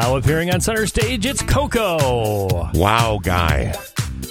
Now 0.00 0.16
appearing 0.16 0.50
on 0.52 0.60
center 0.60 0.86
stage, 0.86 1.26
it's 1.26 1.42
Coco. 1.42 2.70
Wow, 2.74 3.18
guy. 3.20 3.72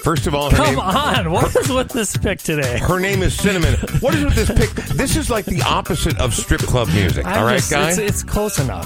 First 0.02 0.26
of 0.26 0.34
all, 0.34 0.50
her 0.50 0.56
Come 0.56 0.66
name, 0.76 0.80
on, 0.80 1.32
what 1.32 1.54
is 1.58 1.68
with 1.70 1.90
this 1.90 2.16
pick 2.16 2.40
today? 2.40 2.78
Her 2.78 3.00
name 3.02 3.22
is 3.22 3.36
Cinnamon. 3.36 3.74
What 4.00 4.16
is 4.16 4.24
with 4.24 4.36
this 4.36 4.48
pick? 4.50 4.70
This 4.96 5.18
is 5.18 5.30
like 5.30 5.44
the 5.44 5.62
opposite 5.64 6.18
of 6.22 6.34
strip 6.34 6.62
club 6.62 6.88
music. 6.90 7.26
I 7.26 7.40
all 7.40 7.46
right, 7.46 7.58
just- 7.58 7.70
guy. 7.72 7.90
It's, 7.90 7.98
it's 7.98 8.24
close 8.24 8.60
enough. 8.60 8.86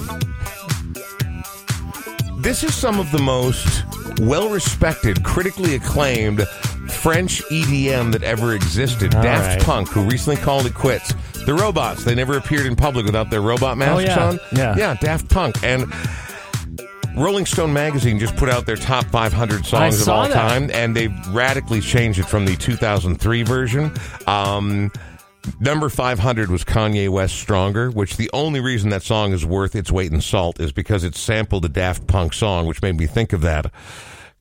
This 2.40 2.64
is 2.64 2.74
some 2.74 3.00
of 3.00 3.12
the 3.12 3.20
most 3.22 3.84
well 4.22 4.50
respected, 4.50 5.24
critically 5.24 5.76
acclaimed 5.76 6.48
French 6.90 7.44
EDM 7.52 8.12
that 8.14 8.24
ever 8.24 8.56
existed. 8.56 9.14
All 9.14 9.22
Daft 9.22 9.58
right. 9.58 9.64
Punk, 9.64 9.90
who 9.90 10.02
recently 10.10 10.38
called 10.42 10.66
it 10.66 10.74
quits. 10.74 11.14
The 11.46 11.54
robots, 11.54 12.04
they 12.06 12.16
never 12.16 12.38
appeared 12.38 12.66
in 12.66 12.76
public 12.76 13.06
without 13.06 13.30
their 13.30 13.42
robot 13.42 13.78
masks 13.78 13.94
Oh, 13.94 14.00
yeah. 14.00 14.28
on. 14.30 14.40
Yeah. 14.52 14.76
Yeah, 14.78 14.94
Daft 14.96 15.30
Punk. 15.30 15.64
And 15.64 15.86
Rolling 17.16 17.46
Stone 17.46 17.74
magazine 17.74 18.20
just 18.20 18.36
put 18.38 18.50
out 18.50 18.66
their 18.66 18.78
top 18.78 19.06
500 19.06 19.66
songs 19.66 20.02
of 20.02 20.10
all 20.10 20.28
that. 20.28 20.34
time, 20.34 20.70
and 20.72 20.96
they've 20.96 21.14
radically 21.28 21.82
changed 21.82 22.20
it 22.20 22.26
from 22.26 22.46
the 22.46 22.56
2003 22.56 23.44
version. 23.44 23.92
Um, 24.28 24.92
number 25.60 25.90
500 25.90 26.50
was 26.50 26.64
Kanye 26.64 27.10
West 27.10 27.36
Stronger, 27.36 27.92
which 27.92 28.18
the 28.18 28.30
only 28.34 28.60
reason 28.60 28.90
that 28.92 29.04
song 29.04 29.34
is 29.34 29.46
worth 29.46 29.76
its 29.76 29.92
weight 29.92 30.12
in 30.12 30.22
salt 30.22 30.60
is 30.60 30.72
because 30.72 31.04
it 31.04 31.16
sampled 31.16 31.66
a 31.66 31.70
Daft 31.70 32.08
Punk 32.08 32.34
song, 32.34 32.66
which 32.66 32.82
made 32.82 32.98
me 32.98 33.08
think 33.08 33.34
of 33.34 33.42
that. 33.42 33.72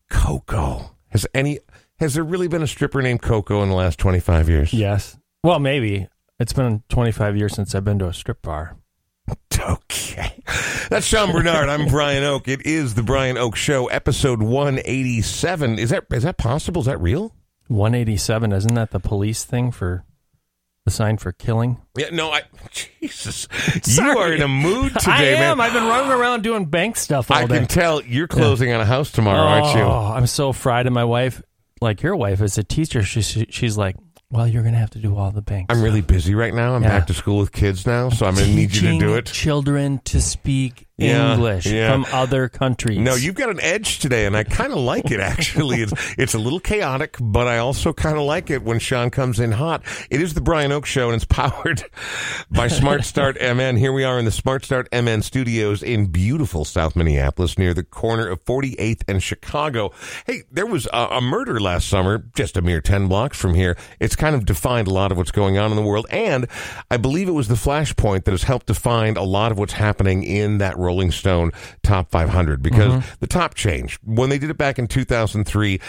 Coco. 0.09 0.97
Has 1.09 1.27
any 1.35 1.59
has 1.99 2.15
there 2.15 2.25
really 2.25 2.49
been 2.49 2.63
a 2.63 2.67
stripper 2.67 3.03
named 3.03 3.21
Coco 3.21 3.63
in 3.63 3.69
the 3.69 3.75
last 3.75 3.99
25 3.99 4.49
years? 4.49 4.73
Yes. 4.73 5.19
Well, 5.43 5.59
maybe. 5.59 6.09
It's 6.39 6.55
been 6.55 6.83
25 6.89 7.37
years 7.37 7.55
since 7.55 7.75
I've 7.75 7.85
been 7.85 7.99
to 7.99 8.09
a 8.09 8.15
strip 8.15 8.41
bar. 8.41 8.77
Okay. 9.61 10.43
That's 10.89 11.05
Sean 11.07 11.33
Bernard. 11.33 11.69
I'm 11.69 11.87
Brian 11.89 12.25
Oak. 12.25 12.49
It 12.49 12.65
is 12.65 12.95
the 12.95 13.03
Brian 13.03 13.37
Oak 13.37 13.57
Show, 13.57 13.89
episode 13.89 14.43
187. 14.43 15.79
Is 15.79 15.91
that 15.91 16.05
is 16.11 16.23
that 16.23 16.39
possible? 16.39 16.81
Is 16.81 16.87
that 16.87 16.99
real? 17.01 17.35
187, 17.69 18.53
isn't 18.53 18.75
that 18.75 18.91
the 18.91 18.99
police 18.99 19.45
thing 19.45 19.71
for 19.71 20.05
the 20.87 20.91
sign 20.91 21.19
for 21.19 21.31
killing? 21.33 21.77
Yeah, 21.97 22.09
no, 22.11 22.31
I 22.31 22.43
Jesus. 22.73 23.47
You 23.87 24.03
are 24.19 24.33
in 24.33 24.41
a 24.43 24.49
mood 24.49 24.93
today, 24.99 25.37
I 25.39 25.51
am. 25.51 25.59
man. 25.59 25.67
I've 25.67 25.75
been 25.75 25.85
running 25.87 26.11
around 26.11 26.43
doing 26.43 26.65
bank 26.65 26.97
stuff 26.97 27.31
all 27.31 27.37
I 27.37 27.47
day. 27.47 27.59
can 27.59 27.67
tell 27.69 28.03
you're 28.03 28.29
closing 28.29 28.73
on 28.73 28.81
a 28.81 28.87
house 28.87 29.13
tomorrow, 29.13 29.43
aren't 29.47 29.77
you? 29.77 29.83
Oh, 29.83 30.13
I'm 30.17 30.27
so 30.27 30.53
fried. 30.53 30.87
And 30.87 30.95
my 30.95 31.05
wife, 31.05 31.43
like 31.83 32.03
your 32.03 32.17
wife, 32.17 32.41
is 32.41 32.57
a 32.57 32.65
teacher. 32.65 33.03
She, 33.03 33.21
she 33.21 33.47
she's 33.51 33.77
like, 33.77 33.97
well, 34.31 34.47
you're 34.47 34.63
gonna 34.63 34.79
have 34.79 34.91
to 34.91 34.99
do 34.99 35.17
all 35.17 35.31
the 35.31 35.43
banks. 35.43 35.67
I'm 35.75 35.83
really 35.83 36.01
busy 36.03 36.35
right 36.35 36.55
now. 36.55 36.75
I'm 36.75 36.83
Yeah. 36.83 36.89
back 36.99 37.07
to 37.09 37.15
school 37.15 37.39
with 37.39 37.53
kids 37.53 37.87
now, 37.87 38.11
so 38.11 38.27
I'm 38.27 38.35
going 38.35 38.47
to 38.47 38.55
need 38.55 38.75
you 38.75 38.83
to 38.93 38.99
do 38.99 39.15
it. 39.17 39.27
Children 39.27 40.01
to 40.05 40.21
speak 40.21 40.87
Yeah, 40.97 41.33
English 41.35 41.65
yeah. 41.67 41.91
from 41.91 42.05
other 42.13 42.49
countries. 42.51 42.99
No, 42.99 43.15
you've 43.15 43.35
got 43.35 43.49
an 43.49 43.59
edge 43.63 44.01
today, 44.01 44.27
and 44.27 44.37
I 44.37 44.45
kind 44.45 44.71
of 44.71 44.79
like 44.81 45.11
it. 45.11 45.19
Actually, 45.21 45.81
it's 45.83 45.93
it's 46.19 46.35
a 46.35 46.39
little 46.39 46.61
chaotic, 46.61 47.17
but 47.21 47.47
I 47.49 47.57
also 47.59 47.93
kind 47.95 48.19
of 48.19 48.25
like 48.25 48.51
it 48.51 48.63
when 48.63 48.79
Sean 48.79 49.09
comes 49.11 49.41
in 49.41 49.53
hot. 49.53 49.83
It 50.11 50.21
is 50.21 50.35
the 50.35 50.43
Brian 50.43 50.73
Oak 50.73 50.85
Show, 50.87 51.07
and 51.11 51.17
it's 51.17 51.25
powered 51.29 51.83
by 52.51 52.69
Smart 52.69 53.05
Start 53.05 53.39
MN. 53.41 53.77
Here 53.77 53.93
we 53.95 54.05
are 54.05 54.19
in 54.19 54.27
the 54.27 54.31
Smart 54.31 54.63
Start 54.65 54.89
MN 54.93 55.23
studios 55.23 55.83
in 55.83 56.07
beautiful 56.09 56.65
South 56.67 56.95
Minneapolis, 56.95 57.57
near 57.59 57.73
the 57.73 57.83
corner 57.85 58.29
of 58.29 58.45
48th 58.45 59.01
and 59.09 59.23
Chicago. 59.23 59.93
Hey, 60.27 60.43
there 60.53 60.67
was 60.67 60.87
a, 60.93 61.09
a 61.13 61.21
murder 61.23 61.59
last 61.61 61.89
summer, 61.89 62.25
just 62.35 62.59
a 62.59 62.63
mere 62.63 62.83
10 62.83 63.09
blocks 63.09 63.39
from 63.41 63.55
here. 63.55 63.75
It's 64.01 64.17
kind 64.21 64.37
of 64.37 64.45
defined 64.45 64.87
a 64.87 64.93
lot 64.93 65.11
of 65.11 65.19
what's 65.19 65.31
going 65.31 65.57
on 65.57 65.71
in 65.71 65.77
the 65.77 65.83
world, 65.83 66.07
and 66.11 66.47
I 66.91 66.99
believe 66.99 67.27
it 67.27 67.33
was 67.33 67.49
the 67.49 67.55
flashpoint 67.55 68.25
that 68.25 68.33
has 68.33 68.43
helped 68.43 68.67
define 68.67 69.17
a 69.17 69.23
lot 69.23 69.51
of 69.51 69.59
what's 69.59 69.73
happening 69.73 70.23
in 70.23 70.59
that 70.59 70.77
Rolling 70.77 71.11
Stone 71.11 71.53
Top 71.83 72.11
500 72.11 72.63
because 72.63 72.93
mm-hmm. 72.93 73.15
the 73.21 73.27
top 73.27 73.55
changed. 73.55 73.99
When 74.05 74.29
they 74.29 74.39
did 74.39 74.51
it 74.51 74.59
back 74.59 74.79
in 74.79 74.87
2003, 74.89 75.81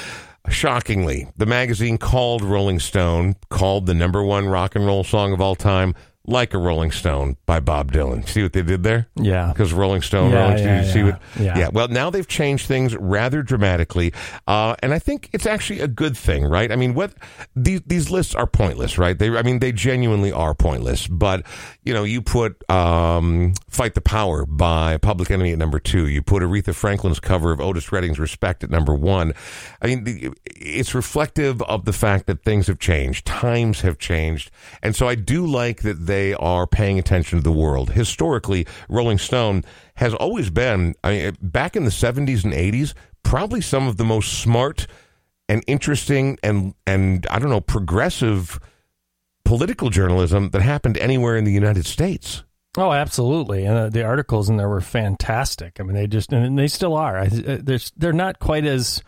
shockingly, 0.49 1.27
the 1.35 1.45
magazine 1.45 1.97
called 1.97 2.41
Rolling 2.41 2.79
Stone, 2.79 3.35
called 3.49 3.85
the 3.85 3.93
number 3.93 4.23
one 4.23 4.47
rock 4.47 4.75
and 4.75 4.85
roll 4.85 5.03
song 5.03 5.33
of 5.33 5.41
all 5.41 5.55
time, 5.55 5.93
Like 6.27 6.53
a 6.53 6.59
Rolling 6.59 6.91
Stone 6.91 7.37
by 7.47 7.59
Bob 7.59 7.91
Dylan. 7.91 8.27
See 8.27 8.43
what 8.43 8.53
they 8.53 8.61
did 8.61 8.83
there? 8.83 9.07
Yeah. 9.15 9.47
Because 9.47 9.73
Rolling 9.73 10.03
Stone, 10.03 10.31
Yeah, 10.31 10.41
Rolling 10.41 10.57
Stone, 10.57 10.67
yeah, 10.67 10.85
you 10.85 10.91
see 10.91 11.43
yeah. 11.43 11.57
Yeah. 11.57 11.69
Well, 11.73 11.87
now 11.87 12.11
they've 12.11 12.27
changed 12.27 12.67
things 12.67 12.95
rather 12.95 13.41
dramatically, 13.41 14.13
uh, 14.47 14.75
and 14.83 14.93
I 14.93 14.99
think 14.99 15.29
it's 15.33 15.47
actually 15.47 15.79
a 15.79 15.87
good 15.87 16.15
thing, 16.15 16.45
right? 16.45 16.71
I 16.71 16.75
mean, 16.75 16.93
what 16.93 17.13
these 17.55 17.81
these 17.87 18.11
lists 18.11 18.35
are 18.35 18.45
pointless, 18.45 18.99
right? 18.99 19.17
They, 19.17 19.35
I 19.35 19.41
mean, 19.41 19.59
they 19.59 19.71
genuinely 19.71 20.31
are 20.31 20.53
pointless. 20.53 21.07
But 21.07 21.43
you 21.83 21.93
know, 21.93 22.03
you 22.03 22.21
put 22.21 22.69
um, 22.69 23.53
"Fight 23.69 23.95
the 23.95 24.01
Power" 24.01 24.45
by 24.45 24.97
Public 24.97 25.31
Enemy 25.31 25.53
at 25.53 25.57
number 25.57 25.79
two. 25.79 26.07
You 26.07 26.21
put 26.21 26.43
Aretha 26.43 26.75
Franklin's 26.75 27.19
cover 27.19 27.51
of 27.51 27.59
Otis 27.59 27.91
Redding's 27.91 28.19
"Respect" 28.19 28.63
at 28.63 28.69
number 28.69 28.93
one. 28.93 29.33
I 29.81 29.87
mean, 29.87 30.03
the, 30.03 30.31
it's 30.45 30.93
reflective 30.93 31.61
of 31.63 31.85
the 31.85 31.93
fact 31.93 32.27
that 32.27 32.43
things 32.43 32.67
have 32.67 32.77
changed, 32.77 33.25
times 33.25 33.81
have 33.81 33.97
changed, 33.97 34.51
and 34.83 34.95
so 34.95 35.07
I 35.07 35.15
do 35.15 35.47
like 35.47 35.81
that 35.81 36.05
they 36.11 36.33
are 36.35 36.67
paying 36.67 36.99
attention 36.99 37.39
to 37.39 37.43
the 37.43 37.51
world. 37.51 37.91
Historically, 37.91 38.67
Rolling 38.89 39.17
Stone 39.17 39.63
has 39.95 40.13
always 40.13 40.49
been, 40.49 40.93
I 41.03 41.11
mean, 41.11 41.37
back 41.41 41.75
in 41.75 41.85
the 41.85 41.89
70s 41.91 42.43
and 42.43 42.53
80s, 42.53 42.93
probably 43.23 43.61
some 43.61 43.87
of 43.87 43.97
the 43.97 44.03
most 44.03 44.39
smart 44.41 44.87
and 45.49 45.63
interesting 45.67 46.37
and, 46.43 46.73
and 46.85 47.25
I 47.31 47.39
don't 47.39 47.49
know, 47.49 47.61
progressive 47.61 48.59
political 49.45 49.89
journalism 49.89 50.49
that 50.51 50.61
happened 50.61 50.97
anywhere 50.97 51.35
in 51.37 51.43
the 51.45 51.51
United 51.51 51.85
States. 51.85 52.43
Oh, 52.77 52.91
absolutely. 52.93 53.65
And 53.65 53.77
uh, 53.77 53.89
the 53.89 54.03
articles 54.03 54.49
in 54.49 54.55
there 54.57 54.69
were 54.69 54.79
fantastic. 54.81 55.77
I 55.79 55.83
mean, 55.83 55.93
they 55.93 56.07
just 56.07 56.31
and 56.31 56.57
they 56.57 56.67
still 56.67 56.95
are. 56.95 57.17
I, 57.17 57.25
uh, 57.25 57.57
they're 57.61 57.79
they're 57.97 58.13
not 58.13 58.39
quite 58.39 58.65
as 58.65 59.03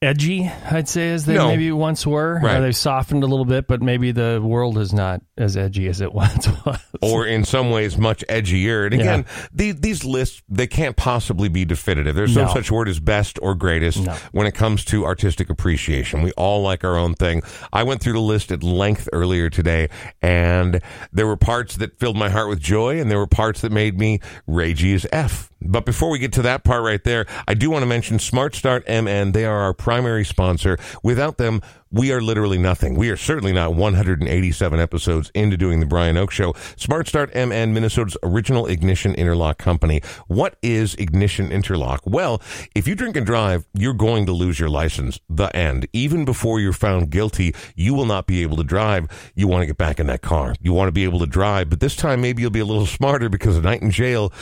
edgy, 0.00 0.50
I'd 0.70 0.88
say, 0.88 1.10
as 1.12 1.26
they 1.26 1.34
No. 1.34 1.48
maybe 1.48 1.70
once 1.72 2.06
were. 2.06 2.40
Right. 2.42 2.60
They've 2.60 2.76
softened 2.76 3.24
a 3.24 3.26
little 3.26 3.44
bit, 3.44 3.66
but 3.66 3.82
maybe 3.82 4.12
the 4.12 4.40
world 4.42 4.76
has 4.78 4.92
not 4.92 5.20
as 5.36 5.56
edgy 5.56 5.88
as 5.88 6.00
it 6.00 6.12
once 6.14 6.46
was. 6.64 6.78
or 7.02 7.26
in 7.26 7.44
some 7.44 7.70
ways 7.70 7.98
much 7.98 8.24
edgier. 8.28 8.84
And 8.84 8.94
again, 8.94 9.24
the, 9.52 9.72
these 9.72 10.04
lists 10.04 10.42
they 10.48 10.66
can't 10.66 10.96
possibly 10.96 11.48
be 11.48 11.64
definitive. 11.64 12.14
There's 12.14 12.36
no, 12.36 12.44
No. 12.46 12.52
such 12.54 12.70
word 12.70 12.88
as 12.88 13.00
best 13.00 13.38
or 13.42 13.54
greatest 13.54 14.00
No. 14.04 14.12
when 14.32 14.46
it 14.46 14.54
comes 14.54 14.84
to 14.86 15.04
artistic 15.04 15.50
appreciation. 15.50 16.22
We 16.22 16.30
all 16.32 16.62
like 16.62 16.84
our 16.84 16.96
own 16.96 17.14
thing. 17.14 17.42
I 17.72 17.82
went 17.82 18.00
through 18.00 18.12
the 18.14 18.20
list 18.20 18.52
at 18.52 18.62
length 18.62 19.08
earlier 19.12 19.50
today, 19.50 19.88
and 20.22 20.80
there 21.12 21.26
were 21.26 21.36
parts 21.36 21.76
that 21.76 21.98
filled 21.98 22.16
my 22.16 22.28
heart 22.30 22.48
with 22.48 22.60
joy, 22.60 23.00
and 23.00 23.10
there 23.10 23.18
were 23.18 23.26
parts 23.26 23.60
that 23.62 23.72
made 23.72 23.98
me 23.98 24.20
ragey 24.48 24.94
as 24.94 25.06
f. 25.12 25.50
But 25.66 25.86
before 25.86 26.10
we 26.10 26.18
get 26.18 26.32
to 26.34 26.42
that 26.42 26.62
part 26.62 26.82
right 26.82 27.02
there, 27.02 27.24
I 27.48 27.54
do 27.54 27.70
want 27.70 27.82
to 27.82 27.86
mention 27.86 28.18
Smart 28.18 28.54
Start 28.54 28.86
MN. 28.86 29.32
They 29.32 29.46
are 29.46 29.56
our 29.60 29.72
primary 29.72 30.24
sponsor. 30.24 30.76
Without 31.02 31.38
them, 31.38 31.62
we 31.94 32.12
are 32.12 32.20
literally 32.20 32.58
nothing. 32.58 32.96
We 32.96 33.08
are 33.10 33.16
certainly 33.16 33.52
not 33.52 33.74
187 33.74 34.80
episodes 34.80 35.30
into 35.32 35.56
doing 35.56 35.78
the 35.78 35.86
Brian 35.86 36.16
Oak 36.16 36.32
Show. 36.32 36.52
Smart 36.76 37.06
Start 37.06 37.32
MN, 37.34 37.72
Minnesota's 37.72 38.16
original 38.24 38.66
ignition 38.66 39.14
interlock 39.14 39.58
company. 39.58 40.02
What 40.26 40.56
is 40.60 40.96
ignition 40.96 41.52
interlock? 41.52 42.02
Well, 42.04 42.42
if 42.74 42.88
you 42.88 42.96
drink 42.96 43.16
and 43.16 43.24
drive, 43.24 43.64
you're 43.74 43.94
going 43.94 44.26
to 44.26 44.32
lose 44.32 44.58
your 44.58 44.68
license. 44.68 45.20
The 45.28 45.54
end. 45.56 45.86
Even 45.92 46.24
before 46.24 46.58
you're 46.58 46.72
found 46.72 47.10
guilty, 47.10 47.54
you 47.76 47.94
will 47.94 48.06
not 48.06 48.26
be 48.26 48.42
able 48.42 48.56
to 48.56 48.64
drive. 48.64 49.06
You 49.36 49.46
want 49.46 49.62
to 49.62 49.66
get 49.66 49.78
back 49.78 50.00
in 50.00 50.08
that 50.08 50.20
car. 50.20 50.56
You 50.60 50.72
want 50.72 50.88
to 50.88 50.92
be 50.92 51.04
able 51.04 51.20
to 51.20 51.26
drive, 51.26 51.70
but 51.70 51.78
this 51.78 51.94
time 51.94 52.20
maybe 52.20 52.42
you'll 52.42 52.50
be 52.50 52.58
a 52.58 52.64
little 52.64 52.86
smarter 52.86 53.28
because 53.28 53.56
a 53.56 53.62
night 53.62 53.82
in 53.82 53.92
jail, 53.92 54.32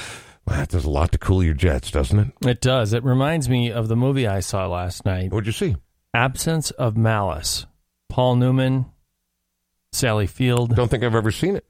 well, 0.46 0.56
that 0.56 0.70
does 0.70 0.87
a 0.87 0.90
lot 0.90 1.12
to 1.12 1.19
cool 1.19 1.44
your 1.44 1.55
jets, 1.55 1.90
doesn't 1.90 2.19
it? 2.19 2.48
It 2.48 2.60
does. 2.62 2.94
It 2.94 3.05
reminds 3.05 3.50
me 3.50 3.70
of 3.70 3.88
the 3.88 3.96
movie 3.96 4.26
I 4.26 4.40
saw 4.40 4.66
last 4.69 5.05
night, 5.05 5.31
What'd 5.31 5.46
you 5.46 5.52
see? 5.52 5.76
Absence 6.14 6.70
of 6.73 6.97
Malice. 6.97 7.67
Paul 8.09 8.37
Newman, 8.37 8.87
Sally 9.93 10.26
Field. 10.26 10.75
Don't 10.76 10.91
think 10.91 11.03
I've 11.03 11.14
ever 11.14 11.31
seen 11.31 11.56
it. 11.56 11.64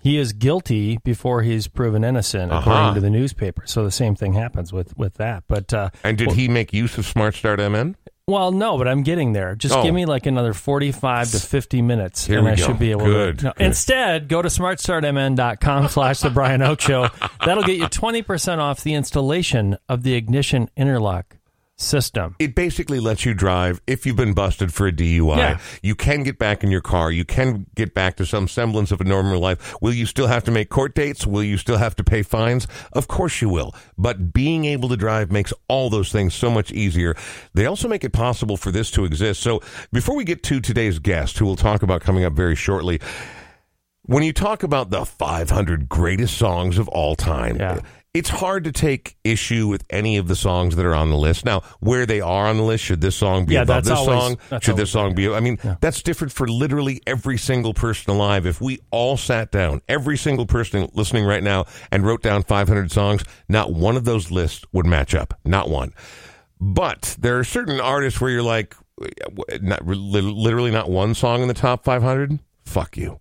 he 0.00 0.18
is 0.18 0.32
guilty 0.32 0.98
before 1.04 1.42
he's 1.42 1.66
proven 1.68 2.04
innocent, 2.04 2.52
Uh-huh. 2.52 2.70
according 2.70 2.94
to 2.94 3.00
the 3.00 3.10
newspaper. 3.10 3.62
So 3.66 3.84
the 3.84 3.90
same 3.90 4.14
thing 4.14 4.32
happens 4.34 4.72
with 4.72 4.96
with 4.96 5.14
that. 5.14 5.44
But 5.48 5.72
uh, 5.74 5.90
And 6.02 6.16
did 6.18 6.28
well, 6.28 6.36
he 6.36 6.48
make 6.48 6.72
use 6.72 6.96
of 6.98 7.04
Smart 7.06 7.34
Start 7.34 7.58
MN? 7.60 7.96
Well, 8.26 8.52
no, 8.52 8.78
but 8.78 8.88
I'm 8.88 9.02
getting 9.02 9.34
there. 9.34 9.54
Just 9.54 9.74
Oh. 9.74 9.82
give 9.82 9.92
me 9.94 10.06
like 10.06 10.24
another 10.24 10.54
45 10.54 11.30
to 11.32 11.40
50 11.40 11.82
minutes, 11.82 12.24
Here 12.26 12.38
and 12.38 12.48
I 12.48 12.54
go. 12.56 12.64
should 12.66 12.78
be 12.78 12.90
able 12.90 13.04
Good, 13.04 13.40
to. 13.40 13.44
No, 13.46 13.52
good. 13.56 13.66
Instead, 13.66 14.28
go 14.28 14.40
to 14.40 14.48
smartstartmn.com 14.48 15.88
slash 15.90 16.20
the 16.20 16.30
Brian 16.30 16.62
Oak 16.62 16.80
Show. 16.80 17.08
That'll 17.44 17.64
get 17.64 17.76
you 17.76 17.84
20% 17.86 18.58
off 18.58 18.82
the 18.82 18.94
installation 18.94 19.76
of 19.90 20.04
the 20.04 20.14
ignition 20.14 20.70
interlock 20.74 21.36
system. 21.76 22.36
It 22.38 22.54
basically 22.54 23.00
lets 23.00 23.24
you 23.24 23.34
drive 23.34 23.80
if 23.86 24.06
you've 24.06 24.16
been 24.16 24.32
busted 24.32 24.72
for 24.72 24.86
a 24.86 24.92
DUI. 24.92 25.36
Yeah. 25.36 25.58
You 25.82 25.94
can 25.94 26.22
get 26.22 26.38
back 26.38 26.62
in 26.62 26.70
your 26.70 26.80
car. 26.80 27.10
You 27.10 27.24
can 27.24 27.66
get 27.74 27.94
back 27.94 28.16
to 28.16 28.26
some 28.26 28.46
semblance 28.48 28.92
of 28.92 29.00
a 29.00 29.04
normal 29.04 29.40
life. 29.40 29.74
Will 29.80 29.92
you 29.92 30.06
still 30.06 30.26
have 30.28 30.44
to 30.44 30.50
make 30.50 30.68
court 30.68 30.94
dates? 30.94 31.26
Will 31.26 31.42
you 31.42 31.58
still 31.58 31.76
have 31.78 31.96
to 31.96 32.04
pay 32.04 32.22
fines? 32.22 32.66
Of 32.92 33.08
course 33.08 33.42
you 33.42 33.48
will. 33.48 33.74
But 33.98 34.32
being 34.32 34.64
able 34.66 34.88
to 34.90 34.96
drive 34.96 35.32
makes 35.32 35.52
all 35.68 35.90
those 35.90 36.12
things 36.12 36.34
so 36.34 36.50
much 36.50 36.70
easier. 36.72 37.16
They 37.54 37.66
also 37.66 37.88
make 37.88 38.04
it 38.04 38.12
possible 38.12 38.56
for 38.56 38.70
this 38.70 38.90
to 38.92 39.04
exist. 39.04 39.40
So 39.40 39.60
before 39.92 40.14
we 40.16 40.24
get 40.24 40.42
to 40.44 40.60
today's 40.60 40.98
guest, 40.98 41.38
who 41.38 41.46
we'll 41.46 41.56
talk 41.56 41.82
about 41.82 42.02
coming 42.02 42.24
up 42.24 42.34
very 42.34 42.54
shortly, 42.56 43.00
when 44.02 44.22
you 44.22 44.32
talk 44.32 44.62
about 44.62 44.90
the 44.90 45.04
500 45.04 45.88
greatest 45.88 46.36
songs 46.36 46.78
of 46.78 46.88
all 46.88 47.16
time, 47.16 47.56
Yeah. 47.56 47.80
It's 48.14 48.28
hard 48.30 48.62
to 48.64 48.72
take 48.72 49.16
issue 49.24 49.66
with 49.66 49.84
any 49.90 50.16
of 50.16 50.28
the 50.28 50.36
songs 50.36 50.76
that 50.76 50.86
are 50.86 50.94
on 50.94 51.10
the 51.10 51.16
list. 51.16 51.44
Now, 51.44 51.62
where 51.80 52.06
they 52.06 52.20
are 52.20 52.46
on 52.46 52.56
the 52.56 52.62
list, 52.62 52.84
should 52.84 53.00
this 53.00 53.16
song 53.16 53.44
be 53.44 53.54
Yeah, 53.54 53.62
above 53.62 53.84
this 53.84 53.92
always- 53.98 54.38
song? 54.50 54.60
Should 54.60 54.76
this 54.76 54.90
song 54.90 55.14
be? 55.14 55.28
I 55.28 55.40
mean, 55.40 55.58
that's 55.80 56.00
different 56.02 56.32
for 56.32 56.46
literally 56.46 57.02
every 57.06 57.36
single 57.36 57.74
person 57.74 58.12
alive. 58.12 58.46
If 58.46 58.60
we 58.60 58.78
all 58.92 59.16
sat 59.16 59.50
down, 59.50 59.80
every 59.88 60.16
single 60.16 60.46
person 60.46 60.88
listening 60.94 61.24
right 61.24 61.42
now, 61.42 61.64
and 61.90 62.06
wrote 62.06 62.22
down 62.22 62.44
500 62.44 62.92
songs, 62.92 63.24
not 63.48 63.72
one 63.72 63.96
of 63.96 64.04
those 64.04 64.30
lists 64.30 64.64
would 64.72 64.86
match 64.86 65.14
up. 65.14 65.38
Not 65.44 65.68
one. 65.68 65.92
But 66.60 67.16
there 67.18 67.38
are 67.38 67.44
certain 67.44 67.80
artists 67.80 68.20
where 68.20 68.30
you're 68.30 68.42
like, 68.42 68.76
not 69.60 69.84
literally 69.84 70.70
not 70.70 70.88
one 70.88 71.14
song 71.14 71.42
in 71.42 71.48
the 71.48 71.54
top 71.54 71.84
500. 71.84 72.38
Fuck 72.64 72.96
you. 72.96 73.18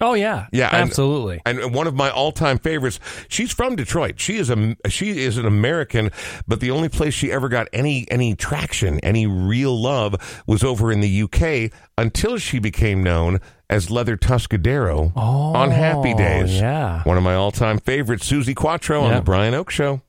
Oh, 0.00 0.14
yeah. 0.14 0.46
Yeah, 0.52 0.70
Absolutely. 0.72 1.42
And 1.44 1.74
one 1.74 1.86
of 1.86 1.94
my 1.94 2.10
all-time 2.10 2.58
favorites. 2.58 2.98
She's 3.28 3.52
from 3.52 3.76
Detroit. 3.76 4.18
She 4.18 4.36
is 4.38 4.48
a 4.48 4.76
she 4.88 5.22
is 5.22 5.36
an 5.36 5.44
American, 5.46 6.10
but 6.48 6.60
the 6.60 6.70
only 6.70 6.88
place 6.88 7.12
she 7.12 7.30
ever 7.30 7.48
got 7.48 7.68
any 7.72 8.06
any 8.10 8.34
traction, 8.34 8.98
any 9.00 9.26
real 9.26 9.78
love, 9.78 10.42
was 10.46 10.64
over 10.64 10.90
in 10.90 11.00
the 11.00 11.22
UK 11.22 11.70
until 11.98 12.38
she 12.38 12.58
became 12.58 13.02
known 13.02 13.40
as 13.68 13.90
Leather 13.90 14.16
Tuscadero 14.16 15.14
on 15.16 15.68
oh, 15.68 15.70
Happy 15.70 16.14
Days. 16.14 16.50
Oh, 16.56 16.64
yeah. 16.64 17.02
one 17.04 17.16
of 17.16 17.22
my 17.22 17.34
all-time 17.34 17.78
favorites, 17.78 18.30
Suzi 18.30 18.56
Quatro 18.56 19.02
on 19.02 19.10
Yeah. 19.10 19.16
the 19.18 19.22
Brian 19.24 19.54
Oak 19.54 19.70
Show. 19.70 20.00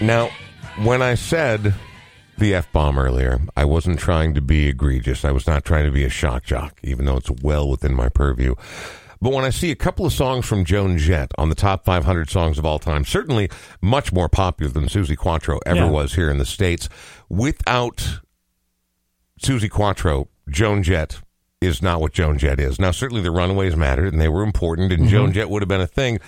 Now, 0.00 0.30
when 0.82 1.00
I 1.02 1.14
said 1.14 1.74
the 2.38 2.54
F 2.54 2.70
bomb 2.72 2.98
earlier, 2.98 3.40
I 3.56 3.64
wasn't 3.64 3.98
trying 3.98 4.34
to 4.34 4.40
be 4.42 4.68
egregious. 4.68 5.24
I 5.24 5.32
was 5.32 5.46
not 5.46 5.64
trying 5.64 5.86
to 5.86 5.90
be 5.90 6.04
a 6.04 6.10
shock 6.10 6.44
jock, 6.44 6.78
even 6.82 7.06
though 7.06 7.16
it's 7.16 7.30
well 7.42 7.68
within 7.68 7.94
my 7.94 8.08
purview. 8.08 8.54
But 9.22 9.32
when 9.32 9.44
I 9.44 9.50
see 9.50 9.70
a 9.70 9.76
couple 9.76 10.04
of 10.04 10.12
songs 10.12 10.44
from 10.44 10.66
Joan 10.66 10.98
Jett 10.98 11.32
on 11.38 11.48
the 11.48 11.54
top 11.54 11.86
500 11.86 12.28
songs 12.28 12.58
of 12.58 12.66
all 12.66 12.78
time, 12.78 13.04
certainly 13.04 13.48
much 13.80 14.12
more 14.12 14.28
popular 14.28 14.70
than 14.70 14.84
Suzi 14.84 15.16
Quatro 15.16 15.58
ever 15.64 15.80
Yeah. 15.80 15.90
was 15.90 16.14
here 16.14 16.30
in 16.30 16.36
the 16.36 16.44
States, 16.44 16.90
without 17.30 18.20
Suzi 19.42 19.70
Quatro, 19.70 20.28
Joan 20.50 20.82
Jett 20.82 21.20
is 21.62 21.80
not 21.80 22.02
what 22.02 22.12
Joan 22.12 22.36
Jett 22.36 22.60
is. 22.60 22.78
Now, 22.78 22.90
certainly 22.90 23.22
the 23.22 23.30
Runaways 23.30 23.74
mattered 23.74 24.12
and 24.12 24.20
they 24.20 24.28
were 24.28 24.42
important, 24.42 24.92
and 24.92 25.04
mm-hmm. 25.04 25.10
Joan 25.10 25.32
Jett 25.32 25.48
would 25.48 25.62
have 25.62 25.68
been 25.68 25.80
a 25.80 25.86
thing. 25.86 26.18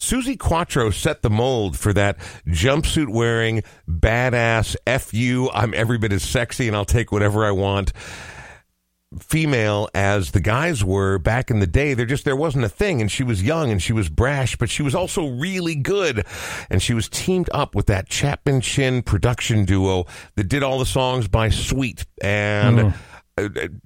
Suzi 0.00 0.38
Quatro 0.38 0.90
set 0.90 1.22
the 1.22 1.30
mold 1.30 1.76
for 1.76 1.92
that 1.92 2.16
jumpsuit 2.46 3.08
wearing, 3.08 3.62
badass, 3.88 4.74
F 4.86 5.12
you, 5.14 5.50
I'm 5.50 5.74
every 5.74 5.98
bit 5.98 6.12
as 6.12 6.22
sexy 6.22 6.66
and 6.66 6.76
I'll 6.76 6.84
take 6.84 7.12
whatever 7.12 7.44
I 7.44 7.50
want 7.50 7.92
female 9.18 9.88
as 9.92 10.30
the 10.30 10.40
guys 10.40 10.84
were 10.84 11.18
back 11.18 11.50
in 11.50 11.58
the 11.58 11.66
day. 11.66 11.94
There 11.94 12.06
just 12.06 12.24
there 12.24 12.36
wasn't 12.36 12.64
a 12.64 12.68
thing, 12.68 13.00
and 13.00 13.10
she 13.10 13.24
was 13.24 13.42
young 13.42 13.70
and 13.70 13.82
she 13.82 13.92
was 13.92 14.08
brash, 14.08 14.56
but 14.56 14.70
she 14.70 14.82
was 14.82 14.94
also 14.94 15.28
really 15.28 15.74
good, 15.74 16.24
and 16.70 16.80
she 16.80 16.94
was 16.94 17.08
teamed 17.08 17.50
up 17.52 17.74
with 17.74 17.86
that 17.86 18.08
Chapman 18.08 18.60
Chinn 18.60 19.02
production 19.02 19.64
duo 19.64 20.06
that 20.36 20.44
did 20.44 20.62
all 20.62 20.78
the 20.78 20.86
songs 20.86 21.28
by 21.28 21.48
Sweet 21.48 22.06
and. 22.22 22.80
uh, 22.80 22.92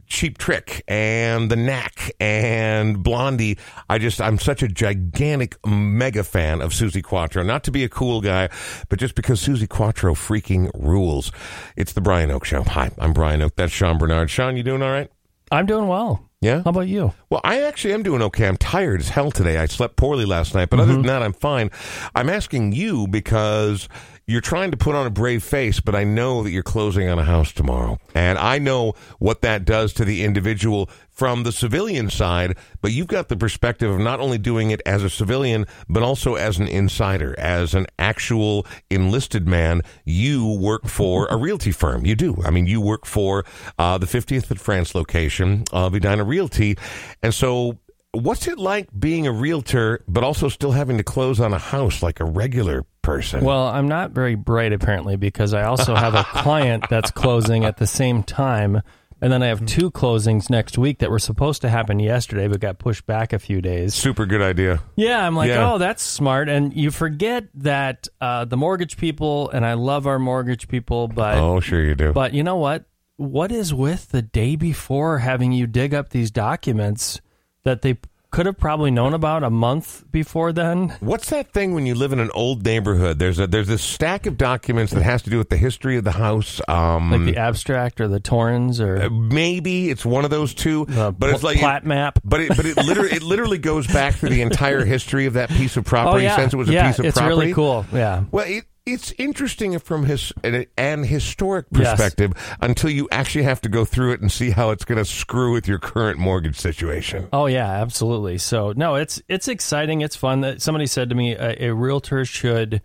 Cheap 0.06 0.38
Trick 0.38 0.82
and 0.88 1.50
The 1.50 1.56
Knack 1.56 2.12
and 2.20 3.02
Blondie. 3.02 3.58
I 3.88 3.98
just, 3.98 4.20
I'm 4.20 4.38
such 4.38 4.62
a 4.62 4.68
gigantic 4.68 5.56
mega 5.66 6.24
fan 6.24 6.60
of 6.60 6.72
Suzi 6.72 7.02
Quatro. 7.02 7.42
Not 7.42 7.64
to 7.64 7.70
be 7.70 7.84
a 7.84 7.88
cool 7.88 8.20
guy, 8.20 8.48
but 8.88 8.98
just 8.98 9.14
because 9.14 9.40
Suzi 9.40 9.68
Quatro 9.68 10.14
freaking 10.14 10.70
rules. 10.74 11.32
It's 11.76 11.92
the 11.92 12.00
Brian 12.00 12.30
Oak 12.30 12.44
Show. 12.44 12.62
Hi, 12.62 12.90
I'm 12.98 13.12
Brian 13.12 13.42
Oak. 13.42 13.56
That's 13.56 13.72
Sean 13.72 13.98
Bernard. 13.98 14.30
Sean, 14.30 14.56
you 14.56 14.62
doing 14.62 14.82
all 14.82 14.90
right? 14.90 15.10
I'm 15.50 15.66
doing 15.66 15.88
well. 15.88 16.28
Yeah? 16.40 16.62
How 16.62 16.70
about 16.70 16.88
you? 16.88 17.14
Well, 17.30 17.40
I 17.42 17.62
actually 17.62 17.94
am 17.94 18.02
doing 18.02 18.20
okay. 18.20 18.46
I'm 18.46 18.58
tired 18.58 19.00
as 19.00 19.08
hell 19.08 19.30
today. 19.30 19.56
I 19.56 19.64
slept 19.64 19.96
poorly 19.96 20.26
last 20.26 20.54
night, 20.54 20.68
but 20.68 20.78
other 20.78 20.92
mm-hmm. 20.92 21.02
than 21.02 21.06
that, 21.06 21.22
I'm 21.22 21.32
fine. 21.32 21.70
I'm 22.14 22.28
asking 22.28 22.72
you 22.72 23.06
because 23.08 23.88
you're 24.26 24.40
trying 24.40 24.70
to 24.70 24.76
put 24.76 24.94
on 24.94 25.06
a 25.06 25.10
brave 25.10 25.42
face, 25.42 25.80
but 25.80 25.94
I 25.94 26.04
know 26.04 26.42
that 26.42 26.50
you're 26.50 26.62
closing 26.62 27.08
on 27.08 27.18
a 27.18 27.24
house 27.24 27.52
tomorrow. 27.52 27.98
And 28.14 28.38
I 28.38 28.58
know 28.58 28.94
what 29.18 29.42
that 29.42 29.64
does 29.64 29.92
to 29.94 30.04
the 30.04 30.24
individual 30.24 30.88
from 31.10 31.42
the 31.42 31.52
civilian 31.52 32.10
side, 32.10 32.56
but 32.80 32.92
you've 32.92 33.06
got 33.06 33.28
the 33.28 33.36
perspective 33.36 33.90
of 33.90 34.00
not 34.00 34.20
only 34.20 34.38
doing 34.38 34.70
it 34.70 34.80
as 34.86 35.02
a 35.02 35.10
civilian, 35.10 35.66
but 35.88 36.02
also 36.02 36.34
as 36.34 36.58
an 36.58 36.66
insider, 36.66 37.38
as 37.38 37.74
an 37.74 37.86
actual 37.98 38.66
enlisted 38.90 39.46
man. 39.46 39.82
You 40.04 40.58
work 40.58 40.86
for 40.86 41.26
a 41.28 41.36
realty 41.36 41.70
firm. 41.70 42.06
You 42.06 42.16
do. 42.16 42.42
I 42.44 42.50
mean, 42.50 42.66
you 42.66 42.80
work 42.80 43.06
for 43.06 43.44
uh, 43.78 43.98
the 43.98 44.06
50th 44.06 44.50
and 44.50 44.60
France 44.60 44.94
location 44.94 45.64
of 45.70 45.94
Edina 45.94 46.24
Realty. 46.24 46.76
And 47.22 47.34
so 47.34 47.78
what's 48.12 48.48
it 48.48 48.58
like 48.58 48.88
being 48.98 49.26
a 49.26 49.32
realtor, 49.32 50.02
but 50.08 50.24
also 50.24 50.48
still 50.48 50.72
having 50.72 50.96
to 50.96 51.04
close 51.04 51.40
on 51.40 51.52
a 51.52 51.58
house 51.58 52.02
like 52.02 52.20
a 52.20 52.24
regular 52.24 52.84
person? 53.04 53.44
Well, 53.44 53.68
I'm 53.68 53.86
not 53.86 54.10
very 54.10 54.34
bright 54.34 54.72
apparently 54.72 55.14
because 55.16 55.54
I 55.54 55.62
also 55.64 55.94
have 55.94 56.14
a 56.16 56.24
client 56.42 56.86
that's 56.90 57.12
closing 57.12 57.64
at 57.64 57.76
the 57.76 57.86
same 57.86 58.24
time. 58.24 58.82
And 59.20 59.32
then 59.32 59.42
I 59.42 59.46
have 59.46 59.64
two 59.64 59.90
closings 59.90 60.50
next 60.50 60.76
week 60.76 60.98
that 60.98 61.10
were 61.10 61.20
supposed 61.20 61.62
to 61.62 61.70
happen 61.70 61.98
yesterday 61.98 62.46
but 62.48 62.60
got 62.60 62.78
pushed 62.78 63.06
back 63.06 63.32
a 63.32 63.38
few 63.38 63.62
days. 63.62 63.94
super 63.94 64.26
good 64.26 64.42
idea. 64.42 64.82
Yeah, 64.96 65.24
I'm 65.26 65.34
like, 65.36 65.48
Yeah. 65.48 65.72
oh, 65.72 65.78
that's 65.78 66.02
smart. 66.02 66.48
And 66.50 66.74
you 66.74 66.90
forget 66.90 67.44
that 67.54 68.08
uh, 68.20 68.44
the 68.44 68.56
mortgage 68.58 68.96
people, 68.98 69.48
and 69.50 69.64
I 69.64 69.74
love 69.74 70.06
our 70.06 70.18
mortgage 70.18 70.68
people, 70.68 71.08
but 71.08 71.38
Oh, 71.38 71.60
sure 71.60 71.82
you 71.82 71.94
do. 71.94 72.12
but 72.12 72.34
you 72.34 72.42
know 72.42 72.56
what? 72.56 72.84
What 73.16 73.50
is 73.52 73.72
with 73.72 74.10
the 74.10 74.20
day 74.20 74.56
before 74.56 75.20
having 75.20 75.52
you 75.52 75.66
dig 75.68 75.94
up 75.94 76.10
these 76.10 76.30
documents 76.32 77.20
that 77.62 77.80
they 77.80 77.96
could 78.34 78.46
have 78.46 78.58
probably 78.58 78.90
known 78.90 79.14
about 79.14 79.44
a 79.44 79.50
month 79.50 80.04
before 80.10 80.52
then? 80.52 80.88
What's 80.98 81.30
that 81.30 81.52
thing 81.52 81.72
when 81.72 81.86
you 81.86 81.94
live 81.94 82.12
in 82.12 82.18
an 82.18 82.30
old 82.34 82.64
neighborhood? 82.64 83.20
There's 83.20 83.38
a 83.38 83.46
there's 83.46 83.68
this 83.68 83.82
stack 83.82 84.26
of 84.26 84.36
documents 84.36 84.92
that 84.92 85.02
has 85.04 85.22
to 85.22 85.30
do 85.30 85.38
with 85.38 85.50
the 85.50 85.56
history 85.56 85.96
of 85.96 86.02
the 86.04 86.10
house. 86.12 86.60
Um, 86.66 87.12
Like 87.12 87.34
the 87.34 87.36
abstract 87.36 88.00
or 88.00 88.08
the 88.08 88.18
Torrens 88.18 88.80
or 88.80 89.08
maybe 89.08 89.88
it's 89.88 90.04
one 90.04 90.24
of 90.24 90.30
those 90.32 90.52
two, 90.52 90.84
but 90.86 91.30
it's 91.30 91.44
like 91.44 91.58
plat 91.58 91.86
map. 91.86 92.18
But 92.24 92.40
it 92.40 92.48
but 92.56 92.66
it 92.66 92.76
literally 92.76 93.12
it 93.12 93.22
literally 93.22 93.58
goes 93.58 93.86
back 93.86 94.18
to 94.18 94.28
the 94.28 94.42
entire 94.42 94.84
history 94.84 95.26
of 95.26 95.34
that 95.34 95.50
piece 95.50 95.76
of 95.76 95.84
Oh 95.86 95.88
property 95.90 96.24
yeah, 96.24 96.34
since 96.36 96.52
it 96.52 96.56
was 96.56 96.68
a 96.68 96.72
piece 96.72 96.98
of 96.98 97.04
it's 97.04 97.16
property. 97.16 97.36
really 97.36 97.52
cool. 97.54 97.86
Yeah. 97.92 98.24
Well, 98.32 98.46
it, 98.48 98.64
it's 98.86 99.12
interesting 99.18 99.78
from 99.78 100.04
his 100.04 100.32
an, 100.42 101.04
historic 101.04 101.66
Yes. 101.70 101.90
perspective 101.90 102.32
until 102.60 102.90
you 102.90 103.08
actually 103.10 103.44
have 103.44 103.60
to 103.62 103.68
go 103.68 103.84
through 103.84 104.12
it 104.12 104.20
and 104.20 104.30
see 104.30 104.50
how 104.50 104.70
it's 104.70 104.84
going 104.84 104.98
to 104.98 105.04
screw 105.04 105.52
with 105.52 105.66
your 105.66 105.78
current 105.78 106.18
mortgage 106.18 106.58
situation. 106.58 107.28
Oh 107.32 107.46
yeah, 107.46 107.70
absolutely. 107.70 108.38
So 108.38 108.72
no, 108.76 108.96
it's 108.96 109.22
it's 109.28 109.48
exciting. 109.48 110.02
It's 110.02 110.16
fun. 110.16 110.42
That 110.42 110.60
somebody 110.60 110.86
said 110.86 111.08
to 111.08 111.14
me, 111.14 111.32
a, 111.32 111.70
a 111.70 111.74
realtor 111.74 112.24
should 112.24 112.82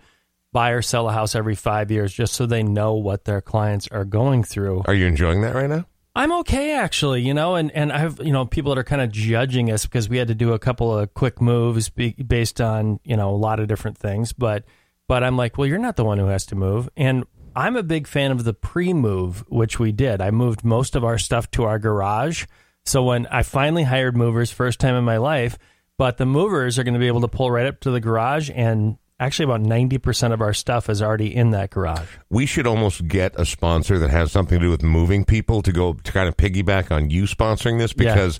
buy 0.53 0.71
or 0.71 0.81
sell 0.81 1.07
a 1.09 1.11
house 1.11 1.35
every 1.35 1.55
five 1.55 1.91
years 1.91 2.13
just 2.13 2.33
so 2.33 2.45
they 2.45 2.63
know 2.63 2.93
what 2.93 3.25
their 3.25 3.41
clients 3.41 3.87
are 3.89 4.05
going 4.05 4.43
through. 4.43 4.83
Are 4.85 4.93
you 4.93 5.05
enjoying 5.05 5.41
that 5.41 5.53
right 5.53 5.69
now? 5.69 5.85
I'm 6.15 6.31
okay 6.39 6.71
actually, 6.73 7.21
you 7.21 7.33
know, 7.33 7.55
and 7.55 7.71
and 7.71 7.91
I 7.91 7.99
have 7.99 8.19
you 8.23 8.31
know 8.31 8.45
people 8.45 8.73
that 8.73 8.79
are 8.79 8.85
kind 8.85 9.01
of 9.01 9.11
judging 9.11 9.69
us 9.69 9.85
because 9.85 10.07
we 10.07 10.17
had 10.17 10.29
to 10.29 10.35
do 10.35 10.53
a 10.53 10.59
couple 10.59 10.97
of 10.97 11.13
quick 11.13 11.41
moves 11.41 11.89
be, 11.89 12.13
based 12.13 12.61
on 12.61 12.99
you 13.03 13.17
know 13.17 13.29
a 13.29 13.35
lot 13.35 13.59
of 13.59 13.67
different 13.67 13.97
things, 13.97 14.31
but 14.33 14.63
but 15.09 15.25
I'm 15.25 15.35
like, 15.35 15.57
well, 15.57 15.67
you're 15.67 15.77
not 15.77 15.97
the 15.97 16.05
one 16.05 16.19
who 16.19 16.27
has 16.27 16.45
to 16.45 16.55
move, 16.55 16.87
and 16.95 17.25
I'm 17.55 17.75
a 17.75 17.83
big 17.83 18.07
fan 18.07 18.31
of 18.31 18.45
the 18.45 18.53
pre-move, 18.53 19.43
which 19.49 19.77
we 19.79 19.91
did. 19.91 20.21
I 20.21 20.31
moved 20.31 20.63
most 20.63 20.95
of 20.95 21.03
our 21.03 21.17
stuff 21.17 21.51
to 21.51 21.63
our 21.63 21.79
garage, 21.79 22.45
so 22.85 23.03
when 23.03 23.25
I 23.27 23.43
finally 23.43 23.83
hired 23.83 24.15
movers, 24.15 24.51
first 24.51 24.79
time 24.79 24.95
in 24.95 25.03
my 25.03 25.17
life, 25.17 25.57
but 25.97 26.17
the 26.17 26.25
movers 26.25 26.79
are 26.79 26.83
going 26.85 26.93
to 26.93 26.99
be 26.99 27.07
able 27.07 27.21
to 27.21 27.27
pull 27.27 27.51
right 27.51 27.65
up 27.67 27.81
to 27.81 27.91
the 27.91 27.99
garage 27.99 28.49
and. 28.55 28.97
Actually, 29.21 29.43
about 29.51 29.59
ninety 29.59 29.97
percent 29.97 30.33
of 30.33 30.39
our 30.39 30.53
stuff 30.53 30.89
is 30.89 31.01
already 31.01 31.35
in 31.35 31.49
that 31.49 31.71
garage. 31.71 32.07
We 32.29 32.45
should 32.45 32.65
almost 32.65 33.05
get 33.05 33.37
a 33.37 33.45
sponsor 33.45 33.99
that 33.99 34.09
has 34.09 34.31
something 34.31 34.57
to 34.57 34.65
do 34.67 34.69
with 34.71 34.81
moving 34.81 35.25
people 35.25 35.61
to 35.63 35.73
go 35.73 35.91
to 35.91 36.11
kind 36.13 36.29
of 36.29 36.37
piggyback 36.37 36.89
on 36.89 37.09
you 37.09 37.23
sponsoring 37.23 37.79
this 37.79 37.93
Yeah. 37.97 38.13
because 38.13 38.39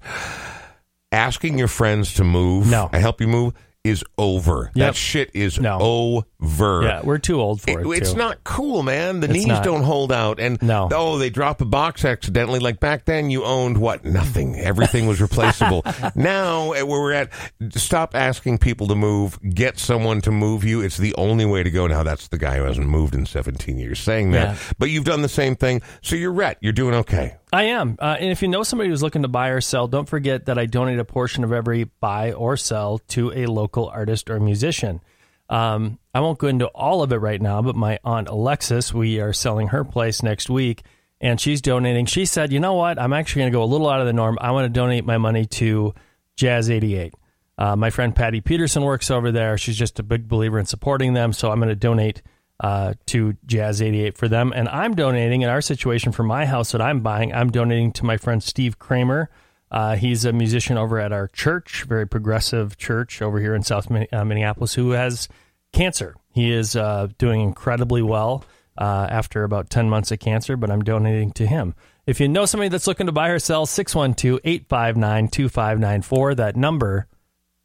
asking 1.11 1.57
your 1.57 1.67
friends 1.67 2.13
to 2.13 2.23
move 2.23 2.69
No. 2.69 2.89
and 2.93 3.01
help 3.01 3.19
you 3.19 3.27
move 3.27 3.53
is 3.86 4.03
over. 4.17 4.71
That 4.75 4.95
shit 4.95 5.31
is 5.33 5.59
No. 5.59 5.77
over. 5.79 6.81
Yeah, 6.83 7.01
we're 7.03 7.17
too 7.17 7.39
old 7.39 7.62
for 7.62 7.79
it. 7.79 7.86
It- 7.88 8.01
it's 8.01 8.13
not 8.13 8.43
cool, 8.43 8.83
man. 8.83 9.21
The 9.21 9.25
It's 9.27 9.33
knees 9.33 9.48
not. 9.48 9.63
don't 9.63 9.83
hold 9.83 10.12
out, 10.12 10.39
and 10.39 10.62
No. 10.62 10.89
oh, 10.93 11.17
they 11.17 11.29
drop 11.29 11.62
a 11.62 11.65
box 11.65 12.03
accidentally. 12.03 12.59
Like 12.59 12.79
back 12.81 13.05
then, 13.05 13.29
you 13.29 13.45
owned 13.45 13.77
what? 13.77 14.03
Nothing. 14.03 14.57
Everything 14.59 15.07
was 15.07 15.21
replaceable. 15.21 15.83
now, 16.15 16.69
where 16.71 16.86
we're 16.86 17.13
at, 17.13 17.29
stop 17.71 18.15
asking 18.15 18.57
people 18.57 18.88
to 18.88 18.95
move. 18.95 19.39
Get 19.53 19.79
someone 19.79 20.19
to 20.21 20.31
move 20.31 20.63
you. 20.65 20.81
It's 20.81 20.98
the 20.98 21.15
only 21.17 21.45
way 21.45 21.63
to 21.63 21.71
go. 21.71 21.88
Now, 21.88 22.03
that's 22.03 22.27
the 22.27 22.38
guy 22.38 22.57
who 22.57 22.63
hasn't 22.63 22.88
moved 22.88 23.15
in 23.15 23.25
17 23.25 23.77
years 23.77 24.00
saying 24.00 24.31
that, 24.31 24.50
Yeah. 24.50 24.55
but 24.77 24.89
you've 24.89 25.05
done 25.05 25.21
the 25.21 25.29
same 25.29 25.55
thing, 25.55 25.81
so 26.01 26.15
you're 26.17 26.33
ret. 26.33 26.57
You're 26.62 26.74
doing 26.74 26.93
okay. 26.95 27.36
I 27.51 27.63
am. 27.63 27.97
Uh, 27.99 28.17
and 28.19 28.31
if 28.31 28.41
you 28.41 28.47
know 28.47 28.63
somebody 28.63 28.89
who's 28.89 29.01
looking 29.01 29.23
to 29.23 29.27
buy 29.27 29.49
or 29.49 29.61
sell, 29.61 29.87
don't 29.87 30.07
forget 30.07 30.45
that 30.45 30.59
I 30.59 30.65
donate 30.65 30.99
a 30.99 31.05
portion 31.05 31.43
of 31.43 31.51
every 31.51 31.85
buy 31.85 32.33
or 32.33 32.57
sell 32.57 32.99
to 33.09 33.31
a 33.33 33.47
local 33.47 33.87
artist 33.87 34.29
or 34.29 34.39
musician. 34.39 35.01
Um, 35.49 35.97
I 36.13 36.19
won't 36.19 36.37
go 36.37 36.47
into 36.47 36.67
all 36.67 37.01
of 37.01 37.11
it 37.11 37.17
right 37.17 37.41
now, 37.41 37.61
but 37.63 37.75
my 37.75 37.99
aunt 38.03 38.27
Alexis, 38.27 38.93
we 38.93 39.19
are 39.19 39.33
selling 39.33 39.69
her 39.69 39.83
place 39.83 40.21
next 40.21 40.49
week, 40.49 40.83
and 41.19 41.41
she's 41.41 41.59
donating. 41.59 42.05
She 42.05 42.25
said, 42.25 42.53
you 42.53 42.59
know 42.59 42.75
what? 42.75 42.99
I'm 42.99 43.13
actually 43.13 43.41
going 43.41 43.51
to 43.51 43.57
go 43.57 43.63
a 43.63 43.65
little 43.65 43.89
out 43.89 43.99
of 43.99 44.05
the 44.05 44.13
norm. 44.13 44.37
I 44.39 44.51
want 44.51 44.65
to 44.65 44.69
donate 44.69 45.05
my 45.05 45.17
money 45.17 45.45
to 45.45 45.95
Jazz 46.35 46.69
88. 46.69 47.15
Uh, 47.57 47.75
my 47.75 47.89
friend 47.89 48.15
Patty 48.15 48.41
Peterson 48.41 48.83
works 48.83 49.09
over 49.09 49.31
there. 49.31 49.57
She's 49.57 49.75
just 49.75 49.99
a 49.99 50.03
big 50.03 50.27
believer 50.27 50.59
in 50.59 50.65
supporting 50.65 51.13
them, 51.13 51.33
so 51.33 51.51
I'm 51.51 51.59
going 51.59 51.69
to 51.69 51.75
donate 51.75 52.21
uh, 52.59 52.93
to 53.07 53.35
Jazz 53.45 53.81
88 53.81 54.17
for 54.17 54.27
them. 54.27 54.51
And 54.55 54.67
I'm 54.69 54.95
donating 54.95 55.41
in 55.41 55.49
our 55.49 55.61
situation 55.61 56.11
for 56.11 56.23
my 56.23 56.45
house 56.45 56.71
that 56.71 56.81
I'm 56.81 57.01
buying, 57.01 57.33
I'm 57.33 57.51
donating 57.51 57.91
to 57.93 58.05
my 58.05 58.17
friend 58.17 58.43
Steve 58.43 58.79
Kramer. 58.79 59.29
Uh, 59.71 59.95
he's 59.95 60.25
a 60.25 60.33
musician 60.33 60.77
over 60.77 60.99
at 60.99 61.11
our 61.11 61.27
church, 61.27 61.85
very 61.87 62.07
progressive 62.07 62.77
church 62.77 63.21
over 63.21 63.39
here 63.39 63.53
in 63.53 63.63
South 63.63 63.89
uh, 63.91 64.25
Minneapolis, 64.25 64.73
who 64.73 64.91
has 64.91 65.27
cancer. 65.71 66.15
He 66.33 66.51
is 66.51 66.75
uh, 66.75 67.07
doing 67.17 67.41
incredibly 67.41 68.01
well 68.01 68.43
uh, 68.77 69.07
after 69.09 69.43
about 69.43 69.69
10 69.69 69.89
months 69.89 70.11
of 70.11 70.19
cancer, 70.19 70.57
but 70.57 70.71
I'm 70.71 70.81
donating 70.81 71.31
to 71.33 71.45
him. 71.45 71.75
If 72.07 72.19
you 72.19 72.27
know 72.27 72.45
somebody 72.45 72.69
that's 72.69 72.87
looking 72.87 73.05
to 73.05 73.11
buy 73.11 73.29
or 73.29 73.37
sell, 73.37 73.67
612 73.67 74.39
859 74.43 75.27
2594. 75.27 76.35
That 76.35 76.55
number 76.55 77.07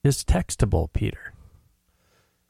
is 0.03 0.23
textable, 0.23 0.93
Peter. 0.93 1.24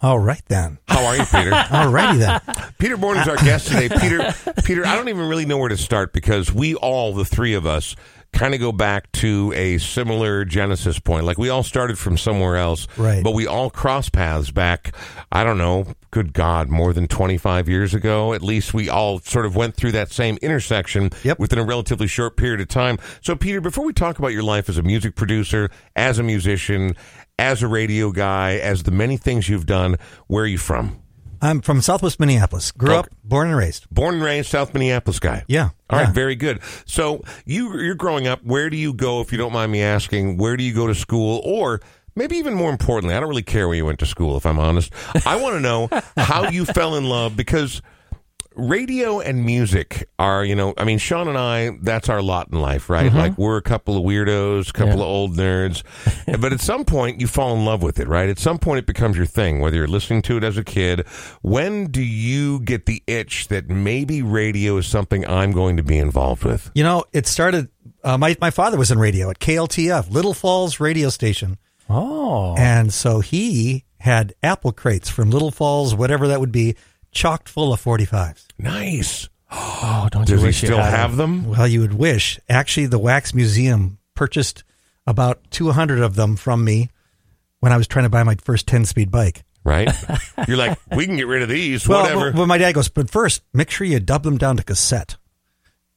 All 0.05 0.19
right 0.19 0.43
then. 0.49 0.77
How 0.87 1.07
are 1.07 1.17
you, 1.17 1.25
Peter? 1.25 1.55
All 1.73 1.91
righty 1.91 2.19
then. 2.19 2.39
Peter 2.79 2.99
Bourne 2.99 3.17
is 3.17 3.27
our 3.27 3.37
guest 3.37 3.69
today. 3.69 3.89
Peter, 3.89 4.35
Peter, 4.63 4.87
I 4.87 4.97
don't 4.97 5.09
even 5.09 5.27
really 5.31 5.47
know 5.47 5.57
where 5.57 5.71
to 5.71 5.79
start 5.79 6.13
because 6.13 6.53
we 6.53 6.75
all, 6.75 7.15
the 7.15 7.25
three 7.25 7.55
of 7.55 7.65
us, 7.67 7.97
kind 8.35 8.53
of 8.53 8.61
go 8.61 8.71
back 8.71 9.11
to 9.13 9.51
a 9.57 9.79
similar 9.79 10.45
genesis 10.45 10.99
point. 10.99 11.25
Like 11.25 11.39
we 11.39 11.49
all 11.49 11.63
started 11.63 11.99
from 11.99 12.19
somewhere 12.19 12.57
else, 12.57 12.87
Right. 12.99 13.25
But 13.25 13.33
we 13.33 13.47
all 13.47 13.71
cross 13.71 14.11
paths 14.11 14.51
back. 14.51 14.95
I 15.33 15.43
don't 15.43 15.57
know. 15.57 15.87
Good 16.11 16.33
God, 16.35 16.69
more 16.69 16.93
than 16.93 17.09
twenty 17.09 17.39
five 17.39 17.69
years 17.69 17.95
ago. 17.95 18.35
At 18.35 18.43
least 18.43 18.75
we 18.75 18.89
all 18.91 19.21
sort 19.21 19.47
of 19.47 19.57
went 19.57 19.75
through 19.75 19.93
that 19.93 20.13
same 20.13 20.37
intersection 20.43 21.11
Yep. 21.23 21.39
within 21.39 21.59
a 21.59 21.65
relatively 21.65 22.07
short 22.09 22.37
period 22.37 22.61
of 22.61 22.69
time. 22.69 22.99
So, 23.23 23.35
Peter, 23.35 23.61
before 23.61 23.85
we 23.85 23.93
talk 23.93 24.19
about 24.19 24.29
your 24.33 24.43
life 24.45 24.69
as 24.69 24.77
a 24.79 24.83
music 24.83 25.17
producer, 25.17 25.71
as 25.97 26.19
a 26.21 26.23
musician, 26.23 26.95
as 27.39 27.63
a 27.63 27.69
radio 27.69 28.11
guy, 28.11 28.57
as 28.57 28.83
the 28.85 28.91
many 28.91 29.17
things 29.17 29.49
you've 29.49 29.67
done, 29.67 29.97
where 30.27 30.45
are 30.45 30.49
you 30.49 30.59
from? 30.59 31.01
I'm 31.41 31.61
from 31.61 31.83
Southwest 31.83 32.19
Minneapolis. 32.21 32.73
Grew 32.73 32.95
up, 32.95 33.09
born 33.23 33.49
and 33.49 33.57
raised. 33.57 33.87
Born 33.91 34.15
and 34.15 34.25
raised 34.25 34.49
South 34.49 34.73
Minneapolis 34.73 35.19
guy. 35.19 35.45
Yeah, 35.47 35.71
All 35.91 35.99
right, 35.99 36.07
yeah. 36.09 36.13
very 36.13 36.37
good. 36.37 36.61
So 36.87 37.23
you 37.45 37.79
you're 37.81 37.97
growing 37.97 38.27
up. 38.27 38.43
Where 38.45 38.71
do 38.71 38.79
you 38.79 38.95
go 38.95 39.21
if 39.21 39.31
you 39.31 39.37
don't 39.37 39.53
mind 39.53 39.71
me 39.71 39.83
asking? 39.83 40.39
Where 40.39 40.57
do 40.57 40.65
you 40.65 40.73
go 40.75 40.87
to 40.87 40.95
school, 40.95 41.43
or 41.45 41.81
maybe 42.15 42.37
even 42.37 42.55
more 42.55 42.71
importantly, 42.71 43.15
I 43.15 43.21
don't 43.21 43.29
really 43.29 43.43
care 43.43 43.69
where 43.69 43.77
you 43.77 43.85
went 43.85 43.99
to 43.99 44.07
school. 44.07 44.39
If 44.39 44.47
I'm 44.47 44.59
honest, 44.59 44.91
I 45.27 45.37
want 45.37 45.55
to 45.57 45.61
know 45.61 45.89
how 46.17 46.49
you 46.49 46.65
fell 46.65 46.95
in 46.95 47.05
love 47.05 47.37
because 47.37 47.83
radio 48.57 49.21
and 49.21 49.45
music 49.45 50.09
are 50.19 50.45
you 50.45 50.55
know 50.55 50.75
i 50.79 50.85
mean 50.85 50.99
sean 50.99 51.27
and 51.29 51.37
i 51.37 51.71
that's 51.83 52.09
our 52.09 52.23
lot 52.23 52.49
in 52.53 52.61
life 52.61 52.89
right? 52.89 53.13
Like 53.13 53.37
we're 53.37 53.57
a 53.57 53.63
couple 53.63 53.97
of 53.97 54.05
weirdos 54.05 54.71
a 54.71 54.73
couple 54.73 54.89
Yeah. 54.89 54.95
of 54.95 55.01
old 55.01 55.37
nerds. 55.37 55.83
But 56.41 56.53
at 56.53 56.61
some 56.61 56.85
point 56.85 57.21
you 57.21 57.27
fall 57.27 57.57
in 57.57 57.65
love 57.65 57.83
with 57.83 57.99
it 57.99 58.07
right? 58.09 58.29
At 58.29 58.39
some 58.39 58.59
point 58.59 58.79
it 58.79 58.87
becomes 58.87 59.17
your 59.17 59.27
thing 59.27 59.61
whether 59.61 59.77
you're 59.77 59.87
listening 59.89 60.23
to 60.23 60.37
it 60.37 60.45
as 60.45 60.57
a 60.57 60.65
kid. 60.65 61.07
When 61.43 61.91
do 61.91 62.03
you 62.03 62.61
get 62.61 62.87
the 62.87 63.03
itch 63.07 63.49
that 63.49 63.69
maybe 63.69 64.23
radio 64.23 64.77
is 64.77 64.87
something 64.87 65.27
i'm 65.27 65.53
going 65.53 65.77
to 65.77 65.83
be 65.83 65.99
involved 65.99 66.45
with? 66.45 66.71
You 66.75 66.85
know, 66.85 67.05
it 67.13 67.27
started. 67.27 67.69
Uh, 68.03 68.19
my 68.19 68.37
my 68.41 68.51
father 68.51 68.77
was 68.79 68.91
in 68.91 68.99
radio 68.99 69.31
at 69.31 69.39
KLTF, 69.39 70.11
Little 70.11 70.35
Falls 70.35 70.79
radio 70.81 71.09
station, 71.09 71.59
Oh, 71.89 72.55
and 72.57 72.93
so 72.93 73.21
he 73.21 73.85
had 73.99 74.35
apple 74.43 74.73
crates 74.73 75.09
from 75.09 75.31
Little 75.31 75.51
Falls, 75.51 75.95
whatever 75.95 76.29
that 76.29 76.39
would 76.41 76.53
be, 76.53 76.77
chocked 77.15 77.49
full 77.49 77.73
of 77.73 77.83
45s. 77.83 78.47
nice 78.59 79.29
oh, 79.51 80.09
don't 80.11 80.29
you 80.29 80.35
does 80.35 80.41
he 80.43 80.47
wish 80.49 80.63
you 80.63 80.69
still 80.69 80.79
had 80.79 80.91
have 80.91 81.17
them? 81.17 81.43
them 81.43 81.51
Well, 81.53 81.69
you 81.69 81.81
would 81.81 81.95
wish. 81.95 82.41
Actually, 82.49 82.87
the 82.87 82.99
Wax 82.99 83.35
Museum 83.35 83.99
purchased 84.15 84.65
about 85.07 85.41
200 85.51 86.01
of 86.01 86.17
them 86.17 86.37
from 86.37 86.65
me 86.65 86.91
when 87.61 87.73
I 87.73 87.77
was 87.77 87.87
trying 87.87 88.05
to 88.05 88.09
buy 88.11 88.23
my 88.23 88.35
first 88.37 88.67
10 88.67 88.85
speed 88.85 89.11
bike. 89.11 89.45
right 89.65 89.89
you're 90.49 90.57
like 90.57 90.79
we 90.95 91.07
can 91.07 91.17
get 91.17 91.27
rid 91.27 91.43
of 91.43 91.49
these 91.49 91.87
Well, 91.89 92.03
whatever 92.03 92.33
but, 92.33 92.39
but 92.39 92.47
my 92.47 92.59
dad 92.59 92.73
goes, 92.73 92.89
but 92.89 93.09
first, 93.11 93.43
make 93.53 93.71
sure 93.71 93.87
you 93.87 94.01
dub 94.01 94.23
them 94.23 94.39
down 94.39 94.57
to 94.57 94.63
cassette. 94.63 95.17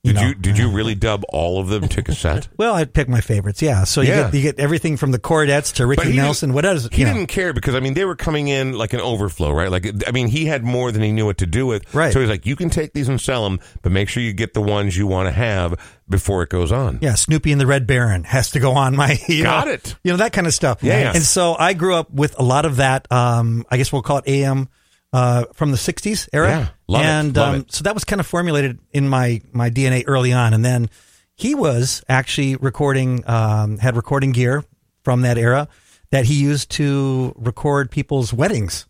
You 0.08 0.14
did 0.14 0.22
know? 0.22 0.28
you 0.30 0.36
did 0.36 0.58
you 0.58 0.70
really 0.72 0.96
dub 0.96 1.24
all 1.30 1.60
of 1.60 1.68
them 1.68 1.88
to 1.90 2.02
cassette 2.02 2.48
Well, 2.58 2.74
I'd 2.74 2.94
pick 2.94 3.08
my 3.10 3.22
favorites. 3.22 3.62
Yeah. 3.62 3.84
So 3.84 4.02
you 4.02 4.10
Yeah. 4.10 4.24
get 4.26 4.34
you 4.34 4.42
get 4.42 4.60
everything 4.60 4.98
from 4.98 5.12
the 5.12 5.20
Chordettes 5.20 5.74
to 5.76 5.86
Ricky 5.86 6.14
Nelson. 6.16 6.54
What 6.54 6.66
else? 6.66 6.88
He 6.92 7.04
know. 7.04 7.14
didn't 7.14 7.28
care 7.28 7.54
because 7.54 7.76
I 7.76 7.80
mean 7.80 7.94
they 7.94 8.06
were 8.06 8.16
coming 8.16 8.48
in 8.48 8.74
like 8.74 8.94
an 8.94 9.02
overflow, 9.02 9.52
right? 9.52 9.70
Like 9.70 9.86
I 10.08 10.12
mean 10.12 10.28
he 10.28 10.46
had 10.46 10.64
more 10.64 10.92
than 10.92 11.02
he 11.02 11.12
knew 11.12 11.26
what 11.26 11.38
to 11.40 11.46
do 11.46 11.66
with. 11.66 11.94
Right. 11.94 12.14
So 12.14 12.20
he's 12.20 12.30
like, 12.30 12.46
you 12.46 12.56
can 12.56 12.70
take 12.70 12.94
these 12.94 13.10
and 13.10 13.20
sell 13.22 13.44
them, 13.44 13.60
but 13.82 13.92
make 13.92 14.10
sure 14.10 14.24
you 14.24 14.34
get 14.34 14.54
the 14.54 14.62
ones 14.62 14.98
you 14.98 15.08
want 15.08 15.28
to 15.28 15.32
have 15.32 15.76
before 16.10 16.42
it 16.44 16.50
goes 16.50 16.72
on. 16.72 17.00
Yeah, 17.02 17.16
Snoopy 17.16 17.52
and 17.52 17.60
the 17.60 17.68
Red 17.68 17.86
Baron 17.86 18.24
has 18.24 18.52
to 18.52 18.60
go 18.60 18.74
on 18.74 18.96
my. 18.96 19.20
You 19.28 19.44
Got 19.44 19.68
know, 19.68 19.74
it. 19.74 19.96
You 20.04 20.12
know 20.12 20.18
that 20.18 20.32
kind 20.34 20.48
of 20.48 20.54
stuff. 20.54 20.82
Yeah, 20.82 21.00
yeah. 21.00 21.12
And 21.16 21.24
so 21.24 21.56
I 21.58 21.74
grew 21.74 21.96
up 21.96 22.10
with 22.12 22.40
a 22.40 22.44
lot 22.44 22.66
of 22.66 22.78
that. 22.78 23.12
Um, 23.12 23.66
I 23.70 23.78
guess 23.78 23.92
we'll 23.92 24.02
call 24.04 24.20
it 24.20 24.28
AM 24.28 24.70
uh, 25.14 25.46
from 25.54 25.72
the 25.72 25.78
'60s 25.78 26.30
era. 26.34 26.50
Yeah, 26.50 26.68
love 26.88 27.02
it, 27.02 27.06
and 27.06 27.36
love 27.36 27.54
um, 27.54 27.62
it. 27.62 27.72
so 27.72 27.84
that 27.84 27.94
was 27.94 28.04
kind 28.04 28.20
of 28.20 28.28
formulated 28.28 28.80
in 28.92 29.08
my 29.08 29.42
my 29.52 29.70
DNA 29.70 30.04
early 30.08 30.34
on, 30.34 30.54
and 30.54 30.64
then 30.64 30.90
he 31.38 31.54
was 31.54 32.04
actually 32.10 32.56
recording, 32.56 33.24
um, 33.30 33.78
had 33.78 33.96
recording 33.96 34.32
gear 34.32 34.64
from 35.04 35.22
that 35.22 35.38
era 35.38 35.68
that 36.10 36.26
he 36.26 36.34
used 36.34 36.72
to 36.72 37.34
record 37.38 37.92
people's 37.92 38.34
weddings. 38.34 38.88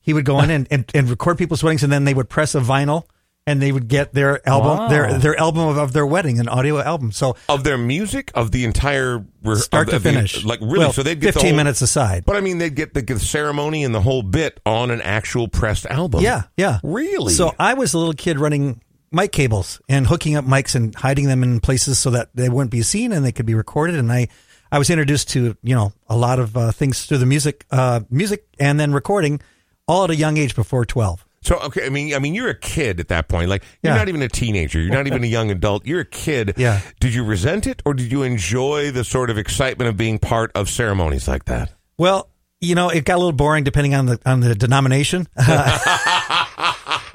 He 0.00 0.12
would 0.12 0.24
go 0.24 0.40
in 0.40 0.50
and, 0.50 0.66
and, 0.70 0.90
and 0.92 1.08
record 1.08 1.38
people's 1.38 1.62
weddings, 1.62 1.84
and 1.84 1.92
then 1.92 2.04
they 2.04 2.14
would 2.14 2.28
press 2.28 2.54
a 2.54 2.60
vinyl. 2.60 3.04
And 3.46 3.60
they 3.60 3.72
would 3.72 3.88
get 3.88 4.14
their 4.14 4.40
album, 4.48 4.78
Wow. 4.78 4.88
their 4.88 5.18
their 5.18 5.38
album 5.38 5.68
of, 5.68 5.76
of 5.76 5.92
their 5.92 6.06
wedding, 6.06 6.40
an 6.40 6.48
audio 6.48 6.78
album. 6.80 7.12
So 7.12 7.36
Of 7.46 7.62
their 7.62 7.76
music, 7.76 8.30
of 8.34 8.52
the 8.52 8.64
entire 8.64 9.22
re- 9.42 9.56
start 9.56 9.88
of 9.88 9.94
to 9.94 9.98
the- 9.98 10.08
of 10.08 10.14
the- 10.14 10.28
finish. 10.28 10.44
like 10.46 10.60
really. 10.62 10.78
Well, 10.78 10.92
so 10.94 11.02
they'd 11.02 11.20
get 11.20 11.26
the 11.26 11.32
fifteen 11.34 11.50
whole- 11.50 11.56
minutes 11.58 11.82
aside. 11.82 12.24
But 12.24 12.36
I 12.36 12.40
mean, 12.40 12.56
they'd 12.56 12.74
get 12.74 12.94
the, 12.94 13.02
the 13.02 13.20
ceremony 13.20 13.84
and 13.84 13.94
the 13.94 14.00
whole 14.00 14.22
bit 14.22 14.60
on 14.64 14.90
an 14.90 15.02
actual 15.02 15.48
pressed 15.48 15.84
album. 15.86 16.22
Yeah, 16.22 16.44
yeah. 16.56 16.78
Really? 16.82 17.34
So 17.34 17.54
I 17.58 17.74
was 17.74 17.92
a 17.92 17.98
little 17.98 18.14
kid 18.14 18.38
running 18.38 18.80
mic 19.12 19.30
cables 19.32 19.78
and 19.90 20.06
hooking 20.06 20.36
up 20.36 20.46
mics 20.46 20.74
and 20.74 20.94
hiding 20.94 21.26
them 21.28 21.42
in 21.42 21.60
places 21.60 21.98
so 21.98 22.08
that 22.10 22.30
they 22.34 22.48
wouldn't 22.48 22.70
be 22.70 22.80
seen 22.82 23.12
and 23.12 23.26
they 23.26 23.30
could 23.32 23.46
be 23.46 23.54
recorded. 23.54 23.96
And 23.96 24.10
I, 24.10 24.26
I 24.72 24.78
was 24.78 24.88
introduced 24.88 25.28
to 25.30 25.54
you 25.62 25.74
know 25.74 25.92
a 26.08 26.16
lot 26.16 26.38
of 26.38 26.56
uh, 26.56 26.72
things 26.72 27.04
through 27.04 27.18
the 27.18 27.26
music, 27.26 27.66
uh, 27.70 28.00
music, 28.08 28.46
and 28.58 28.80
then 28.80 28.94
recording, 28.94 29.42
all 29.86 30.04
at 30.04 30.10
a 30.10 30.16
young 30.16 30.38
age 30.38 30.54
before 30.56 30.86
twelve. 30.86 31.23
So 31.44 31.58
okay, 31.60 31.84
I 31.86 31.90
mean, 31.90 32.14
I 32.14 32.18
mean, 32.18 32.34
you're 32.34 32.48
a 32.48 32.58
kid 32.58 32.98
at 33.00 33.08
that 33.08 33.28
point. 33.28 33.48
Like 33.50 33.62
you're 33.82 33.92
Yeah. 33.92 33.98
not 33.98 34.08
even 34.08 34.22
a 34.22 34.28
teenager. 34.28 34.80
You're 34.80 34.92
not 34.92 35.06
even 35.06 35.22
a 35.22 35.26
young 35.26 35.50
adult. 35.50 35.84
You're 35.86 36.00
a 36.00 36.04
kid. 36.06 36.54
Yeah. 36.56 36.80
Did 37.00 37.12
you 37.14 37.22
resent 37.22 37.66
it, 37.66 37.82
or 37.84 37.92
did 37.94 38.10
you 38.10 38.22
enjoy 38.22 38.90
the 38.90 39.04
sort 39.04 39.28
of 39.30 39.36
excitement 39.38 39.88
of 39.88 39.96
being 39.96 40.18
part 40.18 40.50
of 40.54 40.70
ceremonies 40.70 41.28
like 41.28 41.44
that? 41.44 41.72
Well, 41.98 42.30
you 42.60 42.74
know, 42.74 42.88
it 42.88 43.04
got 43.04 43.16
a 43.16 43.18
little 43.18 43.32
boring 43.32 43.62
depending 43.62 43.94
on 43.94 44.06
the 44.06 44.18
on 44.24 44.40
the 44.40 44.54
denomination. 44.54 45.28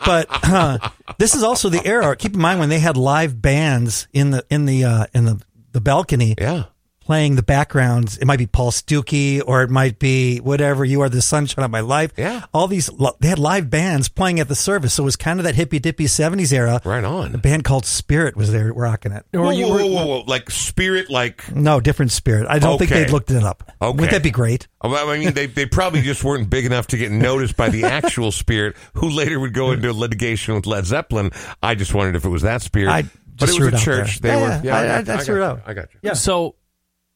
but 0.05 0.27
uh, 0.43 0.77
this 1.17 1.35
is 1.35 1.43
also 1.43 1.69
the 1.69 1.85
era. 1.85 2.15
Keep 2.15 2.35
in 2.35 2.39
mind 2.41 2.59
when 2.59 2.69
they 2.69 2.79
had 2.79 2.97
live 2.97 3.41
bands 3.41 4.07
in 4.13 4.31
the 4.31 4.45
in 4.49 4.65
the 4.65 4.83
uh, 4.83 5.05
in 5.13 5.25
the 5.25 5.41
the 5.71 5.81
balcony. 5.81 6.35
Yeah. 6.37 6.65
Playing 7.09 7.37
the 7.37 7.41
backgrounds. 7.41 8.19
It 8.19 8.25
might 8.25 8.37
be 8.37 8.45
Paul 8.45 8.69
Stookey 8.69 9.41
or 9.43 9.63
it 9.63 9.71
might 9.71 9.97
be 9.97 10.37
whatever. 10.37 10.85
You 10.85 11.01
are 11.01 11.09
the 11.09 11.23
sunshine 11.23 11.65
of 11.65 11.71
my 11.71 11.79
life. 11.79 12.11
Yeah. 12.15 12.45
All 12.53 12.67
these, 12.67 12.87
they 13.19 13.29
had 13.29 13.39
live 13.39 13.67
bands 13.71 14.09
playing 14.09 14.39
at 14.39 14.47
the 14.47 14.53
service. 14.53 14.93
So 14.93 15.01
it 15.01 15.05
was 15.05 15.15
kind 15.15 15.39
of 15.39 15.45
that 15.45 15.55
hippy 15.55 15.79
dippy 15.79 16.05
70s 16.05 16.53
era. 16.53 16.79
Right 16.85 17.03
on. 17.03 17.33
A 17.33 17.39
band 17.39 17.63
called 17.63 17.87
Spirit 17.87 18.37
was 18.37 18.51
there 18.51 18.71
rocking 18.71 19.11
it. 19.11 19.25
Whoa, 19.31 19.49
you 19.49 19.65
whoa, 19.65 19.71
were- 19.73 19.79
whoa, 19.79 19.87
whoa, 19.87 20.05
whoa! 20.05 20.23
Like 20.27 20.51
spirit, 20.51 21.09
like 21.09 21.51
No, 21.55 21.79
different 21.79 22.11
Spirit. 22.11 22.45
I 22.47 22.59
don't 22.59 22.77
think 22.77 22.91
they'd 22.91 23.09
looked 23.09 23.31
it 23.31 23.43
up. 23.43 23.63
Okay. 23.81 23.89
Wouldn't 23.91 24.11
that 24.11 24.21
be 24.21 24.29
great? 24.29 24.67
Oh, 24.81 24.95
I 24.95 25.17
mean, 25.17 25.33
they 25.33 25.47
they 25.47 25.65
probably 25.65 26.03
just 26.03 26.23
weren't 26.23 26.47
big 26.47 26.67
enough 26.67 26.85
to 26.89 26.97
get 26.97 27.11
noticed 27.11 27.57
by 27.57 27.69
the 27.69 27.85
actual 27.85 28.31
spirit, 28.31 28.75
who 28.93 29.09
later 29.09 29.39
would 29.39 29.55
go 29.55 29.71
into 29.71 29.91
litigation 29.93 30.53
with 30.53 30.67
Led 30.67 30.85
Zeppelin. 30.85 31.31
I 31.63 31.73
just 31.73 31.91
wondered 31.95 32.17
if 32.17 32.23
it 32.25 32.29
was 32.29 32.43
that 32.43 32.61
spirit, 32.61 32.89
I 32.91 33.01
but 33.39 33.49
it 33.49 33.59
was 33.59 33.73
a 33.73 33.77
church. 33.83 34.19
there. 34.19 34.35
They 34.35 34.39
Yeah, 34.39 34.59
were. 34.59 34.63
yeah, 34.63 34.77
I- 34.77 35.01
got 35.01 35.09
I- 35.09 35.13
I 35.13 35.17
you, 35.17 35.23
threw 35.25 35.39
got 35.39 35.55
you. 35.57 35.63
I 35.65 35.73
got 35.73 35.93
you. 35.95 35.99
Yeah. 36.03 36.13
So 36.13 36.53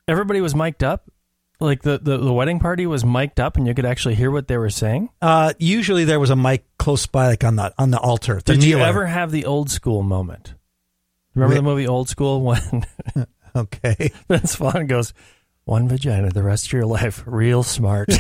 everybody 0.08 0.42
was 0.42 0.56
mic'd 0.56 0.84
up. 0.84 1.10
Like 1.60 1.82
the, 1.84 1.98
the, 1.98 2.18
the 2.18 2.34
wedding 2.34 2.60
party 2.60 2.86
was 2.86 3.06
mic'd 3.06 3.39
up, 3.39 3.58
and 3.58 3.66
you 3.66 3.74
could 3.74 3.86
actually 3.86 4.16
hear 4.16 4.32
what 4.32 4.48
they 4.48 4.58
were 4.58 4.70
saying. 4.70 5.10
Uh, 5.22 5.54
usually 5.60 6.04
there 6.04 6.20
was 6.20 6.30
a 6.30 6.36
mic 6.36 6.66
close 6.78 7.06
by, 7.06 7.28
like 7.28 7.44
on 7.44 7.56
the, 7.56 7.74
on 7.78 7.92
the 7.92 8.00
altar. 8.00 8.42
The 8.44 8.56
Did 8.56 8.63
you 8.63 8.80
ever 8.80 9.06
have 9.06 9.32
the 9.32 9.46
old 9.46 9.70
school 9.70 10.04
moment? 10.04 10.56
Remember 11.36 11.54
Re- 11.54 11.60
the 11.60 11.63
movie 11.63 11.88
Old 11.88 12.10
School 12.10 12.42
when 12.42 12.86
Okay. 13.56 14.12
Vince 14.28 14.56
Vaughn 14.56 14.88
goes, 14.88 15.13
"One 15.66 15.88
vagina, 15.88 16.30
the 16.32 16.44
rest 16.44 16.68
of 16.68 16.74
your 16.74 16.86
life, 16.86 17.24
real 17.26 17.63
smart." 17.63 18.10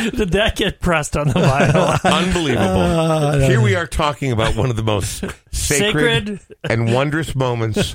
Did 0.16 0.30
that 0.32 0.56
get 0.56 0.80
pressed 0.80 1.16
on 1.16 1.28
the 1.28 1.34
vinyl? 1.34 2.04
Unbelievable. 2.26 2.80
Uh, 3.10 3.38
Here 3.40 3.60
we 3.60 3.74
are 3.74 3.86
talking 3.86 4.32
about 4.32 4.56
one 4.56 4.70
of 4.70 4.76
the 4.76 4.82
most 4.82 5.24
sacred, 5.52 6.40
Sacred. 6.40 6.40
and 6.64 6.92
wondrous 6.92 7.34
moments 7.34 7.94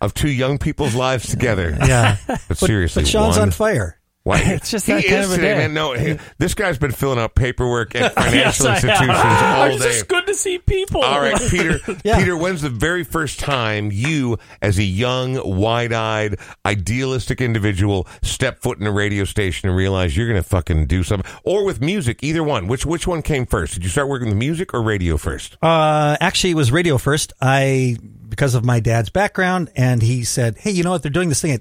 of 0.00 0.14
two 0.14 0.28
young 0.30 0.58
people's 0.58 0.94
lives 0.94 1.28
together. 1.28 1.76
Yeah. 1.80 2.16
But 2.48 2.58
seriously, 2.58 3.02
But 3.02 3.08
Sean's 3.08 3.36
one, 3.36 3.48
on 3.48 3.50
fire. 3.50 3.98
Why? 4.24 4.40
It's 4.54 4.70
just 4.70 4.86
he 4.86 4.92
that 4.94 5.04
is 5.04 5.10
kind 5.10 5.24
of 5.24 5.30
a 5.32 5.36
today, 5.36 5.48
day. 5.52 5.58
man. 5.58 5.74
No, 5.74 5.92
he- 5.92 6.18
this 6.38 6.54
guy's 6.54 6.78
been 6.78 6.92
filling 6.92 7.18
out 7.18 7.34
paperwork 7.34 7.94
at 7.94 8.14
financial 8.16 8.66
have. 8.68 8.82
institutions 8.82 9.10
all 9.18 9.68
day. 9.68 9.74
It's 9.74 9.84
just 9.84 10.08
good 10.08 10.26
to 10.26 10.34
see 10.34 10.58
people. 10.58 11.02
All 11.02 11.20
right, 11.20 11.38
Peter. 11.50 11.78
Yeah. 12.04 12.18
Peter, 12.18 12.34
when's 12.36 12.62
the 12.62 12.70
very 12.70 13.04
first 13.04 13.38
time 13.38 13.90
you, 13.92 14.38
as 14.62 14.78
a 14.78 14.82
young, 14.82 15.34
wide-eyed, 15.44 16.36
idealistic 16.64 17.40
individual, 17.42 18.06
step 18.22 18.60
foot 18.62 18.80
in 18.80 18.86
a 18.86 18.92
radio 18.92 19.24
station 19.24 19.68
and 19.68 19.76
realize 19.76 20.16
you're 20.16 20.28
going 20.28 20.42
to 20.42 20.48
fucking 20.48 20.86
do 20.86 21.02
something, 21.02 21.30
or 21.44 21.64
with 21.64 21.80
music? 21.82 22.22
Either 22.22 22.42
one. 22.42 22.66
Which 22.66 22.86
which 22.86 23.06
one 23.06 23.20
came 23.20 23.44
first? 23.44 23.74
Did 23.74 23.84
you 23.84 23.90
start 23.90 24.08
working 24.08 24.28
with 24.28 24.38
music 24.38 24.72
or 24.72 24.82
radio 24.82 25.18
first? 25.18 25.56
Uh, 25.62 26.16
actually, 26.20 26.52
it 26.52 26.56
was 26.56 26.72
radio 26.72 26.96
first. 26.96 27.32
I 27.42 27.98
because 28.28 28.54
of 28.54 28.64
my 28.64 28.80
dad's 28.80 29.10
background, 29.10 29.70
and 29.76 30.00
he 30.02 30.24
said, 30.24 30.56
"Hey, 30.56 30.70
you 30.70 30.82
know 30.82 30.90
what? 30.92 31.02
They're 31.02 31.10
doing 31.12 31.28
this 31.28 31.42
thing 31.42 31.52
at 31.52 31.60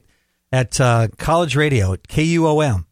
at 0.54 0.80
uh, 0.80 1.08
college 1.18 1.56
radio 1.58 1.92
at 1.94 2.04
KUOM, 2.04 2.86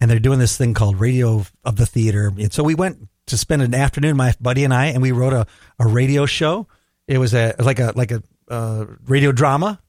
and 0.00 0.10
they're 0.10 0.20
doing 0.20 0.38
this 0.38 0.56
thing 0.56 0.74
called 0.74 1.00
Radio 1.00 1.44
of 1.64 1.76
the 1.76 1.86
Theater." 1.86 2.32
And 2.38 2.52
so 2.52 2.62
we 2.62 2.74
went 2.76 3.08
to 3.26 3.36
spend 3.36 3.62
an 3.62 3.74
afternoon, 3.74 4.16
my 4.16 4.34
buddy 4.40 4.62
and 4.64 4.72
I, 4.72 4.86
and 4.86 5.02
we 5.02 5.10
wrote 5.12 5.32
a, 5.32 5.46
a 5.78 5.86
radio 5.88 6.24
show. 6.26 6.68
It 7.06 7.18
was 7.18 7.34
a 7.34 7.54
like 7.58 7.78
a 7.80 7.92
like 7.96 8.10
a 8.12 8.22
uh, 8.48 8.84
radio 9.06 9.32
drama, 9.32 9.80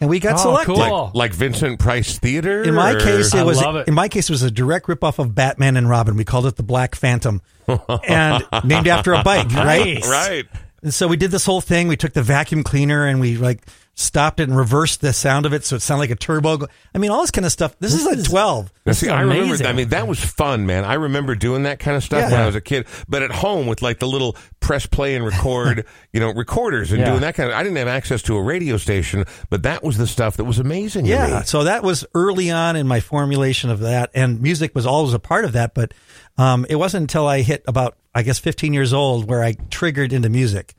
and 0.00 0.08
we 0.08 0.20
got 0.20 0.34
Oh, 0.34 0.42
selected. 0.62 0.74
cool. 0.76 1.04
Like, 1.06 1.14
like 1.14 1.32
Vincent 1.34 1.78
Price 1.80 2.18
Theater? 2.18 2.62
In 2.62 2.74
my 2.74 2.92
or- 2.92 3.00
case, 3.00 3.34
it 3.34 3.38
I 3.40 3.42
was 3.42 3.58
love 3.60 3.76
it. 3.76 3.88
in 3.88 3.94
my 3.94 4.08
case 4.08 4.30
it 4.30 4.32
was 4.32 4.42
a 4.42 4.50
direct 4.50 4.86
ripoff 4.86 5.18
of 5.18 5.34
Batman 5.34 5.76
and 5.76 5.88
Robin. 5.88 6.16
We 6.16 6.24
called 6.24 6.46
it 6.46 6.56
the 6.56 6.62
Black 6.62 6.94
Phantom, 6.94 7.42
and 8.08 8.44
named 8.64 8.86
after 8.88 9.12
a 9.12 9.22
bike, 9.24 9.50
right? 9.52 10.00
Right. 10.06 10.46
And 10.82 10.94
so 10.94 11.06
we 11.08 11.16
did 11.18 11.30
this 11.30 11.44
whole 11.44 11.60
thing. 11.60 11.88
We 11.88 11.96
took 11.98 12.14
the 12.14 12.22
vacuum 12.22 12.62
cleaner 12.62 13.06
and 13.06 13.20
we 13.20 13.36
like 13.36 13.66
stopped 14.00 14.40
it 14.40 14.44
and 14.48 14.56
reversed 14.56 15.00
the 15.00 15.12
sound 15.12 15.44
of 15.46 15.52
it 15.52 15.64
so 15.64 15.76
it 15.76 15.80
sounded 15.82 16.00
like 16.00 16.10
a 16.10 16.16
turbo. 16.16 16.66
I 16.94 16.98
mean, 16.98 17.10
all 17.10 17.20
this 17.20 17.30
kind 17.30 17.44
of 17.44 17.52
stuff. 17.52 17.76
This, 17.78 17.94
is 17.94 18.06
a 18.06 18.22
12. 18.28 18.72
Now, 18.86 18.92
see, 18.92 19.08
I 19.08 19.20
remember. 19.20 19.64
I 19.66 19.72
mean, 19.72 19.90
that 19.90 20.08
was 20.08 20.18
fun, 20.18 20.66
man. 20.66 20.84
I 20.84 20.94
remember 20.94 21.34
doing 21.34 21.64
that 21.64 21.78
kind 21.78 21.96
of 21.96 22.02
stuff 22.02 22.30
when 22.30 22.40
I 22.40 22.46
was 22.46 22.54
a 22.54 22.60
kid. 22.60 22.86
But 23.08 23.22
at 23.22 23.30
home 23.30 23.66
with 23.66 23.82
like 23.82 23.98
the 23.98 24.08
little 24.08 24.36
press 24.60 24.86
play 24.86 25.14
and 25.14 25.24
record, 25.24 25.84
you 26.12 26.20
know, 26.20 26.32
recorders 26.32 26.90
and 26.92 27.00
Yeah. 27.00 27.10
doing 27.10 27.20
that 27.20 27.34
kind 27.34 27.50
of. 27.50 27.54
I 27.56 27.62
didn't 27.62 27.76
have 27.76 27.88
access 27.88 28.22
to 28.22 28.36
a 28.36 28.42
radio 28.42 28.76
station, 28.78 29.24
but 29.50 29.62
that 29.64 29.84
was 29.84 29.98
the 29.98 30.06
stuff 30.06 30.36
that 30.38 30.44
was 30.44 30.58
amazing. 30.58 31.04
to 31.04 31.10
Yeah. 31.10 31.38
me. 31.40 31.44
So 31.44 31.64
that 31.64 31.82
was 31.82 32.04
early 32.14 32.50
on 32.50 32.76
in 32.76 32.86
my 32.88 33.00
formulation 33.00 33.70
of 33.70 33.80
that. 33.80 34.10
And 34.14 34.40
music 34.40 34.74
was 34.74 34.86
always 34.86 35.12
a 35.14 35.18
part 35.18 35.44
of 35.44 35.52
that. 35.52 35.74
But 35.74 35.92
um, 36.38 36.64
it 36.70 36.76
wasn't 36.76 37.02
until 37.02 37.26
I 37.26 37.42
hit 37.42 37.62
about, 37.68 37.96
I 38.14 38.22
guess, 38.22 38.38
15 38.38 38.72
years 38.72 38.92
old 38.92 39.28
where 39.28 39.42
I 39.44 39.52
triggered 39.70 40.12
into 40.12 40.28
music. 40.30 40.74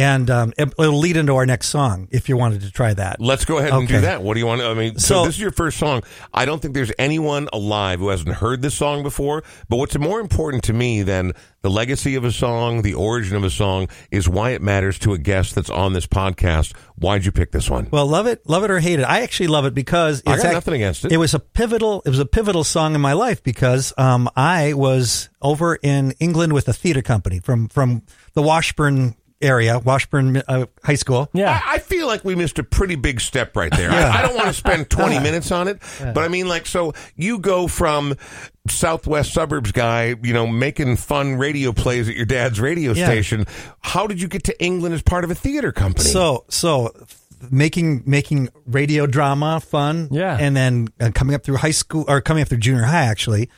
And 0.00 0.30
um, 0.30 0.52
it, 0.56 0.72
it'll 0.78 0.98
lead 0.98 1.18
into 1.18 1.36
our 1.36 1.44
next 1.44 1.66
song 1.68 2.08
if 2.10 2.28
you 2.30 2.36
wanted 2.36 2.62
to 2.62 2.70
try 2.70 2.94
that. 2.94 3.20
Let's 3.20 3.44
go 3.44 3.58
ahead 3.58 3.72
and 3.72 3.86
do 3.86 4.00
that. 4.00 4.22
What 4.22 4.34
do 4.34 4.40
you 4.40 4.46
want? 4.46 4.62
I 4.62 4.72
mean, 4.72 4.98
so, 4.98 5.16
So- 5.16 5.24
this 5.26 5.34
is 5.34 5.40
your 5.40 5.50
first 5.50 5.78
song. 5.78 6.02
I 6.32 6.46
don't 6.46 6.62
think 6.62 6.72
there's 6.72 6.92
anyone 6.98 7.48
alive 7.52 7.98
who 7.98 8.08
hasn't 8.08 8.36
heard 8.36 8.62
this 8.62 8.74
song 8.74 9.02
before. 9.02 9.44
But 9.68 9.76
what's 9.76 9.98
more 9.98 10.20
important 10.20 10.64
to 10.64 10.72
me 10.72 11.02
than 11.02 11.32
the 11.62 11.70
legacy 11.70 12.14
of 12.14 12.24
a 12.24 12.32
song, 12.32 12.80
the 12.80 12.94
origin 12.94 13.36
of 13.36 13.44
a 13.44 13.50
song, 13.50 13.88
is 14.10 14.26
why 14.26 14.50
it 14.50 14.62
matters 14.62 14.98
to 15.00 15.12
a 15.12 15.18
guest 15.18 15.54
that's 15.54 15.68
on 15.68 15.92
this 15.92 16.06
podcast. 16.06 16.74
Why'd 16.96 17.26
you 17.26 17.32
pick 17.32 17.52
this 17.52 17.68
one? 17.68 17.88
Well, 17.90 18.06
love 18.06 18.26
it, 18.26 18.48
love 18.48 18.64
it 18.64 18.70
or 18.70 18.78
hate 18.80 18.98
it. 19.00 19.04
I 19.04 19.20
actually 19.20 19.48
love 19.48 19.66
it 19.66 19.74
because 19.74 20.22
I 20.26 20.38
got 20.38 20.52
nothing 20.54 20.74
against 20.74 21.04
it. 21.04 21.12
It 21.12 21.18
was 21.18 21.34
a 21.34 21.38
pivotal. 21.38 22.02
It 22.06 22.08
was 22.08 22.18
a 22.18 22.26
pivotal 22.26 22.64
song 22.64 22.94
in 22.94 23.00
my 23.02 23.12
life 23.12 23.42
because 23.42 23.92
um, 23.98 24.30
I 24.34 24.72
was 24.72 25.28
over 25.42 25.76
in 25.82 26.12
England 26.12 26.54
with 26.54 26.68
a 26.68 26.72
theater 26.72 27.02
company 27.02 27.40
from 27.40 27.68
from 27.68 28.02
the 28.32 28.42
Washburn 28.42 29.16
area, 29.42 29.78
Washburn 29.78 30.36
uh, 30.48 30.66
High 30.84 30.94
School. 30.96 31.28
Yeah. 31.32 31.60
I, 31.64 31.74
I 31.74 31.78
feel 31.78 32.06
like 32.06 32.24
we 32.24 32.34
missed 32.34 32.58
a 32.58 32.62
pretty 32.62 32.96
big 32.96 33.20
step 33.20 33.56
right 33.56 33.70
there. 33.74 33.90
I, 33.90 34.18
I 34.18 34.22
don't 34.22 34.34
want 34.34 34.48
to 34.48 34.52
spend 34.54 34.90
20 34.90 35.18
minutes 35.22 35.50
on 35.50 35.68
it, 35.68 35.78
but 35.98 36.18
I 36.18 36.28
mean, 36.28 36.46
like, 36.48 36.66
so 36.66 36.92
you 37.16 37.38
go 37.38 37.66
from 37.66 38.14
Southwest 38.68 39.32
suburbs 39.32 39.72
guy, 39.72 40.14
you 40.22 40.32
know, 40.34 40.46
making 40.46 40.96
fun 40.96 41.36
radio 41.36 41.72
plays 41.72 42.08
at 42.08 42.14
your 42.16 42.26
dad's 42.26 42.60
radio 42.60 42.92
Yeah. 42.92 43.06
station. 43.06 43.46
How 43.80 44.06
did 44.06 44.20
you 44.20 44.28
get 44.28 44.44
to 44.44 44.62
England 44.62 44.94
as 44.94 45.02
part 45.02 45.24
of 45.24 45.30
a 45.30 45.34
theater 45.34 45.72
company? 45.72 46.08
So 46.08 46.44
so 46.48 46.92
making 47.50 48.02
making 48.06 48.50
radio 48.66 49.06
drama 49.06 49.60
fun. 49.60 50.08
Yeah. 50.10 50.36
and 50.38 50.54
then 50.54 50.88
uh, 51.00 51.10
coming 51.14 51.34
up 51.34 51.42
through 51.42 51.56
high 51.56 51.70
school 51.70 52.04
or 52.06 52.20
coming 52.20 52.42
up 52.42 52.48
through 52.48 52.58
junior 52.58 52.82
high 52.82 53.06
actually, 53.06 53.48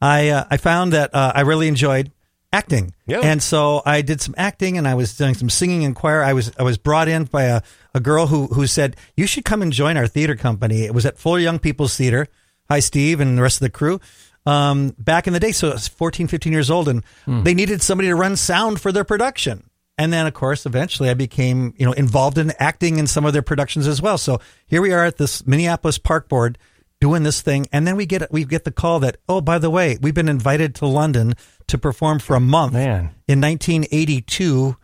I 0.00 0.30
uh, 0.30 0.44
I 0.50 0.56
found 0.56 0.92
that 0.94 1.14
uh, 1.14 1.32
I 1.34 1.42
really 1.42 1.68
enjoyed 1.68 2.10
acting. 2.52 2.94
Yeah. 3.06 3.20
And 3.20 3.42
so 3.42 3.82
I 3.84 4.02
did 4.02 4.20
some 4.20 4.34
acting 4.38 4.78
and 4.78 4.86
I 4.86 4.94
was 4.94 5.16
doing 5.16 5.34
some 5.34 5.50
singing 5.50 5.82
in 5.82 5.94
choir. 5.94 6.22
I 6.22 6.32
was 6.32 6.52
I 6.58 6.62
was 6.62 6.78
brought 6.78 7.08
in 7.08 7.24
by 7.24 7.44
a, 7.44 7.62
a 7.94 8.00
girl 8.00 8.26
who 8.26 8.46
who 8.48 8.66
said, 8.66 8.96
You 9.16 9.26
should 9.26 9.44
come 9.44 9.62
and 9.62 9.72
join 9.72 9.96
our 9.96 10.06
theater 10.06 10.36
company. 10.36 10.84
It 10.84 10.94
was 10.94 11.06
at 11.06 11.18
Fuller 11.18 11.38
Young 11.38 11.58
People's 11.58 11.96
Theater. 11.96 12.26
Hi 12.68 12.80
Steve 12.80 13.20
and 13.20 13.36
the 13.38 13.42
rest 13.42 13.56
of 13.56 13.60
the 13.60 13.70
crew. 13.70 14.00
Um, 14.44 14.94
back 14.96 15.26
in 15.26 15.32
the 15.32 15.40
day, 15.40 15.50
so 15.50 15.70
I 15.70 15.72
was 15.72 15.88
14, 15.88 16.28
15 16.28 16.52
years 16.52 16.70
old, 16.70 16.88
and 16.88 17.02
they 17.26 17.52
needed 17.52 17.82
somebody 17.82 18.08
to 18.08 18.14
run 18.14 18.36
sound 18.36 18.80
for 18.80 18.92
their 18.92 19.02
production. 19.02 19.68
And 19.98 20.12
then, 20.12 20.26
of 20.26 20.34
course, 20.34 20.66
eventually 20.66 21.10
I 21.10 21.14
became, 21.14 21.74
you 21.78 21.86
know, 21.86 21.92
involved 21.92 22.38
in 22.38 22.52
acting 22.60 22.98
in 22.98 23.06
some 23.06 23.24
of 23.24 23.32
their 23.32 23.42
productions 23.42 23.88
as 23.88 24.00
well. 24.02 24.18
So 24.18 24.40
here 24.66 24.82
we 24.82 24.92
are 24.92 25.04
at 25.04 25.16
this 25.16 25.46
Minneapolis 25.46 25.98
Park 25.98 26.28
Board 26.28 26.58
doing 27.00 27.22
this 27.22 27.42
thing, 27.42 27.66
and 27.72 27.86
then 27.86 27.96
we 27.96 28.06
get 28.06 28.30
we 28.32 28.44
get 28.44 28.64
the 28.64 28.70
call 28.70 29.00
that, 29.00 29.18
oh, 29.28 29.40
by 29.40 29.58
the 29.58 29.70
way, 29.70 29.98
we've 30.00 30.14
been 30.14 30.28
invited 30.28 30.74
to 30.76 30.86
London 30.86 31.34
to 31.68 31.78
perform 31.78 32.18
for 32.18 32.36
a 32.36 32.40
month 32.40 32.74
Man. 32.74 33.14
in 33.28 33.40
1982. 33.40 34.76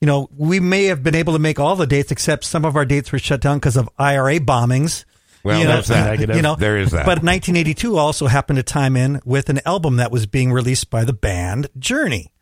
You 0.00 0.06
know, 0.06 0.30
we 0.34 0.60
may 0.60 0.84
have 0.86 1.02
been 1.02 1.14
able 1.14 1.34
to 1.34 1.38
make 1.38 1.60
all 1.60 1.76
the 1.76 1.86
dates, 1.86 2.10
except 2.10 2.44
some 2.44 2.64
of 2.64 2.74
our 2.74 2.86
dates 2.86 3.12
were 3.12 3.18
shut 3.18 3.40
down 3.40 3.58
because 3.58 3.76
of 3.76 3.88
IRA 3.98 4.40
bombings. 4.40 5.04
Well, 5.42 5.58
you 5.58 5.64
know, 5.64 5.74
there's 5.74 5.88
that. 5.88 6.04
Negative. 6.10 6.36
You 6.36 6.42
know, 6.42 6.56
There 6.56 6.78
is 6.78 6.92
that. 6.92 7.04
But 7.04 7.22
1982 7.22 7.96
also 7.96 8.26
happened 8.26 8.58
to 8.58 8.62
time 8.62 8.96
in 8.96 9.20
with 9.24 9.48
an 9.48 9.60
album 9.66 9.96
that 9.96 10.10
was 10.10 10.26
being 10.26 10.52
released 10.52 10.90
by 10.90 11.04
the 11.04 11.12
band 11.12 11.68
Journey. 11.78 12.32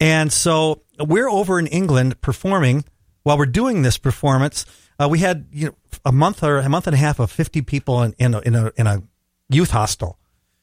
And 0.00 0.32
so 0.32 0.82
we're 0.98 1.28
over 1.28 1.58
in 1.58 1.66
England 1.66 2.20
performing. 2.20 2.84
While 3.22 3.38
we're 3.38 3.46
doing 3.46 3.82
this 3.82 3.96
performance, 3.96 4.66
uh, 4.98 5.08
we 5.10 5.20
had 5.20 5.46
you 5.50 5.68
know 5.68 5.74
a 6.04 6.12
month 6.12 6.42
or 6.42 6.58
a 6.58 6.68
month 6.68 6.86
and 6.86 6.94
a 6.94 6.98
half 6.98 7.18
of 7.18 7.30
50 7.30 7.62
people 7.62 8.02
in, 8.02 8.14
in, 8.18 8.34
a, 8.34 8.40
in, 8.40 8.54
a, 8.54 8.72
in 8.76 8.86
a 8.86 9.02
youth 9.48 9.70
hostel. 9.70 10.18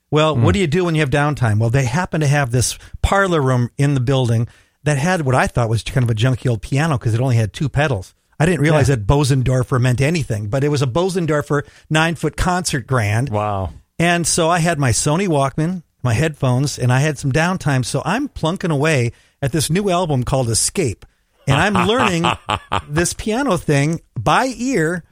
Well, 0.10 0.36
what 0.36 0.48
hmm. 0.48 0.52
do 0.52 0.60
you 0.60 0.68
do 0.68 0.86
when 0.86 0.96
you 0.96 1.02
have 1.02 1.10
downtime? 1.10 1.60
Well, 1.60 1.70
they 1.70 1.86
happen 1.86 2.22
to 2.22 2.28
have 2.28 2.52
this 2.52 2.78
parlor 3.02 3.42
room 3.42 3.70
in 3.78 3.94
the 3.94 4.02
building 4.02 4.48
that 4.84 4.98
had 4.98 5.22
what 5.22 5.36
I 5.36 5.48
thought 5.48 5.70
was 5.70 5.84
kind 5.84 6.04
of 6.04 6.10
a 6.10 6.16
junky 6.16 6.50
old 6.50 6.62
piano 6.62 6.98
because 6.98 7.14
it 7.14 7.22
only 7.22 7.36
had 7.36 7.54
two 7.54 7.70
pedals. 7.70 8.14
I 8.40 8.46
didn't 8.46 8.62
realize 8.62 8.88
that 8.88 9.06
Bosendorfer 9.06 9.80
meant 9.80 10.02
anything, 10.02 10.48
but 10.48 10.64
it 10.64 10.70
was 10.70 10.82
a 10.82 10.88
Bosendorfer 10.88 11.62
nine 11.92 12.16
foot 12.16 12.36
concert 12.36 12.88
grand. 12.88 13.30
Wow. 13.30 13.72
And 14.00 14.26
so 14.26 14.50
I 14.50 14.58
had 14.58 14.80
my 14.80 14.90
Sony 14.90 15.28
Walkman, 15.28 15.84
my 16.02 16.14
headphones, 16.14 16.80
and 16.80 16.92
I 16.92 17.02
had 17.02 17.20
some 17.20 17.32
downtime. 17.32 17.86
So 17.86 18.02
I'm 18.04 18.28
plunking 18.28 18.72
away 18.72 19.12
at 19.44 19.52
this 19.52 19.70
new 19.70 19.92
album 19.92 20.24
called 20.24 20.50
Escape. 20.50 21.06
And 21.48 21.56
I'm 21.56 21.88
learning 21.88 22.26
this 22.90 23.14
piano 23.14 23.58
thing 23.58 24.02
by 24.20 24.46
ear. 24.58 25.04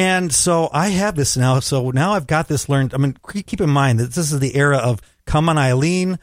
And 0.00 0.32
so 0.32 0.68
I 0.72 0.88
have 0.88 1.14
this 1.16 1.36
now. 1.36 1.60
So 1.60 1.90
now 1.90 2.12
I've 2.12 2.26
got 2.26 2.48
this 2.48 2.68
learned. 2.68 2.94
I 2.94 2.96
mean, 2.98 3.16
keep 3.32 3.46
keep 3.46 3.60
in 3.60 3.70
mind 3.70 4.00
that 4.00 4.12
this 4.12 4.32
is 4.32 4.38
the 4.40 4.56
era 4.56 4.78
of 4.78 5.00
Come 5.26 5.48
on 5.48 5.58
Eileen, 5.58 6.18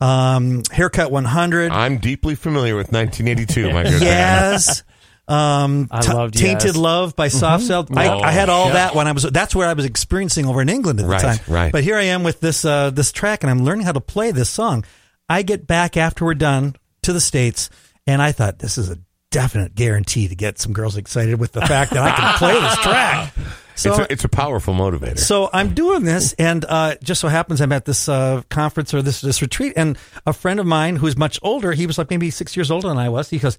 um, 0.00 0.62
Haircut 0.70 1.10
100. 1.10 1.72
I'm 1.72 1.98
deeply 1.98 2.34
familiar 2.34 2.76
with 2.76 2.92
1982, 2.92 3.72
my 3.72 3.82
good. 3.84 4.02
Yes. 4.02 4.82
Um, 5.28 5.88
I 5.92 6.00
loved 6.12 6.34
Tainted 6.34 6.74
Yes. 6.74 6.76
Love 6.76 7.16
by 7.16 7.28
Soft 7.28 7.64
Cell. 7.64 7.86
I, 7.96 8.08
Oh, 8.08 8.20
I 8.20 8.32
had 8.32 8.48
all 8.48 8.66
yeah. 8.66 8.72
that 8.74 8.94
when 8.94 9.06
I 9.08 9.12
was. 9.12 9.22
That's 9.22 9.54
where 9.54 9.68
I 9.68 9.72
was 9.72 9.84
experiencing 9.84 10.46
over 10.46 10.60
in 10.60 10.68
England 10.68 10.98
at 11.00 11.04
the 11.04 11.08
Right, 11.08 11.22
time. 11.22 11.38
right. 11.48 11.72
But 11.72 11.84
here 11.84 11.96
I 11.96 12.02
am 12.04 12.22
with 12.24 12.40
this 12.40 12.64
uh, 12.64 12.90
this 12.90 13.12
track, 13.12 13.42
and 13.44 13.50
I'm 13.50 13.64
learning 13.64 13.86
how 13.86 13.92
to 13.92 14.00
play 14.00 14.30
this 14.32 14.50
song. 14.50 14.84
I 15.28 15.42
get 15.42 15.66
back 15.66 15.96
after 15.96 16.24
we're 16.24 16.34
done 16.34 16.76
to 17.02 17.12
the 17.12 17.20
states, 17.20 17.70
and 18.06 18.20
I 18.20 18.32
thought 18.32 18.58
this 18.58 18.76
is 18.76 18.90
a 18.90 18.98
definite 19.32 19.74
guarantee 19.74 20.28
to 20.28 20.36
get 20.36 20.60
some 20.60 20.72
girls 20.72 20.96
excited 20.96 21.40
with 21.40 21.50
the 21.52 21.62
fact 21.62 21.90
that 21.92 22.02
I 22.02 22.14
can 22.14 22.38
play 22.38 22.60
this 22.60 22.78
track. 22.78 23.34
So 23.74 23.88
it's, 23.90 23.98
a, 23.98 24.12
it's 24.12 24.24
a 24.24 24.28
powerful 24.28 24.74
motivator. 24.74 25.18
so 25.18 25.48
I'm 25.50 25.72
doing 25.72 26.04
this, 26.04 26.34
and 26.34 26.62
uh, 26.68 26.96
just 27.02 27.22
so 27.22 27.28
happens 27.28 27.62
I'm 27.62 27.72
at 27.72 27.86
this 27.86 28.06
uh, 28.06 28.42
conference 28.50 28.92
or 28.92 29.00
this 29.00 29.22
this 29.22 29.40
retreat, 29.40 29.72
and 29.76 29.96
a 30.26 30.34
friend 30.34 30.60
of 30.60 30.66
mine 30.66 30.96
who's 30.96 31.16
much 31.16 31.38
older, 31.42 31.72
he 31.72 31.86
was 31.86 31.96
like 31.96 32.10
maybe 32.10 32.28
six 32.28 32.54
years 32.54 32.70
older 32.70 32.88
than 32.88 32.98
I 32.98 33.08
was. 33.08 33.30
He 33.30 33.38
goes, 33.38 33.58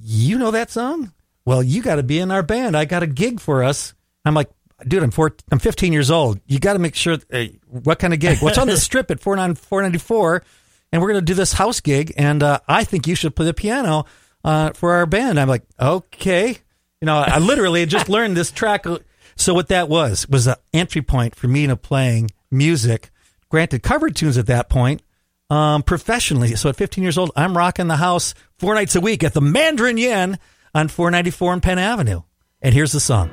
"You 0.00 0.38
know 0.38 0.52
that 0.52 0.70
song? 0.70 1.12
Well, 1.44 1.64
you 1.64 1.82
got 1.82 1.96
to 1.96 2.04
be 2.04 2.20
in 2.20 2.30
our 2.30 2.44
band. 2.44 2.76
I 2.76 2.84
got 2.84 3.02
a 3.02 3.08
gig 3.08 3.40
for 3.40 3.64
us." 3.64 3.92
I'm 4.24 4.34
like, 4.34 4.50
"Dude, 4.86 5.02
I'm 5.02 5.10
four, 5.10 5.34
I'm 5.50 5.58
15 5.58 5.92
years 5.92 6.12
old. 6.12 6.40
You 6.46 6.60
got 6.60 6.74
to 6.74 6.78
make 6.78 6.94
sure 6.94 7.18
uh, 7.32 7.46
what 7.66 7.98
kind 7.98 8.14
of 8.14 8.20
gig? 8.20 8.38
What's 8.38 8.56
on 8.56 8.68
the 8.68 8.76
strip 8.78 9.10
at 9.10 9.18
49 9.18 9.56
494, 9.56 10.44
and 10.92 11.02
we're 11.02 11.08
gonna 11.08 11.22
do 11.22 11.34
this 11.34 11.54
house 11.54 11.80
gig, 11.80 12.12
and 12.16 12.44
uh, 12.44 12.60
I 12.68 12.84
think 12.84 13.08
you 13.08 13.16
should 13.16 13.34
play 13.34 13.46
the 13.46 13.52
piano 13.54 14.06
uh, 14.44 14.72
for 14.72 14.92
our 14.94 15.06
band." 15.06 15.38
I'm 15.38 15.48
like, 15.48 15.64
"Okay." 15.80 16.58
You 17.00 17.06
know, 17.06 17.16
I 17.16 17.38
literally 17.38 17.86
just 17.86 18.08
learned 18.10 18.36
this 18.36 18.50
track. 18.50 18.84
So 19.36 19.54
what 19.54 19.68
that 19.68 19.88
was 19.88 20.28
was 20.28 20.46
an 20.46 20.56
entry 20.72 21.02
point 21.02 21.34
for 21.34 21.48
me 21.48 21.66
to 21.66 21.76
playing 21.76 22.30
music. 22.50 23.10
Granted, 23.48 23.82
cover 23.82 24.10
tunes 24.10 24.38
at 24.38 24.46
that 24.46 24.68
point, 24.68 25.02
um, 25.48 25.82
professionally. 25.82 26.54
So 26.56 26.68
at 26.68 26.76
15 26.76 27.02
years 27.02 27.18
old, 27.18 27.32
I'm 27.34 27.56
rocking 27.56 27.88
the 27.88 27.96
house 27.96 28.34
four 28.58 28.74
nights 28.74 28.94
a 28.94 29.00
week 29.00 29.24
at 29.24 29.34
the 29.34 29.40
Mandarin 29.40 29.96
Yen 29.96 30.38
on 30.74 30.88
494 30.88 31.54
and 31.54 31.62
Penn 31.62 31.78
Avenue. 31.78 32.22
And 32.62 32.74
here's 32.74 32.92
the 32.92 33.00
song. 33.00 33.30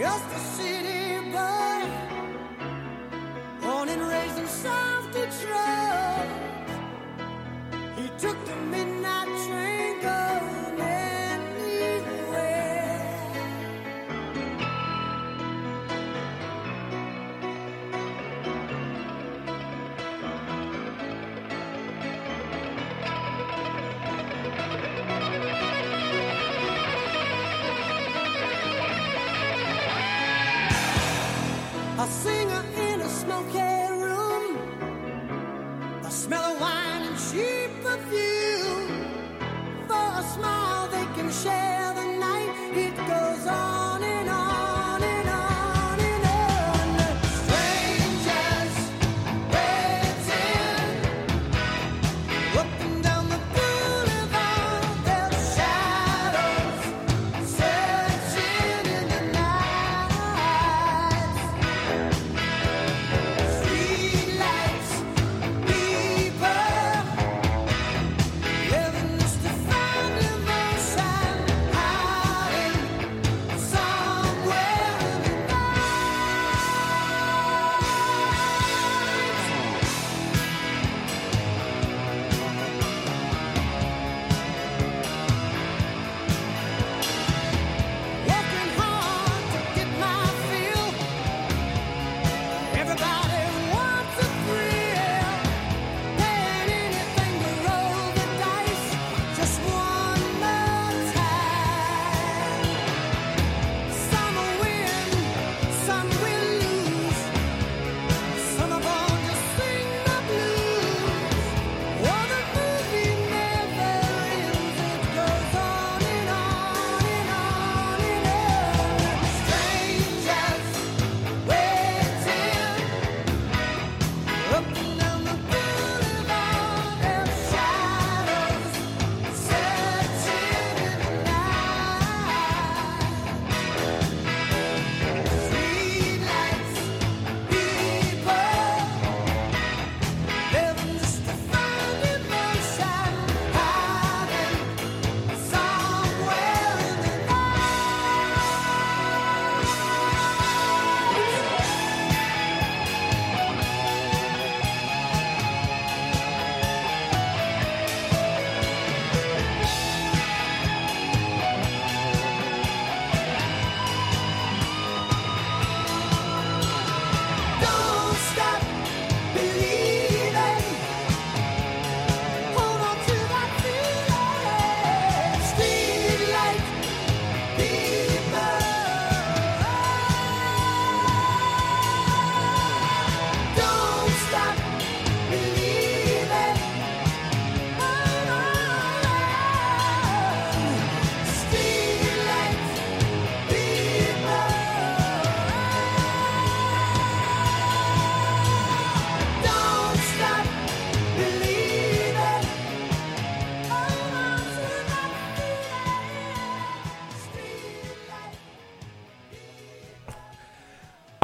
Just 0.00 0.24
a 0.32 0.38
city 0.56 1.30
boy, 1.30 1.84
born 3.60 3.86
and 3.90 4.00
raised 4.00 4.38
in 4.38 4.46
South 4.46 5.12
Detroit. 5.12 5.89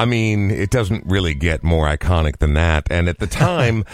Mean, 0.06 0.50
it 0.50 0.70
doesn't 0.70 1.04
really 1.06 1.34
get 1.34 1.62
more 1.62 1.86
iconic 1.86 2.38
than 2.38 2.54
that. 2.54 2.86
And 2.90 3.08
at 3.08 3.18
the 3.18 3.26
time, 3.26 3.84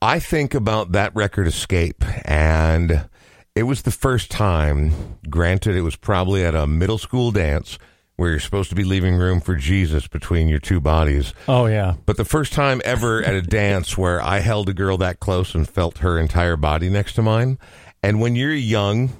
I 0.00 0.18
think 0.18 0.54
about 0.54 0.92
that 0.92 1.14
record 1.14 1.46
Escape, 1.46 2.04
and 2.24 3.08
it 3.54 3.64
was 3.64 3.82
the 3.82 3.90
first 3.90 4.30
time, 4.30 5.18
granted, 5.28 5.76
it 5.76 5.82
was 5.82 5.96
probably 5.96 6.44
at 6.44 6.54
a 6.54 6.66
middle 6.66 6.98
school 6.98 7.32
dance 7.32 7.78
where 8.16 8.30
you're 8.30 8.40
supposed 8.40 8.68
to 8.68 8.76
be 8.76 8.84
leaving 8.84 9.16
room 9.16 9.40
for 9.40 9.56
Jesus 9.56 10.06
between 10.06 10.48
your 10.48 10.58
two 10.58 10.80
bodies. 10.80 11.34
Oh 11.48 11.66
yeah. 11.66 11.94
But 12.06 12.16
the 12.16 12.24
first 12.24 12.52
time 12.52 12.80
ever 12.84 13.22
at 13.22 13.34
a 13.34 13.42
dance 13.62 13.98
where 13.98 14.22
I 14.22 14.38
held 14.38 14.68
a 14.68 14.74
girl 14.74 14.96
that 14.98 15.20
close 15.20 15.54
and 15.54 15.68
felt 15.68 15.98
her 15.98 16.18
entire 16.18 16.56
body 16.56 16.88
next 16.88 17.14
to 17.14 17.22
mine. 17.22 17.58
And 18.02 18.20
when 18.20 18.36
you're 18.36 18.52
a 18.52 18.56
young, 18.56 19.10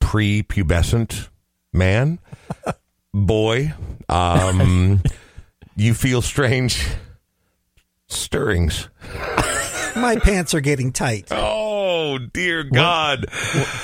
pre-pubescent 0.00 1.28
man, 1.72 2.18
boy, 3.14 3.74
um, 4.08 5.02
you 5.76 5.94
feel 5.94 6.22
strange 6.22 6.86
stirrings. 8.08 8.88
My 9.96 10.16
pants 10.16 10.54
are 10.54 10.60
getting 10.60 10.92
tight. 10.92 11.28
Oh 11.30 12.18
dear 12.18 12.64
God! 12.64 13.26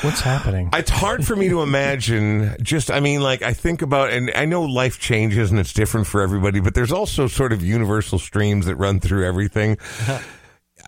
What's 0.02 0.20
happening? 0.20 0.70
It's 0.72 0.90
hard 0.90 1.24
for 1.26 1.36
me 1.36 1.48
to 1.48 1.62
imagine. 1.62 2.56
Just, 2.60 2.90
I 2.90 3.00
mean, 3.00 3.20
like 3.20 3.42
I 3.42 3.52
think 3.52 3.82
about, 3.82 4.10
and 4.10 4.30
I 4.34 4.44
know 4.44 4.62
life 4.62 4.98
changes 4.98 5.50
and 5.50 5.60
it's 5.60 5.72
different 5.72 6.06
for 6.06 6.20
everybody, 6.20 6.60
but 6.60 6.74
there's 6.74 6.92
also 6.92 7.28
sort 7.28 7.52
of 7.52 7.62
universal 7.62 8.18
streams 8.18 8.66
that 8.66 8.74
run 8.76 9.00
through 9.00 9.24
everything. 9.26 9.78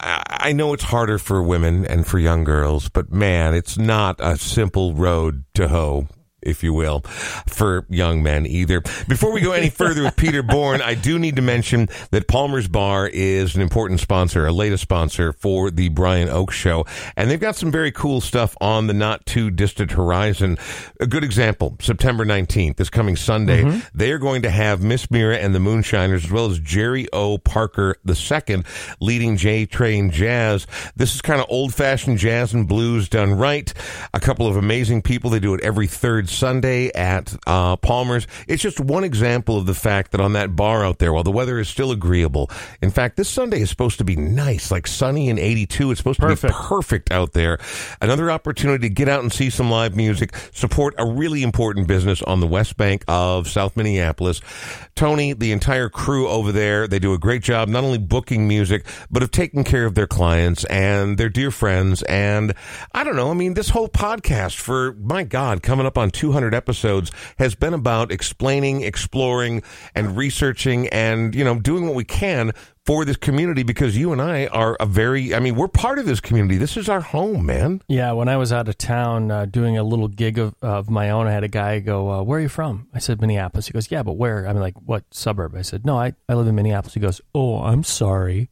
I 0.00 0.32
I 0.44 0.52
know 0.52 0.72
it's 0.72 0.82
harder 0.82 1.18
for 1.18 1.40
women 1.42 1.86
and 1.86 2.04
for 2.04 2.18
young 2.18 2.42
girls, 2.42 2.88
but 2.88 3.12
man, 3.12 3.54
it's 3.54 3.78
not 3.78 4.16
a 4.18 4.36
simple 4.36 4.94
road 4.94 5.44
to 5.54 5.68
hoe. 5.68 6.08
If 6.42 6.62
you 6.62 6.72
will, 6.72 7.00
for 7.46 7.86
young 7.88 8.22
men 8.22 8.46
either. 8.46 8.80
Before 9.08 9.32
we 9.32 9.40
go 9.40 9.52
any 9.52 9.70
further 9.70 10.02
with 10.02 10.16
Peter 10.16 10.42
Bourne, 10.42 10.82
I 10.82 10.94
do 10.94 11.18
need 11.18 11.36
to 11.36 11.42
mention 11.42 11.88
that 12.10 12.28
Palmer's 12.28 12.68
Bar 12.68 13.08
is 13.08 13.54
an 13.54 13.62
important 13.62 14.00
sponsor, 14.00 14.46
a 14.46 14.52
latest 14.52 14.82
sponsor 14.82 15.32
for 15.32 15.70
the 15.70 15.88
Brian 15.88 16.28
Oak 16.28 16.50
Show. 16.52 16.84
And 17.16 17.30
they've 17.30 17.40
got 17.40 17.56
some 17.56 17.70
very 17.70 17.92
cool 17.92 18.20
stuff 18.20 18.56
on 18.60 18.86
the 18.86 18.94
not 18.94 19.26
too 19.26 19.50
distant 19.50 19.92
horizon. 19.92 20.58
A 21.00 21.06
good 21.06 21.24
example, 21.24 21.76
September 21.80 22.24
19th, 22.24 22.76
this 22.76 22.90
coming 22.90 23.16
Sunday, 23.16 23.62
mm-hmm. 23.62 23.80
they 23.94 24.12
are 24.12 24.18
going 24.18 24.42
to 24.42 24.50
have 24.50 24.82
Miss 24.82 25.10
Myra 25.10 25.36
and 25.36 25.54
the 25.54 25.60
Moonshiners, 25.60 26.24
as 26.24 26.30
well 26.30 26.50
as 26.50 26.58
Jerry 26.58 27.08
O. 27.12 27.38
Parker 27.38 27.96
II, 28.06 28.62
leading 29.00 29.36
J 29.36 29.66
Train 29.66 30.10
Jazz. 30.10 30.66
This 30.96 31.14
is 31.14 31.22
kind 31.22 31.40
of 31.40 31.46
old 31.48 31.74
fashioned 31.74 32.18
jazz 32.18 32.52
and 32.52 32.68
blues 32.68 33.08
done 33.08 33.34
right. 33.34 33.72
A 34.14 34.20
couple 34.20 34.46
of 34.46 34.56
amazing 34.56 35.02
people. 35.02 35.30
They 35.30 35.40
do 35.40 35.54
it 35.54 35.60
every 35.62 35.86
third 35.86 36.28
Sunday 36.32 36.90
at 36.94 37.34
uh, 37.46 37.76
Palmer's. 37.76 38.26
It's 38.48 38.62
just 38.62 38.80
one 38.80 39.04
example 39.04 39.56
of 39.58 39.66
the 39.66 39.74
fact 39.74 40.12
that 40.12 40.20
on 40.20 40.32
that 40.34 40.56
bar 40.56 40.84
out 40.84 40.98
there, 40.98 41.12
while 41.12 41.22
the 41.22 41.30
weather 41.30 41.58
is 41.58 41.68
still 41.68 41.90
agreeable, 41.92 42.50
in 42.80 42.90
fact, 42.90 43.16
this 43.16 43.28
Sunday 43.28 43.60
is 43.60 43.70
supposed 43.70 43.98
to 43.98 44.04
be 44.04 44.16
nice, 44.16 44.70
like 44.70 44.86
sunny 44.86 45.28
and 45.30 45.38
82. 45.38 45.90
It's 45.90 45.98
supposed 45.98 46.20
Perfect. 46.20 46.40
to 46.40 46.58
be 46.58 46.66
perfect 46.68 47.12
out 47.12 47.32
there. 47.32 47.58
Another 48.00 48.30
opportunity 48.30 48.88
to 48.88 48.94
get 48.94 49.08
out 49.08 49.22
and 49.22 49.32
see 49.32 49.50
some 49.50 49.70
live 49.70 49.96
music, 49.96 50.34
support 50.52 50.94
a 50.98 51.06
really 51.06 51.42
important 51.42 51.86
business 51.86 52.22
on 52.22 52.40
the 52.40 52.46
West 52.46 52.76
Bank 52.76 53.04
of 53.08 53.48
South 53.48 53.76
Minneapolis. 53.76 54.40
Tony, 54.94 55.32
the 55.32 55.52
entire 55.52 55.88
crew 55.88 56.28
over 56.28 56.52
there, 56.52 56.86
they 56.86 56.98
do 56.98 57.14
a 57.14 57.18
great 57.18 57.42
job 57.42 57.68
not 57.68 57.84
only 57.84 57.98
booking 57.98 58.46
music, 58.46 58.84
but 59.10 59.22
of 59.22 59.30
taking 59.30 59.64
care 59.64 59.86
of 59.86 59.94
their 59.94 60.06
clients 60.06 60.64
and 60.64 61.18
their 61.18 61.28
dear 61.28 61.50
friends. 61.50 62.02
And 62.04 62.54
I 62.92 63.04
don't 63.04 63.16
know, 63.16 63.30
I 63.30 63.34
mean, 63.34 63.54
this 63.54 63.70
whole 63.70 63.88
podcast 63.88 64.56
for, 64.56 64.92
my 64.94 65.24
God, 65.24 65.62
coming 65.62 65.86
up 65.86 65.96
on 65.96 66.10
two 66.10 66.21
200 66.22 66.54
episodes 66.54 67.10
has 67.40 67.56
been 67.56 67.74
about 67.74 68.12
explaining, 68.12 68.82
exploring, 68.82 69.60
and 69.92 70.16
researching 70.16 70.86
and, 70.90 71.34
you 71.34 71.42
know, 71.42 71.58
doing 71.58 71.84
what 71.84 71.96
we 71.96 72.04
can 72.04 72.52
for 72.86 73.04
this 73.04 73.16
community 73.16 73.64
because 73.64 73.96
you 73.96 74.12
and 74.12 74.22
I 74.22 74.46
are 74.46 74.76
a 74.78 74.86
very, 74.86 75.34
I 75.34 75.40
mean, 75.40 75.56
we're 75.56 75.66
part 75.66 75.98
of 75.98 76.06
this 76.06 76.20
community. 76.20 76.58
This 76.58 76.76
is 76.76 76.88
our 76.88 77.00
home, 77.00 77.44
man. 77.44 77.82
Yeah, 77.88 78.12
when 78.12 78.28
I 78.28 78.36
was 78.36 78.52
out 78.52 78.68
of 78.68 78.78
town 78.78 79.32
uh, 79.32 79.46
doing 79.46 79.76
a 79.76 79.82
little 79.82 80.06
gig 80.06 80.38
of, 80.38 80.54
of 80.62 80.88
my 80.88 81.10
own, 81.10 81.26
I 81.26 81.32
had 81.32 81.42
a 81.42 81.48
guy 81.48 81.80
go, 81.80 82.08
uh, 82.08 82.22
"Where 82.22 82.38
are 82.38 82.42
you 82.42 82.48
from?" 82.48 82.86
I 82.94 83.00
said, 83.00 83.20
"Minneapolis." 83.20 83.66
He 83.66 83.72
goes, 83.72 83.90
"Yeah, 83.90 84.04
but 84.04 84.12
where?" 84.12 84.46
I'm 84.46 84.58
like, 84.58 84.74
"What 84.80 85.02
suburb?" 85.10 85.56
I 85.56 85.62
said, 85.62 85.84
"No, 85.84 85.98
I, 85.98 86.12
I 86.28 86.34
live 86.34 86.46
in 86.46 86.54
Minneapolis." 86.54 86.94
He 86.94 87.00
goes, 87.00 87.20
"Oh, 87.34 87.64
I'm 87.64 87.82
sorry," 87.82 88.48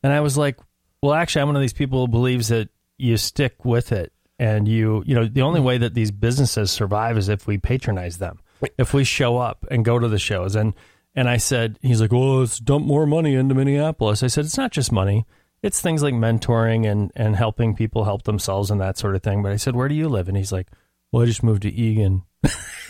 and 0.00 0.12
I 0.12 0.20
was 0.20 0.38
like, 0.38 0.60
"Well, 1.02 1.12
actually, 1.12 1.42
I'm 1.42 1.48
one 1.48 1.56
of 1.56 1.62
these 1.62 1.72
people 1.72 2.06
who 2.06 2.08
believes 2.08 2.48
that 2.48 2.68
you 2.98 3.16
stick 3.16 3.64
with 3.64 3.90
it, 3.90 4.12
and 4.38 4.66
you, 4.66 5.02
you 5.06 5.14
know, 5.14 5.26
the 5.26 5.42
only 5.42 5.60
mm. 5.60 5.64
way 5.64 5.78
that 5.78 5.94
these 5.94 6.10
businesses 6.10 6.70
survive 6.70 7.16
is 7.16 7.28
if 7.28 7.46
we 7.46 7.58
patronize 7.58 8.18
them, 8.18 8.40
if 8.78 8.92
we 8.94 9.04
show 9.04 9.38
up 9.38 9.66
and 9.70 9.84
go 9.84 9.98
to 9.98 10.08
the 10.08 10.18
shows." 10.18 10.54
And 10.56 10.74
and 11.14 11.28
I 11.28 11.36
said, 11.36 11.78
he's 11.82 12.00
like, 12.00 12.12
"Well, 12.12 12.40
let's 12.40 12.58
dump 12.58 12.86
more 12.86 13.06
money 13.06 13.34
into 13.34 13.54
Minneapolis." 13.54 14.22
I 14.22 14.28
said, 14.28 14.44
"It's 14.44 14.58
not 14.58 14.72
just 14.72 14.92
money." 14.92 15.26
it's 15.64 15.80
things 15.80 16.02
like 16.02 16.12
mentoring 16.12 16.86
and, 16.86 17.10
and 17.16 17.34
helping 17.34 17.74
people 17.74 18.04
help 18.04 18.24
themselves 18.24 18.70
and 18.70 18.82
that 18.82 18.98
sort 18.98 19.16
of 19.16 19.22
thing. 19.22 19.42
But 19.42 19.50
I 19.50 19.56
said, 19.56 19.74
where 19.74 19.88
do 19.88 19.94
you 19.94 20.10
live? 20.10 20.28
And 20.28 20.36
he's 20.36 20.52
like, 20.52 20.68
well, 21.10 21.22
I 21.22 21.26
just 21.26 21.42
moved 21.42 21.62
to 21.62 21.72
Eagan. 21.72 22.22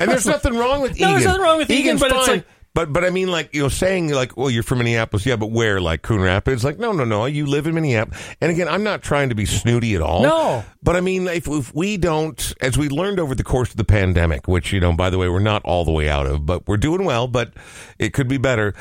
And 0.00 0.10
there's 0.10 0.26
nothing 0.26 0.56
wrong 0.56 0.82
with 0.82 0.90
No, 1.00 1.06
Eagan. 1.06 1.12
there's 1.12 1.24
nothing 1.24 1.42
wrong 1.42 1.58
with 1.58 1.70
Eagan, 1.70 1.82
Eagan's 1.82 2.00
but 2.00 2.10
it's 2.10 2.26
like- 2.28 2.46
But 2.74 2.92
but 2.92 3.04
I 3.04 3.10
mean, 3.10 3.30
like 3.30 3.54
you 3.54 3.62
know, 3.62 3.68
saying 3.68 4.10
like, 4.10 4.36
well, 4.36 4.50
you're 4.50 4.64
from 4.64 4.78
Minneapolis, 4.78 5.24
yeah, 5.24 5.36
but 5.36 5.52
where? 5.52 5.80
Like 5.80 6.02
Coon 6.02 6.20
Rapids? 6.20 6.64
Like, 6.64 6.78
no, 6.78 6.90
no, 6.90 7.04
no, 7.04 7.24
you 7.26 7.46
live 7.46 7.68
in 7.68 7.74
Minneapolis. 7.74 8.20
And 8.40 8.50
again, 8.50 8.66
I'm 8.66 8.82
not 8.82 9.02
trying 9.02 9.28
to 9.28 9.36
be 9.36 9.46
snooty 9.46 9.94
at 9.94 10.02
all. 10.02 10.22
No. 10.22 10.64
but 10.82 10.96
I 10.96 11.00
mean, 11.00 11.28
if, 11.28 11.46
if 11.46 11.72
we 11.72 11.96
don't, 11.96 12.52
as 12.60 12.76
we 12.76 12.88
learned 12.88 13.20
over 13.20 13.34
the 13.34 13.44
course 13.44 13.70
of 13.70 13.76
the 13.76 13.84
pandemic, 13.84 14.48
which 14.48 14.72
you 14.72 14.80
know, 14.80 14.92
by 14.92 15.08
the 15.08 15.18
way, 15.18 15.28
we're 15.28 15.38
not 15.38 15.62
all 15.64 15.84
the 15.84 15.92
way 15.92 16.08
out 16.08 16.26
of, 16.26 16.44
but 16.44 16.66
we're 16.66 16.76
doing 16.76 17.04
well, 17.04 17.28
but 17.28 17.52
it 17.98 18.12
could 18.12 18.26
be 18.26 18.38
better. 18.38 18.74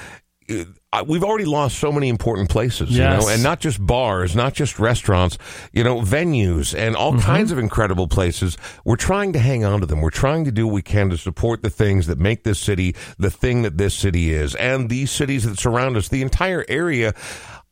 We've 1.01 1.23
already 1.23 1.45
lost 1.45 1.79
so 1.79 1.91
many 1.91 2.09
important 2.09 2.49
places, 2.49 2.91
you 2.91 2.99
know, 2.99 3.27
and 3.27 3.41
not 3.41 3.59
just 3.59 3.83
bars, 3.83 4.35
not 4.35 4.53
just 4.53 4.77
restaurants, 4.77 5.37
you 5.71 5.83
know, 5.83 6.01
venues 6.01 6.77
and 6.77 6.95
all 6.95 7.13
mm-hmm. 7.13 7.21
kinds 7.21 7.51
of 7.51 7.57
incredible 7.57 8.07
places. 8.07 8.57
We're 8.85 8.95
trying 8.95 9.33
to 9.33 9.39
hang 9.39 9.65
on 9.65 9.79
to 9.79 9.85
them. 9.85 10.01
We're 10.01 10.11
trying 10.11 10.45
to 10.45 10.51
do 10.51 10.67
what 10.67 10.73
we 10.73 10.81
can 10.81 11.09
to 11.09 11.17
support 11.17 11.63
the 11.63 11.69
things 11.69 12.07
that 12.07 12.19
make 12.19 12.43
this 12.43 12.59
city 12.59 12.95
the 13.17 13.31
thing 13.31 13.63
that 13.63 13.77
this 13.77 13.95
city 13.95 14.33
is 14.33 14.55
and 14.55 14.89
these 14.89 15.11
cities 15.11 15.45
that 15.45 15.59
surround 15.59 15.97
us, 15.97 16.09
the 16.09 16.21
entire 16.21 16.65
area. 16.67 17.13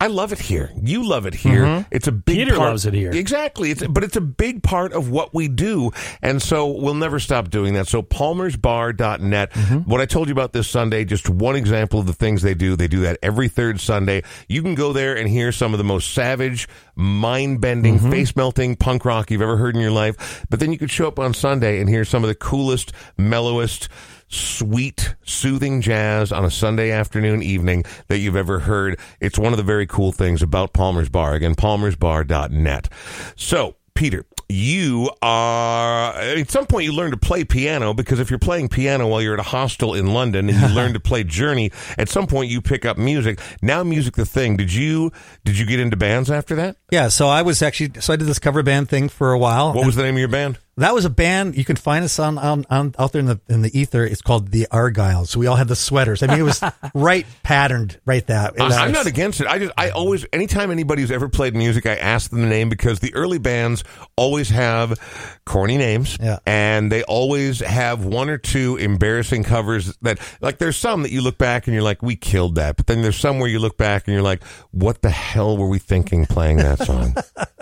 I 0.02 0.08
love 0.08 0.34
it 0.34 0.40
here. 0.40 0.72
You 0.82 1.08
love 1.08 1.28
it 1.28 1.36
here. 1.36 1.64
Mm-hmm. 1.64 1.88
It's 1.92 2.08
a 2.08 2.12
big 2.12 2.38
Peter 2.38 2.56
part- 2.56 2.70
loves 2.70 2.88
it 2.88 2.96
here. 2.96 3.12
Exactly. 3.12 3.70
It's 3.70 3.86
but 3.86 4.04
it's 4.04 4.16
a 4.16 4.22
big 4.22 4.64
part 4.64 4.94
of 4.94 5.12
what 5.12 5.32
we 5.32 5.48
do. 5.48 5.92
And 6.24 6.42
so 6.42 6.66
we'll 6.72 6.96
never 6.96 7.20
stop 7.20 7.52
doing 7.52 7.76
that. 7.76 7.88
So 7.88 8.02
palmersbar.net. 8.02 9.52
Mm-hmm. 9.52 9.90
What 9.90 10.02
I 10.02 10.08
told 10.08 10.28
you 10.28 10.32
about 10.32 10.54
this 10.54 10.68
Sunday, 10.68 11.06
just 11.06 11.30
one 11.30 11.56
example 11.56 12.00
of 12.00 12.08
the 12.08 12.14
things 12.14 12.42
they 12.42 12.56
do. 12.56 12.76
They 12.76 12.88
do 12.88 13.02
that 13.02 13.20
every 13.22 13.48
third 13.48 13.80
Sunday. 13.80 14.24
You 14.48 14.64
can 14.64 14.74
go 14.74 14.92
there 14.92 15.16
and 15.16 15.30
hear 15.30 15.52
some 15.52 15.72
of 15.72 15.78
the 15.78 15.84
most 15.84 16.16
savage, 16.16 16.68
mind-bending, 16.96 18.00
mm-hmm. 18.00 18.10
face-melting 18.10 18.78
punk 18.78 19.06
rock 19.06 19.30
you've 19.30 19.44
ever 19.44 19.58
heard 19.58 19.76
in 19.76 19.82
your 19.82 19.92
life. 19.92 20.46
But 20.50 20.60
then 20.60 20.72
you 20.72 20.80
could 20.80 20.90
show 20.90 21.08
up 21.08 21.20
on 21.20 21.36
Sunday 21.36 21.80
and 21.80 21.88
hear 21.88 22.06
some 22.06 22.24
of 22.24 22.28
the 22.28 22.34
coolest, 22.34 22.92
mellowest, 23.20 23.88
sweet, 24.32 25.16
soothing 25.24 25.82
jazz 25.82 26.32
on 26.32 26.46
a 26.46 26.52
Sunday 26.52 26.92
afternoon 26.92 27.44
evening 27.44 27.84
that 28.08 28.20
you've 28.20 28.36
ever 28.36 28.60
heard. 28.60 29.00
It's 29.20 29.38
one 29.38 29.54
of 29.54 29.58
the 29.58 29.64
very 29.64 29.86
cool 29.86 30.12
things 30.12 30.42
about 30.42 30.74
Palmer's 30.74 31.10
Bar. 31.10 31.34
Again, 31.34 31.56
palmersbar.net. 31.56 32.90
So, 33.36 33.76
Peter, 33.94 34.26
you 34.48 35.10
are 35.22 36.14
at 36.14 36.50
some 36.50 36.66
point 36.66 36.86
you 36.86 36.94
learn 36.94 37.12
to 37.12 37.18
play 37.18 37.44
piano 37.44 37.94
because 37.94 38.20
if 38.20 38.30
you're 38.30 38.40
playing 38.40 38.70
piano 38.70 39.08
while 39.08 39.22
you're 39.22 39.34
at 39.34 39.40
a 39.40 39.44
hostel 39.44 39.94
in 39.94 40.08
London 40.08 40.50
and 40.50 40.60
you 40.60 40.68
learn 40.76 40.94
to 40.94 41.00
play 41.00 41.24
Journey, 41.24 41.72
at 41.98 42.10
some 42.10 42.28
point 42.28 42.50
you 42.50 42.62
pick 42.62 42.86
up 42.86 42.98
music. 42.98 43.40
Now 43.62 43.84
music 43.84 44.16
the 44.16 44.26
thing. 44.26 44.58
Did 44.58 44.74
you 44.74 45.12
did 45.44 45.58
you 45.58 45.66
get 45.66 45.80
into 45.80 45.98
bands 45.98 46.30
after 46.30 46.56
that? 46.56 46.78
Yeah, 46.92 47.08
so 47.10 47.28
I 47.28 47.42
was 47.42 47.62
actually 47.62 48.02
so 48.02 48.14
I 48.14 48.16
did 48.16 48.28
this 48.28 48.40
cover 48.40 48.64
band 48.64 48.90
thing 48.90 49.10
for 49.10 49.32
a 49.32 49.40
while. 49.40 49.74
What 49.74 49.86
was 49.86 49.96
the 49.96 50.04
name 50.04 50.16
of 50.16 50.20
your 50.20 50.30
band? 50.30 50.58
That 50.78 50.94
was 50.94 51.06
a 51.06 51.10
band. 51.10 51.58
You 51.58 51.66
can 51.66 51.76
find 51.76 52.06
us 52.06 52.18
on, 52.20 52.38
on, 52.38 52.66
on 52.70 52.96
out 52.98 53.12
there 53.12 53.20
in 53.20 53.26
the 53.26 53.40
in 53.50 53.62
the 53.62 53.78
ether. 53.78 54.06
It's 54.06 54.22
called 54.22 54.50
the 54.50 54.68
Argyles. 54.72 55.28
So 55.28 55.40
we 55.40 55.48
all 55.48 55.58
had 55.58 55.68
the 55.68 55.76
sweaters. 55.76 56.24
I 56.24 56.28
mean, 56.28 56.40
it 56.40 56.44
was 56.44 56.64
right 56.94 57.26
patterned, 57.44 58.00
right 58.06 58.26
that. 58.28 58.56
It 58.56 58.62
I, 58.62 58.86
am 58.86 58.92
not 58.92 59.08
against 59.08 59.42
it. 59.42 59.48
I 59.48 59.60
just, 59.60 59.74
I 59.78 59.90
always, 59.90 60.26
anytime 60.32 60.72
anybody 60.72 60.92
anybody's 60.92 61.12
ever 61.12 61.30
played 61.30 61.56
music, 61.56 61.86
I 61.86 61.96
ask 61.96 62.30
them 62.32 62.42
the 62.42 62.48
name 62.48 62.70
because 62.70 63.00
the 63.00 63.14
early 63.14 63.38
bands 63.38 63.84
always 64.16 64.50
have 64.50 65.00
corny 65.46 65.78
names, 65.78 66.18
Yeah. 66.22 66.40
and 66.46 66.92
they 66.92 67.04
always 67.04 67.60
have 67.60 68.04
one 68.04 68.30
or 68.30 68.38
two 68.38 68.78
embarrassing 68.78 69.44
covers 69.44 69.96
that, 70.02 70.20
like, 70.42 70.58
there's 70.58 70.78
some 70.78 71.04
that 71.04 71.12
you 71.12 71.22
look 71.22 71.38
back 71.38 71.68
and 71.68 71.74
you're 71.74 71.84
like, 71.84 72.02
we 72.04 72.16
killed 72.16 72.56
that, 72.56 72.76
but 72.78 72.88
then 72.88 73.02
there's 73.02 73.16
some 73.18 73.40
where 73.40 73.50
you 73.50 73.60
look 73.60 73.78
back 73.78 74.08
and 74.08 74.14
you're 74.14 74.24
like, 74.24 74.44
what 74.72 75.02
the 75.02 75.10
hell 75.10 75.58
were 75.58 75.70
we 75.70 75.80
thinking 75.80 76.26
playing 76.26 76.58
that 76.58 76.80
song? 76.80 77.16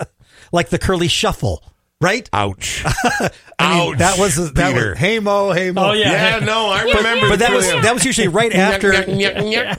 like 0.52 0.70
the 0.70 0.80
Curly 0.80 1.08
Shuffle, 1.08 1.64
right? 2.02 2.30
Ouch! 2.34 2.84
I 2.86 3.30
mean, 3.78 3.94
Ouch! 3.94 3.98
that 4.00 4.18
was 4.18 4.54
that 4.54 4.74
Peter. 4.74 4.90
was 4.92 4.98
Hey 4.98 5.20
Mo, 5.20 5.52
Hey 5.52 5.72
Mo. 5.72 5.90
Oh, 5.90 5.92
yeah. 5.94 6.38
yeah, 6.40 6.46
no, 6.46 6.68
I 6.68 6.84
remember. 6.84 7.30
But 7.30 7.40
that 7.40 7.52
was 7.54 7.66
that 7.70 7.94
was 7.94 8.06
usually 8.06 8.28
right 8.30 8.54
after 8.54 8.92
that 8.92 9.08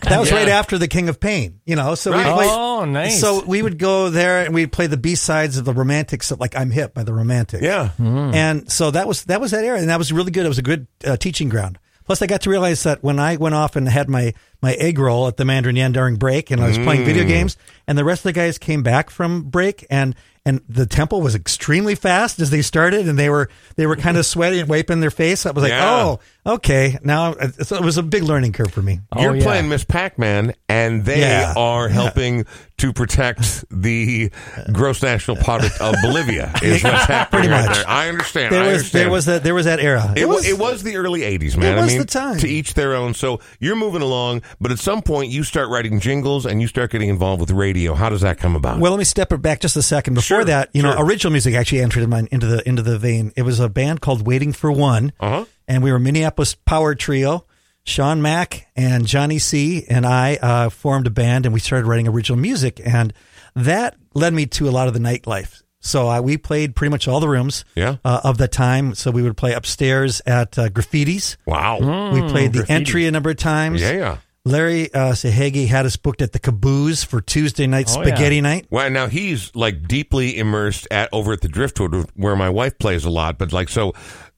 that 0.02 0.20
was 0.20 0.30
right 0.30 0.48
after 0.48 0.76
the 0.78 0.88
King 0.88 1.08
of 1.08 1.18
Pain. 1.20 1.60
You 1.64 1.76
know, 1.76 1.94
so 1.94 2.10
Right. 2.12 2.26
we 2.26 2.32
played. 2.32 2.50
Oh, 2.50 2.84
nice. 2.84 3.20
So 3.20 3.44
we 3.44 3.62
would 3.62 3.78
go 3.78 4.10
there 4.10 4.44
and 4.44 4.54
we'd 4.54 4.72
play 4.72 4.86
the 4.86 4.96
B 4.96 5.14
sides 5.14 5.56
of 5.56 5.64
the 5.64 5.72
Romantics, 5.72 6.30
like 6.32 6.56
"I'm 6.56 6.70
Hit 6.70 6.92
by 6.94 7.04
the 7.04 7.14
Romantics. 7.14 7.62
Yeah. 7.62 7.90
And 7.98 8.70
so 8.70 8.90
that 8.90 9.08
was 9.08 9.24
that 9.24 9.40
was 9.40 9.52
that 9.52 9.64
era, 9.64 9.78
and 9.78 9.88
that 9.88 9.98
was 9.98 10.12
really 10.12 10.30
good. 10.30 10.44
It 10.44 10.48
was 10.48 10.58
a 10.58 10.62
good 10.62 10.86
uh, 11.06 11.16
teaching 11.16 11.48
ground. 11.48 11.78
Plus, 12.06 12.22
I 12.22 12.26
got 12.26 12.40
to 12.42 12.50
realize 12.50 12.82
that 12.82 13.04
when 13.04 13.20
I 13.20 13.36
went 13.36 13.54
off 13.54 13.76
and 13.76 13.88
had 13.88 14.08
my 14.08 14.34
my 14.60 14.72
egg 14.74 14.98
roll 14.98 15.28
at 15.28 15.36
the 15.36 15.44
Mandarin 15.44 15.76
Yen 15.76 15.92
during 15.92 16.16
break, 16.16 16.50
and 16.50 16.60
I 16.60 16.66
was 16.68 16.76
playing 16.78 17.04
video 17.04 17.24
games, 17.24 17.56
and 17.86 17.96
the 17.96 18.04
rest 18.04 18.20
of 18.20 18.24
the 18.24 18.32
guys 18.32 18.58
came 18.58 18.82
back 18.82 19.10
from 19.10 19.42
break, 19.44 19.86
and 19.90 20.14
and 20.50 20.60
the 20.68 20.84
tempo 20.86 21.18
was 21.18 21.34
extremely 21.36 21.94
fast 21.94 22.40
as 22.40 22.50
they 22.50 22.60
started, 22.62 23.08
and 23.08 23.18
they 23.18 23.30
were 23.30 23.48
they 23.76 23.86
were 23.86 23.96
kind 23.96 24.16
of 24.16 24.26
sweaty 24.34 24.58
and 24.58 24.68
wiping 24.68 25.00
their 25.00 25.10
face. 25.10 25.46
I 25.46 25.52
was 25.52 25.62
like, 25.62 25.70
Yeah. 25.70 26.02
oh, 26.02 26.20
okay. 26.46 26.98
Now 27.02 27.34
so 27.62 27.76
it 27.76 27.82
was 27.82 27.96
a 27.98 28.02
big 28.02 28.22
learning 28.22 28.52
curve 28.52 28.72
for 28.72 28.82
me. 28.82 29.00
Oh, 29.12 29.22
You're 29.22 29.36
yeah. 29.36 29.42
playing 29.44 29.68
Miss 29.68 29.84
Pac-Man, 29.84 30.54
and 30.68 31.04
they 31.04 31.20
Yeah. 31.20 31.54
are 31.56 31.88
helping 31.88 32.44
to 32.78 32.92
protect 32.94 33.64
the 33.70 34.30
gross 34.72 35.02
national 35.02 35.36
product 35.36 35.78
of 35.82 35.94
Bolivia. 36.02 36.50
Is 36.62 36.82
what's 36.82 37.04
happening 37.04 37.40
Pretty 37.42 37.52
right 37.52 37.66
much. 37.66 37.76
there. 37.76 37.88
I 37.88 38.08
understand. 38.08 38.54
There 38.54 38.62
I 38.62 38.66
was 38.68 38.74
understand. 38.78 39.02
there 39.04 39.10
was 39.10 39.24
that 39.26 39.44
there 39.44 39.54
was 39.54 39.64
that 39.66 39.80
era. 39.80 40.14
It, 40.16 40.26
was, 40.26 40.48
it 40.48 40.58
was 40.58 40.82
the 40.82 40.96
early 40.96 41.20
80s, 41.20 41.56
man. 41.58 41.76
It 41.76 41.80
was 41.82 41.90
I 41.90 41.94
mean, 41.94 41.98
the 41.98 42.04
time. 42.06 42.38
To 42.38 42.48
each 42.48 42.72
their 42.74 42.94
own. 42.94 43.12
So 43.14 43.40
you're 43.58 43.76
moving 43.76 44.00
along, 44.02 44.42
but 44.60 44.72
at 44.72 44.78
some 44.78 45.02
point 45.02 45.30
you 45.30 45.42
start 45.44 45.68
writing 45.68 46.00
jingles 46.00 46.46
and 46.46 46.62
you 46.62 46.68
start 46.68 46.90
getting 46.90 47.10
involved 47.10 47.40
with 47.40 47.50
radio. 47.50 47.92
How 47.94 48.08
does 48.08 48.22
that 48.22 48.38
come 48.38 48.56
about? 48.56 48.80
Well, 48.80 48.92
let 48.92 48.98
me 48.98 49.04
step 49.04 49.30
it 49.32 49.42
back 49.42 49.60
just 49.60 49.76
a 49.76 49.82
second. 49.82 50.14
Before 50.14 50.24
Sure, 50.38 50.44
that, 50.44 50.70
you 50.72 50.82
know, 50.82 50.94
original 50.98 51.32
music 51.32 51.54
actually 51.54 51.80
entered 51.82 52.02
in 52.02 52.08
my, 52.10 52.26
into 52.30 52.46
the 52.46 52.66
into 52.68 52.82
the 52.82 52.98
vein. 52.98 53.32
It 53.36 53.42
was 53.42 53.60
a 53.60 53.68
band 53.68 54.00
called 54.00 54.26
Waiting 54.26 54.52
for 54.54 54.72
One, 54.72 55.12
Uh-huh. 55.20 55.44
And 55.70 55.82
we 55.82 55.90
were 55.92 55.98
Minneapolis 55.98 56.54
power 56.54 56.94
trio. 56.94 57.46
Sean 57.84 58.20
Mack 58.20 58.66
and 58.76 59.06
Johnny 59.06 59.38
C 59.38 59.86
and 59.88 60.04
I 60.04 60.36
uh, 60.36 60.68
formed 60.68 61.06
a 61.06 61.10
band, 61.10 61.46
and 61.46 61.54
we 61.54 61.60
started 61.60 61.86
writing 61.86 62.06
original 62.08 62.38
music, 62.38 62.78
and 62.84 63.14
that 63.54 63.96
led 64.14 64.34
me 64.34 64.44
to 64.46 64.68
a 64.68 64.70
lot 64.72 64.86
of 64.88 64.92
the 64.94 65.00
nightlife. 65.00 65.62
So 65.80 66.10
uh, 66.10 66.20
we 66.20 66.36
played 66.36 66.76
pretty 66.76 66.90
much 66.90 67.08
all 67.08 67.20
the 67.20 67.28
rooms 67.28 67.64
Yeah. 67.74 67.96
uh, 68.04 68.20
of 68.22 68.36
the 68.36 68.48
time. 68.48 68.94
So 68.94 69.10
we 69.10 69.22
would 69.22 69.36
play 69.38 69.54
upstairs 69.54 70.20
at 70.26 70.58
uh, 70.58 70.68
Graffiti's. 70.68 71.38
wow. 71.46 71.78
we 72.12 72.20
played 72.30 72.52
the 72.52 72.58
graffiti. 72.58 72.72
entry 72.74 73.06
a 73.06 73.10
number 73.10 73.30
of 73.30 73.38
times. 73.38 73.80
Yeah, 73.80 73.92
yeah. 73.92 74.16
Larry 74.44 74.92
uh, 74.92 75.12
Sahegi 75.12 75.66
had 75.68 75.86
us 75.86 75.96
booked 75.96 76.20
at 76.22 76.32
the 76.32 76.38
Caboose 76.38 77.02
for 77.04 77.20
Tuesday 77.22 77.66
night 77.66 77.86
Oh, 77.90 78.02
spaghetti 78.02 78.40
night. 78.42 78.66
Well, 78.70 78.90
now 78.90 79.06
he's 79.06 79.54
like 79.54 79.86
deeply 79.88 80.36
immersed 80.38 80.86
at 80.90 81.08
over 81.12 81.32
at 81.32 81.40
the 81.40 81.48
Driftwood 81.48 82.10
where 82.14 82.36
my 82.36 82.48
wife 82.50 82.78
plays 82.78 83.04
a 83.06 83.10
lot. 83.10 83.38
But 83.38 83.52
like, 83.52 83.68
so 83.70 83.92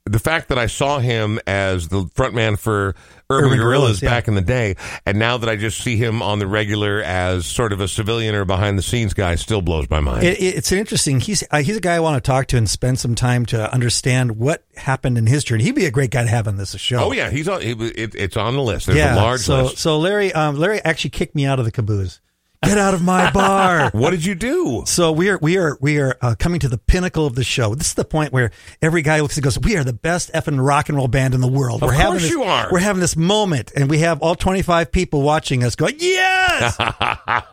the 0.05 0.19
fact 0.19 0.49
that 0.49 0.59
I 0.59 0.67
saw 0.67 0.99
him 0.99 1.39
as 1.47 1.89
the 1.89 2.03
frontman 2.05 2.59
for 2.59 2.95
Urban, 3.31 3.47
Urban 3.47 3.59
Gorillas 3.59 3.59
Gorillas, 3.59 4.03
yeah. 4.03 4.11
back 4.11 4.29
in 4.29 4.35
the 4.35 4.41
day, 4.41 4.75
and 5.07 5.19
now 5.19 5.37
that 5.39 5.49
I 5.49 5.57
just 5.57 5.81
see 5.81 5.97
him 5.97 6.21
on 6.23 6.39
the 6.41 6.47
regular 6.47 7.01
as 7.03 7.47
sort 7.47 7.73
of 7.73 7.81
a 7.81 7.87
civilian 7.87 8.35
or 8.35 8.45
behind 8.45 8.77
the 8.77 8.83
scenes 8.83 9.15
guy, 9.15 9.37
still 9.37 9.63
blows 9.63 9.89
my 9.89 10.01
mind. 10.01 10.25
It, 10.25 10.41
it- 10.41 10.57
it's 10.57 10.73
interesting. 10.73 11.21
He's 11.21 11.45
uh, 11.51 11.63
he's 11.63 11.77
a 11.77 11.81
guy 11.81 11.95
I 11.95 12.01
want 12.01 12.23
to 12.23 12.27
talk 12.27 12.47
to 12.49 12.57
and 12.57 12.69
spend 12.69 12.99
some 12.99 13.15
time 13.15 13.47
to 13.47 13.73
understand 13.73 14.39
what 14.39 14.65
happened 14.77 15.19
in 15.19 15.27
his 15.27 15.45
journey. 15.45 15.65
He'd 15.65 15.75
be 15.75 15.87
a 15.87 15.91
great 15.91 16.11
guy 16.11 16.23
to 16.25 16.29
have 16.29 16.49
on 16.49 16.57
this 16.57 16.77
show. 16.79 16.99
oh 16.99 17.13
yeah, 17.13 17.31
he's 17.31 17.49
on. 17.49 17.63
It, 17.63 17.81
it, 17.81 18.15
it's 18.15 18.37
on 18.37 18.55
the 18.55 18.63
list. 18.63 18.87
There's 18.87 18.99
yeah. 18.99 19.15
a 19.15 19.17
large 19.17 19.41
so 19.41 19.63
list. 19.63 19.79
so 19.79 19.99
Larry 19.99 20.33
um, 20.33 20.57
Larry 20.57 20.81
actually 20.85 21.11
kicked 21.11 21.35
me 21.35 21.47
out 21.47 21.59
of 21.59 21.65
the 21.65 21.73
caboose. 21.73 22.21
Get 22.65 22.79
out 22.79 22.95
of 22.95 23.03
my 23.03 23.31
bar. 23.33 23.91
What 23.95 24.11
did 24.13 24.25
you 24.25 24.35
do? 24.35 24.85
So 24.87 25.11
we 25.13 25.29
are 25.31 25.39
we 25.39 25.57
are 25.59 25.77
we 25.81 25.99
are 25.99 26.17
uh, 26.21 26.35
coming 26.39 26.61
to 26.61 26.69
the 26.69 26.79
pinnacle 26.79 27.27
of 27.27 27.35
the 27.35 27.43
show. 27.45 27.75
This 27.75 27.89
is 27.89 27.95
the 27.95 28.05
point 28.05 28.33
where 28.33 28.51
every 28.81 29.03
guy 29.03 29.21
looks 29.21 29.37
and 29.37 29.43
goes, 29.45 29.59
"We 29.59 29.77
are 29.77 29.85
the 29.85 29.93
best 29.93 30.33
effing 30.33 30.65
rock 30.65 30.89
and 30.89 30.97
roll 30.97 31.09
band 31.09 31.35
in 31.35 31.41
the 31.41 31.49
world." 31.49 31.83
Of 31.83 31.89
we're 31.89 31.95
having 31.95 32.13
course 32.13 32.23
this, 32.23 32.31
you 32.31 32.45
are. 32.45 32.69
We're 32.71 32.79
having 32.79 33.01
this 33.01 33.17
moment, 33.17 33.73
and 33.77 33.91
we 33.91 33.99
have 33.99 34.23
all 34.23 34.35
twenty 34.37 34.63
five 34.63 34.93
people 34.93 35.23
watching 35.23 35.65
us 35.65 35.75
go, 35.75 35.89
"Yes!" 35.89 36.77
but 36.79 37.47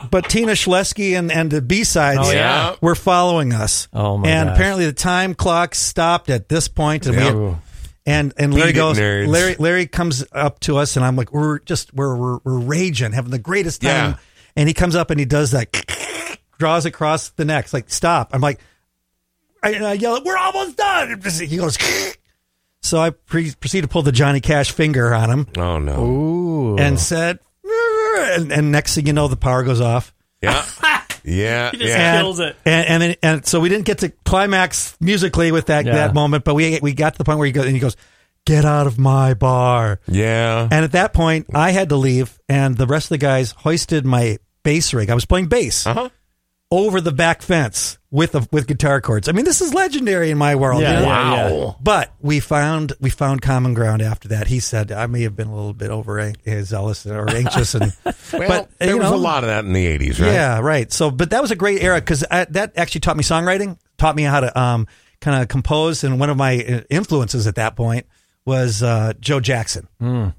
but 0.10 0.28
Tina 0.30 0.52
Schlieske 0.52 1.18
and 1.18 1.30
and 1.32 1.50
the 1.50 1.60
B 1.62 1.84
sides 1.84 2.20
Oh, 2.22 2.30
yeah. 2.30 2.76
were 2.80 2.94
following 2.94 3.52
us. 3.52 3.88
Oh, 3.92 4.16
my 4.16 4.28
And 4.28 4.48
gosh. 4.48 4.56
apparently 4.56 4.86
the 4.86 4.92
time 4.92 5.34
clock 5.34 5.74
stopped 5.74 6.30
at 6.30 6.48
this 6.48 6.68
point, 6.68 7.06
and 7.06 7.14
Yeah. 7.16 7.32
we. 7.32 7.38
Ooh. 7.40 7.58
And 8.06 8.32
and 8.38 8.54
Larry 8.54 8.72
goes. 8.72 8.98
nerds. 8.98 9.26
Larry 9.26 9.56
Larry 9.58 9.86
comes 9.88 10.24
up 10.32 10.60
to 10.60 10.76
us, 10.78 10.96
and 10.96 11.04
I'm 11.04 11.16
like, 11.16 11.32
we're 11.32 11.58
just 11.60 11.92
we're 11.92 12.16
we're, 12.16 12.38
we're 12.44 12.58
raging, 12.60 13.12
having 13.12 13.32
the 13.32 13.38
greatest 13.38 13.82
time. 13.82 14.10
Yeah. 14.12 14.16
And 14.54 14.68
he 14.68 14.74
comes 14.74 14.94
up 14.94 15.10
and 15.10 15.18
he 15.20 15.26
does 15.26 15.50
that, 15.50 15.68
draws 16.58 16.86
across 16.86 17.30
the 17.30 17.44
neck. 17.44 17.64
It's 17.64 17.74
like 17.74 17.90
stop. 17.90 18.30
I'm 18.32 18.40
like, 18.40 18.60
I, 19.62 19.74
I 19.74 19.92
yell, 19.94 20.22
we're 20.24 20.36
almost 20.36 20.76
done. 20.76 21.20
He 21.48 21.56
goes. 21.56 21.76
So 22.82 23.00
I 23.00 23.10
pre- 23.10 23.50
proceed 23.52 23.80
to 23.80 23.88
pull 23.88 24.02
the 24.02 24.12
Johnny 24.12 24.38
Cash 24.40 24.70
finger 24.70 25.12
on 25.12 25.28
him 25.28 25.46
Oh 25.56 25.80
no. 25.80 26.04
Ooh. 26.04 26.76
and 26.78 27.00
said, 27.00 27.40
and, 27.64 28.52
and 28.52 28.70
next 28.70 28.94
thing 28.94 29.08
you 29.08 29.12
know, 29.12 29.26
the 29.26 29.34
power 29.36 29.64
goes 29.64 29.80
off. 29.80 30.14
Yeah. 30.40 30.64
Yeah. 31.26 31.70
He 31.72 31.78
just 31.78 31.90
Yeah. 31.90 32.20
kills 32.20 32.40
it. 32.40 32.56
And 32.64 32.86
and, 32.88 33.02
then, 33.02 33.14
and 33.22 33.46
so 33.46 33.60
we 33.60 33.68
didn't 33.68 33.84
get 33.84 33.98
to 33.98 34.10
climax 34.24 34.96
musically 35.00 35.52
with 35.52 35.66
that 35.66 35.84
Yeah. 35.84 35.94
that 35.94 36.14
moment, 36.14 36.44
but 36.44 36.54
we 36.54 36.78
we 36.80 36.92
got 36.94 37.14
to 37.14 37.18
the 37.18 37.24
point 37.24 37.38
where 37.38 37.46
he 37.46 37.52
goes 37.52 37.66
and 37.66 37.74
he 37.74 37.80
goes, 37.80 37.96
"Get 38.46 38.64
out 38.64 38.86
of 38.86 38.98
my 38.98 39.34
bar." 39.34 40.00
Yeah. 40.06 40.62
And 40.70 40.84
at 40.84 40.92
that 40.92 41.12
point, 41.12 41.46
I 41.54 41.72
had 41.72 41.88
to 41.90 41.96
leave, 41.96 42.38
and 42.48 42.76
the 42.76 42.86
rest 42.86 43.06
of 43.06 43.10
the 43.10 43.18
guys 43.18 43.50
hoisted 43.50 44.06
my 44.06 44.38
bass 44.62 44.94
rig. 44.94 45.10
I 45.10 45.14
was 45.14 45.24
playing 45.26 45.46
bass 45.46 45.86
Uh-huh. 45.86 46.08
Over 46.70 47.00
the 47.00 47.12
back 47.12 47.42
fence 47.42 47.98
with 48.10 48.34
a, 48.34 48.46
with 48.50 48.66
guitar 48.66 49.00
chords. 49.00 49.28
I 49.28 49.32
mean, 49.32 49.44
this 49.44 49.60
is 49.60 49.72
legendary 49.72 50.30
in 50.30 50.38
my 50.38 50.56
world. 50.56 50.82
Yeah, 50.82 50.94
you 50.94 51.00
know? 51.00 51.12
yeah, 51.12 51.48
yeah. 51.48 51.72
But 51.80 52.12
we 52.20 52.40
found 52.40 52.92
we 53.00 53.10
found 53.10 53.42
common 53.42 53.74
ground 53.74 54.02
after 54.02 54.28
that. 54.28 54.46
He 54.48 54.58
said 54.60 54.90
I 54.90 55.06
may 55.06 55.22
have 55.22 55.36
been 55.36 55.48
a 55.48 55.54
little 55.54 55.74
bit 55.74 55.90
over 55.90 56.18
an- 56.18 56.36
zealous 56.64 57.06
or 57.06 57.28
anxious, 57.30 57.74
and 57.74 57.92
Well, 58.04 58.48
but 58.48 58.70
there 58.78 58.88
you 58.90 58.98
was 58.98 59.10
know, 59.10 59.16
a 59.16 59.18
lot 59.18 59.44
of 59.44 59.48
that 59.48 59.64
in 59.64 59.72
the 59.72 59.86
80s, 59.98 60.20
right? 60.20 60.32
yeah, 60.32 60.58
right. 60.60 60.90
So, 60.92 61.10
but 61.10 61.30
that 61.30 61.40
was 61.42 61.50
a 61.50 61.56
great 61.56 61.82
era 61.82 62.00
because 62.00 62.20
that 62.30 62.72
actually 62.76 63.00
taught 63.02 63.16
me 63.16 63.22
songwriting, 63.22 63.78
taught 63.98 64.16
me 64.16 64.24
how 64.24 64.40
to 64.40 64.60
um, 64.60 64.86
kind 65.20 65.40
of 65.42 65.48
compose. 65.48 66.02
And 66.04 66.18
one 66.18 66.30
of 66.30 66.36
my 66.36 66.56
uh, 66.64 66.80
influences 66.90 67.46
at 67.46 67.54
that 67.56 67.76
point 67.76 68.06
was 68.44 68.82
uh, 68.82 69.12
Joe 69.20 69.40
Jackson. 69.40 69.88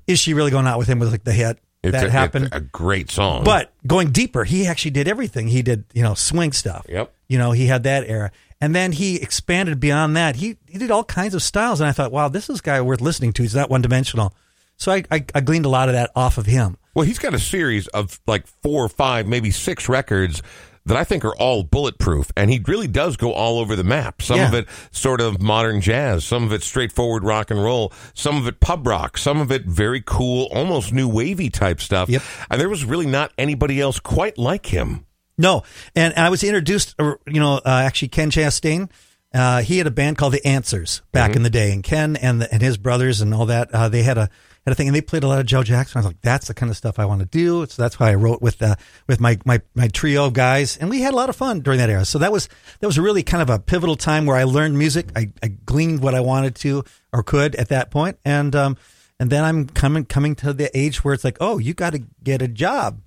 Is 0.08 0.20
she 0.20 0.34
really 0.34 0.52
going 0.52 0.68
out 0.68 0.78
with 0.80 0.88
him? 0.88 1.00
Was 1.00 1.12
like 1.12 1.24
the 1.24 1.34
hit 1.34 1.60
It's 1.88 2.02
that 2.02 2.08
a, 2.08 2.12
happened. 2.12 2.50
A 2.52 2.62
great 2.62 3.10
song. 3.12 3.44
but 3.44 3.72
going 3.86 4.12
deeper, 4.12 4.44
he 4.44 4.68
actually 4.68 4.92
did 4.92 5.08
everything. 5.08 5.48
He 5.48 5.62
did, 5.62 5.86
you 5.94 6.04
know, 6.04 6.14
swing 6.14 6.52
stuff. 6.52 6.86
Yep. 6.90 7.14
You 7.28 7.38
know, 7.38 7.52
he 7.52 7.68
had 7.68 7.84
that 7.84 8.08
era. 8.08 8.32
And 8.60 8.76
then 8.76 8.92
he 8.92 9.18
expanded 9.22 9.80
beyond 9.80 10.18
that. 10.18 10.38
He 10.38 10.58
he 10.68 10.78
did 10.80 10.90
all 10.90 11.04
kinds 11.04 11.36
of 11.36 11.44
styles. 11.44 11.80
And 11.80 11.88
I 11.88 11.92
thought, 11.92 12.12
wow, 12.12 12.28
this 12.28 12.50
is 12.50 12.60
a 12.60 12.64
guy 12.64 12.82
worth 12.82 13.02
listening 13.02 13.34
to. 13.34 13.44
He's 13.44 13.56
not 13.56 13.70
one 13.70 13.82
dimensional. 13.82 14.34
So 14.78 14.92
I, 14.92 15.04
I, 15.12 15.26
I 15.34 15.42
gleaned 15.42 15.66
a 15.66 15.70
lot 15.70 15.90
of 15.90 15.94
that 15.94 16.12
off 16.16 16.38
of 16.38 16.46
him. 16.46 16.78
Well, 16.94 17.06
he's 17.06 17.20
got 17.20 17.34
a 17.34 17.40
series 17.40 17.88
of 17.90 18.20
like 18.26 18.48
four 18.48 18.84
or 18.84 18.90
five, 18.90 19.28
maybe 19.28 19.52
six 19.52 19.88
records 19.88 20.42
that 20.88 20.98
I 20.98 21.04
think 21.04 21.24
are 21.24 21.36
all 21.36 21.64
bulletproof, 21.64 22.32
and 22.36 22.50
he 22.50 22.60
really 22.66 22.88
does 22.88 23.18
go 23.18 23.32
all 23.34 23.60
over 23.60 23.76
the 23.76 23.84
map. 23.84 24.22
Some 24.22 24.38
Yeah. 24.38 24.48
of 24.48 24.54
it 24.54 24.68
sort 24.92 25.22
of 25.22 25.42
modern 25.42 25.82
jazz, 25.82 26.26
some 26.26 26.44
of 26.44 26.52
it 26.54 26.64
straightforward 26.64 27.24
rock 27.24 27.52
and 27.52 27.64
roll, 27.64 27.94
some 28.14 28.38
of 28.38 28.48
it 28.48 28.60
pub 28.60 28.88
rock, 28.88 29.18
some 29.18 29.40
of 29.40 29.52
it 29.52 29.66
very 29.66 30.02
cool, 30.06 30.46
almost 30.52 30.92
new 30.94 31.08
wavy 31.08 31.50
type 31.50 31.80
stuff. 31.80 32.10
Yep. 32.10 32.22
And 32.50 32.60
there 32.60 32.70
was 32.70 32.84
really 32.86 33.06
not 33.06 33.32
anybody 33.38 33.80
else 33.80 34.00
quite 34.00 34.38
like 34.38 34.68
him. 34.68 35.06
No, 35.38 35.64
and 35.96 36.14
I 36.16 36.30
was 36.30 36.44
introduced, 36.44 36.96
you 37.00 37.40
know, 37.40 37.58
uh, 37.58 37.62
actually 37.86 38.08
Ken 38.08 38.32
Chastain. 38.32 38.90
Uh, 39.34 39.62
he 39.62 39.78
had 39.78 39.86
a 39.86 39.92
band 39.92 40.18
called 40.18 40.34
the 40.34 40.44
Answers 40.48 41.02
back 41.12 41.36
in 41.36 41.44
the 41.44 41.50
day, 41.50 41.72
and 41.72 41.84
Ken 41.84 42.16
and 42.16 42.42
the, 42.42 42.52
and 42.52 42.62
his 42.62 42.78
brothers 42.78 43.22
and 43.22 43.34
all 43.34 43.46
that. 43.48 43.70
Uh, 43.72 43.88
they 43.90 44.02
had 44.02 44.18
a 44.18 44.30
had 44.68 44.74
a 44.74 44.76
thing, 44.76 44.88
and 44.88 44.96
they 44.96 45.02
played 45.02 45.24
a 45.24 45.28
lot 45.30 45.40
of 45.40 45.46
Joe 45.46 45.64
Jackson. 45.64 45.98
I 45.98 46.00
was 46.00 46.08
like, 46.08 46.22
that's 46.22 46.50
the 46.50 46.54
kind 46.54 46.70
of 46.70 46.76
stuff 46.76 47.00
I 47.00 47.06
want 47.06 47.22
to 47.22 47.26
do. 47.26 47.66
So 47.68 47.82
that's 47.82 48.02
why 48.02 48.12
I 48.12 48.16
wrote 48.16 48.42
with 48.42 48.62
uh, 48.62 48.76
with 49.08 49.22
my, 49.22 49.40
my 49.46 49.62
my 49.76 49.88
trio 49.88 50.26
of 50.26 50.34
guys, 50.34 50.76
and 50.76 50.90
we 50.90 51.00
had 51.00 51.14
a 51.14 51.16
lot 51.16 51.30
of 51.30 51.38
fun 51.38 51.62
during 51.62 51.80
that 51.80 51.90
era. 51.90 52.04
So 52.04 52.20
that 52.20 52.34
was 52.34 52.50
that 52.82 52.88
was 52.88 53.00
really 53.00 53.24
kind 53.24 53.42
of 53.42 53.50
a 53.50 53.60
pivotal 53.60 53.96
time 53.96 54.26
where 54.26 54.36
I 54.36 54.44
learned 54.44 54.78
music. 54.78 55.08
I, 55.16 55.32
I 55.42 55.48
gleaned 55.48 56.02
what 56.02 56.16
I 56.16 56.20
wanted 56.20 56.56
to 56.56 56.84
or 57.14 57.24
could 57.24 57.56
at 57.56 57.70
that 57.70 57.92
point, 57.92 58.20
and 58.26 58.54
um, 58.58 58.78
and 59.22 59.30
then 59.30 59.46
I'm 59.46 59.68
coming 59.68 60.04
coming 60.04 60.36
to 60.36 60.52
the 60.52 60.78
age 60.78 61.02
where 61.02 61.14
it's 61.14 61.24
like, 61.24 61.38
oh, 61.40 61.60
you 61.60 61.74
got 61.74 61.92
to 61.92 62.04
get 62.22 62.42
a 62.42 62.50
job 62.50 63.00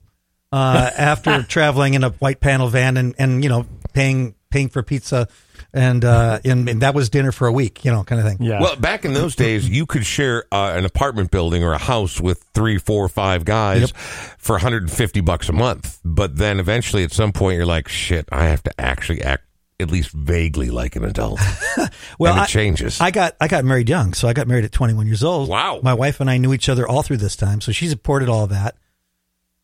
uh, 0.53 0.91
after 0.97 1.43
traveling 1.43 1.93
in 1.93 2.05
a 2.05 2.11
white 2.11 2.41
panel 2.41 2.69
van 2.69 2.97
and, 2.97 3.15
and 3.19 3.43
you 3.45 3.51
know 3.51 3.67
paying 3.93 4.35
paying 4.49 4.71
for 4.71 4.83
pizza 4.83 5.29
and 5.73 6.05
uh 6.05 6.39
and, 6.45 6.69
and 6.69 6.83
that 6.83 6.95
was 6.95 7.09
dinner 7.11 7.33
for 7.33 7.47
a 7.47 7.53
week 7.53 7.85
you 7.85 7.91
know 7.93 8.03
kind 8.05 8.21
of 8.21 8.27
thing 8.27 8.39
Yeah. 8.41 8.61
Well, 8.61 8.77
back 8.77 9.05
in 9.05 9.15
those 9.15 9.37
days, 9.37 9.69
you 9.69 9.87
could 9.87 10.05
share 10.05 10.45
uh, 10.53 10.73
an 10.77 10.85
apartment 10.85 11.31
building 11.31 11.63
or 11.63 11.73
a 11.73 11.79
house 11.79 12.21
with 12.21 12.43
three, 12.55 12.79
four, 12.79 13.09
five 13.09 13.45
guys 13.45 13.93
for 14.39 14.55
150 14.55 15.21
bucks 15.21 15.49
a 15.49 15.53
month. 15.53 16.01
But 16.05 16.37
then 16.37 16.59
eventually, 16.61 17.05
at 17.05 17.13
some 17.13 17.33
point, 17.33 17.57
you're 17.57 17.67
like, 17.67 17.89
shit, 17.89 18.29
I 18.33 18.45
have 18.47 18.63
to 18.65 18.81
actually 18.81 19.23
act 19.23 19.45
at 19.79 19.91
least 19.91 20.11
vaguely 20.11 20.71
like 20.71 20.97
an 20.97 21.05
adult. 21.05 21.41
well 22.19 22.33
and 22.35 22.41
it 22.41 22.43
I, 22.43 22.47
changes. 22.47 23.01
I 23.01 23.11
got 23.11 23.37
I 23.41 23.49
got 23.49 23.65
married 23.65 23.89
young 23.89 24.13
so 24.15 24.29
I 24.29 24.33
got 24.35 24.47
married 24.47 24.65
at 24.65 24.73
21 24.73 25.07
years 25.07 25.25
old 25.25 25.49
Wow. 25.49 25.81
my 25.83 25.95
wife 25.95 26.21
and 26.21 26.29
I 26.29 26.37
knew 26.37 26.53
each 26.53 26.69
other 26.69 26.87
all 26.87 27.03
through 27.03 27.17
this 27.19 27.35
time 27.37 27.61
so 27.63 27.73
she 27.73 27.89
supported 27.89 28.29
all 28.29 28.45
of 28.45 28.51
that 28.51 28.77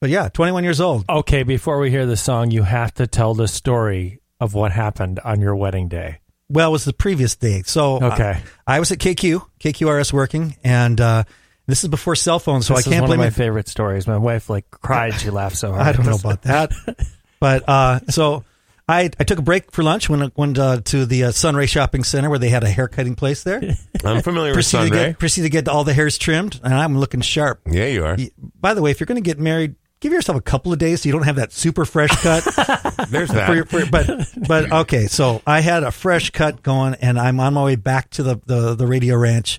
but 0.00 0.08
yeah 0.08 0.28
21 0.30 0.64
years 0.64 0.80
old 0.80 1.04
okay, 1.10 1.42
before 1.42 1.78
we 1.78 1.90
hear 1.90 2.06
the 2.06 2.16
song, 2.16 2.50
you 2.50 2.62
have 2.62 2.94
to 2.94 3.06
tell 3.06 3.34
the 3.34 3.46
story 3.46 4.20
of 4.40 4.54
what 4.54 4.72
happened 4.72 5.18
on 5.24 5.40
your 5.40 5.56
wedding 5.56 5.88
day. 5.88 6.18
well 6.48 6.68
it 6.68 6.72
was 6.72 6.84
the 6.84 6.92
previous 6.92 7.34
day 7.36 7.62
so 7.66 8.02
Okay. 8.02 8.40
I 8.66 8.78
was 8.80 8.92
at 8.92 8.98
KQ 8.98 9.42
KQRS 9.60 10.12
working 10.12 10.56
and 10.64 11.00
uh 11.00 11.24
this 11.66 11.82
is 11.82 11.90
before 11.90 12.14
cell 12.14 12.38
phones 12.38 12.66
so 12.66 12.74
this 12.74 12.86
I 12.86 12.90
can't 12.90 12.94
is 12.96 13.00
one 13.02 13.08
blame 13.08 13.20
of 13.20 13.24
my 13.24 13.28
it 13.28 13.34
favorite 13.34 13.66
stories. 13.68 14.06
My 14.06 14.18
wife 14.18 14.48
like 14.48 14.70
cried. 14.70 15.14
She 15.14 15.30
laughed 15.30 15.56
so 15.56 15.72
hard. 15.72 15.82
I 15.86 15.92
don't 15.92 16.06
know 16.06 16.14
about 16.16 16.42
that. 16.42 16.72
But 17.40 17.68
uh, 17.68 18.00
so 18.08 18.44
I 18.88 19.10
I 19.20 19.24
took 19.24 19.38
a 19.38 19.42
break 19.42 19.70
for 19.72 19.82
lunch. 19.82 20.08
Went 20.08 20.34
went 20.38 20.58
uh, 20.58 20.80
to 20.84 21.04
the 21.04 21.24
uh, 21.24 21.30
Sunray 21.32 21.66
Shopping 21.66 22.02
Center 22.04 22.30
where 22.30 22.38
they 22.38 22.48
had 22.48 22.64
a 22.64 22.68
haircutting 22.68 23.14
place 23.14 23.42
there. 23.42 23.60
I'm 24.04 24.22
familiar 24.22 24.50
with 24.52 24.56
proceeded 24.56 24.90
to 24.90 24.96
get 24.96 25.18
proceeded 25.18 25.46
to 25.48 25.50
get 25.50 25.68
all 25.68 25.84
the 25.84 25.92
hairs 25.92 26.16
trimmed, 26.18 26.58
and 26.64 26.72
I'm 26.72 26.96
looking 26.98 27.20
sharp. 27.20 27.60
Yeah, 27.66 27.86
you 27.88 28.04
are. 28.06 28.16
By 28.58 28.72
the 28.72 28.80
way, 28.80 28.90
if 28.90 28.98
you're 29.00 29.06
going 29.06 29.22
to 29.22 29.28
get 29.28 29.38
married, 29.38 29.74
give 30.06 30.12
yourself 30.12 30.38
a 30.38 30.42
couple 30.42 30.72
of 30.72 30.78
days 30.78 31.02
so 31.02 31.08
you 31.08 31.12
don't 31.12 31.24
have 31.24 31.36
that 31.36 31.52
super 31.52 31.84
fresh 31.84 32.10
cut. 32.22 32.44
There's 33.08 33.28
that. 33.30 33.46
for 33.48 33.54
your, 33.54 33.64
for, 33.64 33.84
but 33.86 34.28
but 34.46 34.72
okay, 34.82 35.06
so 35.06 35.42
I 35.46 35.60
had 35.60 35.82
a 35.82 35.90
fresh 35.90 36.30
cut 36.30 36.62
going, 36.62 36.94
and 36.94 37.18
I'm 37.18 37.40
on 37.40 37.54
my 37.54 37.64
way 37.64 37.76
back 37.76 38.10
to 38.10 38.22
the 38.22 38.40
the, 38.46 38.74
the 38.74 38.86
radio 38.86 39.16
ranch, 39.16 39.58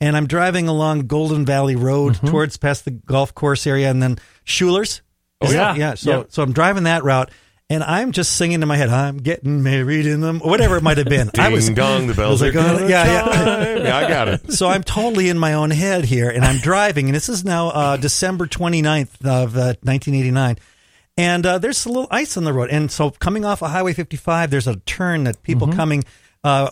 and 0.00 0.16
I'm 0.16 0.26
driving 0.26 0.68
along 0.68 1.06
Golden 1.06 1.46
Valley 1.46 1.76
Road 1.76 2.14
mm-hmm. 2.14 2.26
towards 2.26 2.58
past 2.58 2.84
the 2.84 2.90
golf 2.90 3.34
course 3.34 3.66
area, 3.66 3.90
and 3.90 4.02
then 4.02 4.18
Schuller's. 4.44 5.00
Oh, 5.40 5.50
yeah. 5.50 5.74
yeah. 5.74 5.94
So 5.94 6.10
Yeah. 6.10 6.24
so 6.28 6.42
I'm 6.42 6.52
driving 6.52 6.84
that 6.84 7.04
route. 7.04 7.30
And 7.68 7.82
I'm 7.82 8.12
just 8.12 8.36
singing 8.36 8.62
in 8.62 8.68
my 8.68 8.76
head, 8.76 8.90
I'm 8.90 9.16
getting 9.16 9.60
married 9.60 10.06
in 10.06 10.20
them, 10.20 10.38
whatever 10.38 10.76
it 10.76 10.84
might 10.84 10.98
have 10.98 11.08
been. 11.08 11.28
Ding 11.28 11.44
I 11.44 11.48
was, 11.48 11.68
dong, 11.68 12.06
the 12.06 12.12
I 12.12 12.16
bells 12.16 12.40
was 12.40 12.54
are 12.54 12.58
like, 12.58 12.64
oh, 12.64 12.78
gonna 12.78 12.88
yeah, 12.88 13.04
yeah. 13.04 13.76
yeah, 13.82 13.96
I 13.96 14.08
got 14.08 14.28
it. 14.28 14.52
So 14.52 14.68
I'm 14.68 14.84
totally 14.84 15.28
in 15.28 15.36
my 15.36 15.54
own 15.54 15.72
head 15.72 16.04
here, 16.04 16.30
and 16.30 16.44
I'm 16.44 16.58
driving, 16.58 17.06
and 17.06 17.14
this 17.14 17.28
is 17.28 17.44
now 17.44 17.70
uh, 17.70 17.96
December 17.96 18.46
29th 18.46 19.24
of 19.26 19.56
uh, 19.56 19.74
1989. 19.82 20.58
And 21.16 21.44
uh, 21.46 21.58
there's 21.58 21.84
a 21.86 21.88
little 21.88 22.06
ice 22.10 22.36
on 22.36 22.44
the 22.44 22.52
road. 22.52 22.70
And 22.70 22.90
so 22.92 23.10
coming 23.10 23.44
off 23.44 23.62
of 23.62 23.70
Highway 23.70 23.94
55, 23.94 24.50
there's 24.50 24.66
a 24.68 24.76
turn 24.80 25.24
that 25.24 25.42
people 25.42 25.72
coming 25.72 26.04
uh, 26.44 26.68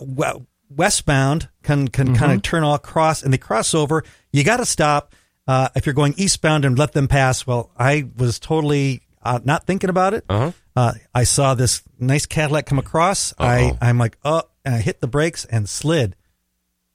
westbound 0.69 1.49
can, 1.63 1.87
can 1.87 2.15
kind 2.15 2.31
of 2.31 2.41
turn 2.41 2.63
all 2.63 2.75
across, 2.75 3.21
and 3.21 3.33
they 3.33 3.37
cross 3.37 3.73
over. 3.73 4.03
You 4.31 4.43
got 4.43 4.57
to 4.57 4.65
stop 4.65 5.13
uh, 5.47 5.69
if 5.75 5.85
you're 5.85 5.95
going 5.95 6.13
eastbound 6.17 6.63
and 6.63 6.77
let 6.77 6.93
them 6.93 7.07
pass. 7.07 7.45
Well, 7.45 7.71
I 7.77 8.07
was 8.15 8.39
totally 8.39 9.01
uh, 9.23 9.39
not 9.43 9.65
thinking 9.65 9.89
about 9.89 10.13
it. 10.13 10.23
Uh-huh. 10.29 10.51
Uh, 10.75 10.93
I 11.13 11.23
saw 11.23 11.53
this 11.55 11.81
nice 11.99 12.25
Cadillac 12.25 12.65
come 12.65 12.79
across. 12.79 13.33
I, 13.37 13.65
Uh-oh. 13.69 13.77
I'm 13.81 13.97
like, 13.97 14.17
oh, 14.25 14.43
and 14.65 14.75
I 14.75 14.79
hit 14.79 14.99
the 15.01 15.07
brakes 15.07 15.45
and 15.45 15.69
slid 15.69 16.15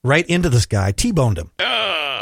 right 0.05 0.27
into 0.27 0.49
this 0.51 0.67
guy, 0.67 0.93
T-boned 0.93 1.39
him. 1.39 1.51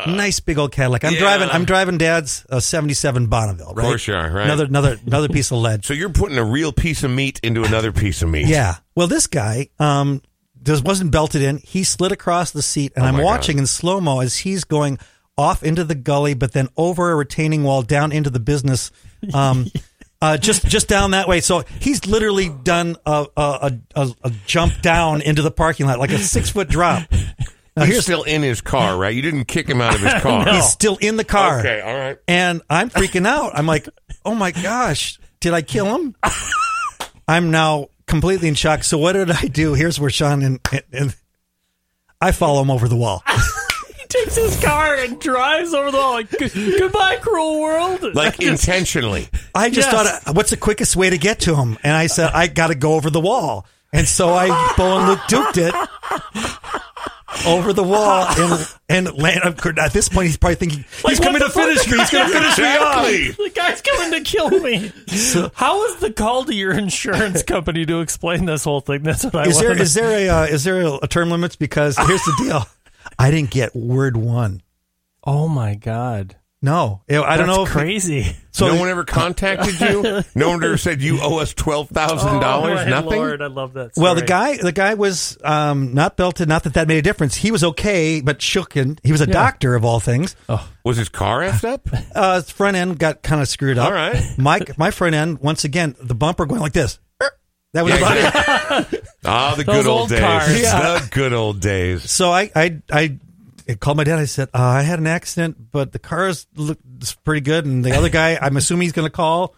nice 0.07 0.39
big 0.41 0.59
old 0.59 0.73
Cadillac. 0.73 1.05
I'm 1.05 1.15
Yeah. 1.15 1.19
driving. 1.21 1.49
I'm 1.51 1.65
driving 1.65 1.99
Dad's 1.99 2.47
uh, 2.51 2.61
'77 2.61 3.27
Bonneville. 3.27 3.75
Right? 3.75 3.85
Of 3.85 3.91
course 3.91 4.07
you 4.07 4.15
are, 4.15 4.31
right? 4.31 4.45
Another 4.45 4.65
another 4.67 4.99
another 5.07 5.29
piece 5.29 5.51
of 5.51 5.59
lead. 5.59 5.85
So 5.89 5.95
you're 5.95 6.09
putting 6.11 6.39
a 6.39 6.45
real 6.45 6.73
piece 6.73 7.03
of 7.03 7.11
meat 7.11 7.41
into 7.43 7.65
another 7.65 7.91
piece 7.93 8.23
of 8.23 8.29
meat. 8.29 8.47
Yeah. 8.47 8.77
Well, 8.95 9.07
this 9.09 9.27
guy 9.27 9.69
um 9.81 10.23
just 10.63 10.85
wasn't 10.85 11.11
belted 11.11 11.43
in. 11.43 11.59
He 11.59 11.83
slid 11.85 12.13
across 12.13 12.51
the 12.53 12.63
seat, 12.63 12.93
and 12.97 13.05
Oh 13.05 13.09
I'm 13.09 13.19
watching 13.19 13.59
in 13.59 13.67
slow 13.67 14.01
mo 14.01 14.21
as 14.21 14.37
he's 14.39 14.65
going 14.65 14.99
off 15.37 15.63
into 15.63 15.85
the 15.85 15.95
gully, 15.95 16.35
but 16.35 16.53
then 16.53 16.69
over 16.77 17.11
a 17.11 17.15
retaining 17.17 17.63
wall 17.65 17.83
down 17.83 18.13
into 18.13 18.31
the 18.31 18.41
business. 18.41 18.91
Um, 19.35 19.67
Uh, 20.21 20.37
just 20.37 20.67
just 20.67 20.89
down 20.89 21.13
that 21.13 21.29
way. 21.29 21.41
So 21.41 21.65
he's 21.81 22.07
literally 22.07 22.49
done 22.49 22.97
a 23.07 23.27
a, 23.37 23.73
a, 23.95 24.09
a, 24.25 24.33
jump 24.47 24.81
down 24.83 25.23
into 25.23 25.43
the 25.43 25.51
parking 25.51 25.87
lot, 25.87 26.01
like 26.01 26.11
a 26.11 26.19
six 26.19 26.51
foot 26.51 26.69
drop. 26.69 27.09
Now 27.77 27.85
He's 27.85 28.03
still 28.03 28.25
in 28.25 28.43
his 28.43 28.61
car, 28.61 28.97
right? 28.97 29.15
You 29.15 29.23
didn't 29.23 29.45
kick 29.45 29.69
him 29.69 29.81
out 29.81 29.95
of 29.95 30.01
his 30.01 30.15
car. 30.23 30.53
he's 30.53 30.69
still 30.69 30.97
in 30.97 31.17
the 31.17 31.25
car. 31.25 31.61
Okay, 31.61 31.81
all 31.81 31.95
right. 31.95 32.19
And 32.27 32.63
I'm 32.69 32.91
freaking 32.91 33.27
out. 33.27 33.53
I'm 33.55 33.67
like, 33.67 33.89
oh 34.25 34.35
my 34.35 34.51
gosh, 34.51 35.21
did 35.39 35.55
I 35.55 35.63
kill 35.63 35.97
him? 35.97 36.17
I'm 37.29 37.53
now 37.53 37.89
completely 38.07 38.49
in 38.49 38.55
shock. 38.55 38.83
So 38.83 38.99
what 38.99 39.13
did 39.13 39.31
I 39.31 39.43
do? 39.43 39.75
Here's 39.75 40.01
where 40.01 40.11
Sean 40.11 40.43
and, 40.43 40.59
and, 40.73 40.83
and 40.93 41.17
I 42.21 42.33
follow 42.33 42.61
him 42.63 42.71
over 42.71 42.89
the 42.89 42.97
wall. 42.97 43.23
takes 44.09 44.37
his 44.37 44.59
car 44.63 44.95
and 44.95 45.21
drives 45.21 45.75
over 45.75 45.91
the 45.91 45.97
wall. 45.99 46.13
Like, 46.13 46.31
goodbye, 46.31 47.17
cruel 47.17 47.61
world. 47.61 48.15
Like 48.15 48.41
intentionally. 48.43 49.29
I 49.55 49.71
just 49.71 49.91
Yes. 49.91 49.95
thought, 50.23 50.29
uh, 50.29 50.33
what's 50.33 50.51
the 50.51 50.57
quickest 50.57 50.97
way 50.97 51.11
to 51.11 51.19
get 51.19 51.41
to 51.41 51.55
him? 51.55 51.79
And 51.83 51.93
I 51.93 52.07
said, 52.07 52.31
I 52.33 52.47
got 52.47 52.69
to 52.69 52.75
go 52.75 52.95
over 52.95 53.11
the 53.11 53.21
wall. 53.21 53.67
And 53.93 54.07
so 54.07 54.35
I, 54.35 54.75
Bo 54.77 54.99
and 54.99 55.09
Luke 55.09 55.19
duked 55.29 55.57
it 55.57 55.75
over 57.47 57.73
the 57.73 57.83
wall 57.83 58.27
and, 58.29 58.69
and 58.89 59.17
land. 59.19 59.41
At 59.79 59.93
this 59.93 60.09
point, 60.09 60.27
he's 60.27 60.37
probably 60.37 60.57
thinking, 60.57 60.85
he's 60.91 61.05
Like, 61.05 61.23
coming 61.23 61.41
to 61.41 61.49
finish 61.49 61.87
me. 61.91 61.99
He's 61.99 62.11
going 62.11 62.27
to 62.27 62.33
finish 62.33 62.59
me 62.59 62.65
off. 62.77 63.09
Exactly. 63.09 63.45
the 63.49 63.51
guy's 63.55 63.81
coming 63.81 64.13
to 64.13 64.21
kill 64.31 64.51
me. 64.51 64.93
How 65.55 65.79
was 65.79 65.97
the 66.01 66.13
call 66.13 66.45
to 66.45 66.55
your 66.55 66.73
insurance 66.73 67.43
company 67.43 67.87
to 67.87 68.01
explain 68.01 68.45
this 68.45 68.65
whole 68.65 68.81
thing? 68.81 69.03
That's 69.05 69.25
what 69.25 69.37
I 69.37 69.47
Is 69.47 69.59
there, 69.59 69.71
wanna 69.71 69.83
is 69.83 69.95
there 69.95 70.11
a, 70.11 70.29
uh, 70.29 70.45
is 70.47 70.65
there 70.65 70.81
a, 70.83 70.99
a 71.03 71.09
term 71.09 71.31
limits? 71.31 71.57
Because 71.57 71.97
here's 71.97 72.23
the 72.25 72.35
deal. 72.45 72.67
I 73.19 73.31
didn't 73.31 73.51
get 73.51 73.75
word 73.75 74.17
one. 74.17 74.63
Oh 75.25 75.49
my 75.49 75.75
god. 75.75 76.37
No, 76.61 77.03
I 77.09 77.37
don't 77.37 77.47
know. 77.47 77.63
if- 77.63 77.69
crazy. 77.69 78.35
So 78.51 78.67
no 78.67 78.81
one 78.81 78.89
ever 78.89 79.05
contacted 79.05 79.81
you. 79.81 80.25
No 80.35 80.49
one 80.49 80.65
ever 80.65 80.77
said 80.77 81.01
you 81.01 81.21
owe 81.23 81.39
us 81.39 81.55
twelve 81.55 81.89
thousand 81.89 82.37
Oh, 82.37 82.41
dollars. 82.41 82.85
Nothing. 82.89 83.11
Lord, 83.21 83.41
I 83.43 83.47
love 83.47 83.75
that. 83.75 83.93
Well, 83.97 84.17
the 84.17 84.23
guy, 84.23 84.57
the 84.57 84.73
guy 84.73 84.95
was 84.95 85.39
um, 85.45 85.95
not 85.95 86.17
belted. 86.17 86.49
Not 86.49 86.65
that 86.65 86.75
that 86.75 86.89
made 86.89 86.99
a 86.99 87.03
difference. 87.03 87.37
He 87.37 87.53
was 87.53 87.63
okay, 87.63 88.21
but 88.21 88.43
shook, 88.43 88.75
and 88.75 89.01
he 89.05 89.13
was 89.13 89.21
a 89.21 89.27
doctor 89.29 89.77
of 89.77 89.85
all 89.85 90.01
things. 90.01 90.35
Oh. 90.49 90.69
Was 90.85 90.97
his 90.97 91.09
car 91.09 91.41
effed 91.43 91.65
up? 91.65 91.89
Uh, 92.13 92.35
his 92.41 92.51
front 92.51 92.77
end 92.77 92.99
got 92.99 93.23
kind 93.23 93.41
of 93.41 93.47
screwed 93.47 93.79
up. 93.79 93.87
All 93.87 93.93
right. 93.93 94.21
my 94.37 94.59
my 94.77 94.91
front 94.91 95.15
end 95.15 95.39
once 95.39 95.63
again, 95.65 95.95
the 96.03 96.15
bumper 96.17 96.45
going 96.47 96.61
like 96.61 96.73
this. 96.73 96.99
That 97.75 97.85
was 97.85 97.93
Yeah, 97.93 97.99
about 97.99 98.17
it. 98.17 98.25
exactly. 98.25 99.01
Ah, 99.29 99.55
the 99.55 99.65
good 99.65 99.87
old, 99.87 100.01
old 100.01 100.09
days. 100.11 100.21
cars. 100.21 100.63
Yeah. 100.63 100.99
The 100.99 101.09
good 101.11 101.33
old 101.33 101.61
days. 101.61 102.11
So 102.11 102.31
I 102.33 102.51
I 102.55 102.81
I 102.89 103.19
called 103.75 103.97
my 103.99 104.05
dad. 104.05 104.19
I 104.19 104.25
said 104.25 104.49
uh, 104.55 104.63
I 104.63 104.83
had 104.83 104.99
an 104.99 105.07
accident, 105.07 105.71
but 105.71 105.93
the 105.93 105.99
car 105.99 106.29
is 106.29 106.47
looks 106.57 107.15
pretty 107.25 107.43
good. 107.43 107.67
And 107.67 107.85
the 107.85 107.93
other 107.93 108.09
guy, 108.09 108.39
I'm 108.41 108.57
assuming 108.57 108.83
he's 108.83 108.93
going 108.93 109.07
to 109.07 109.13
call. 109.13 109.55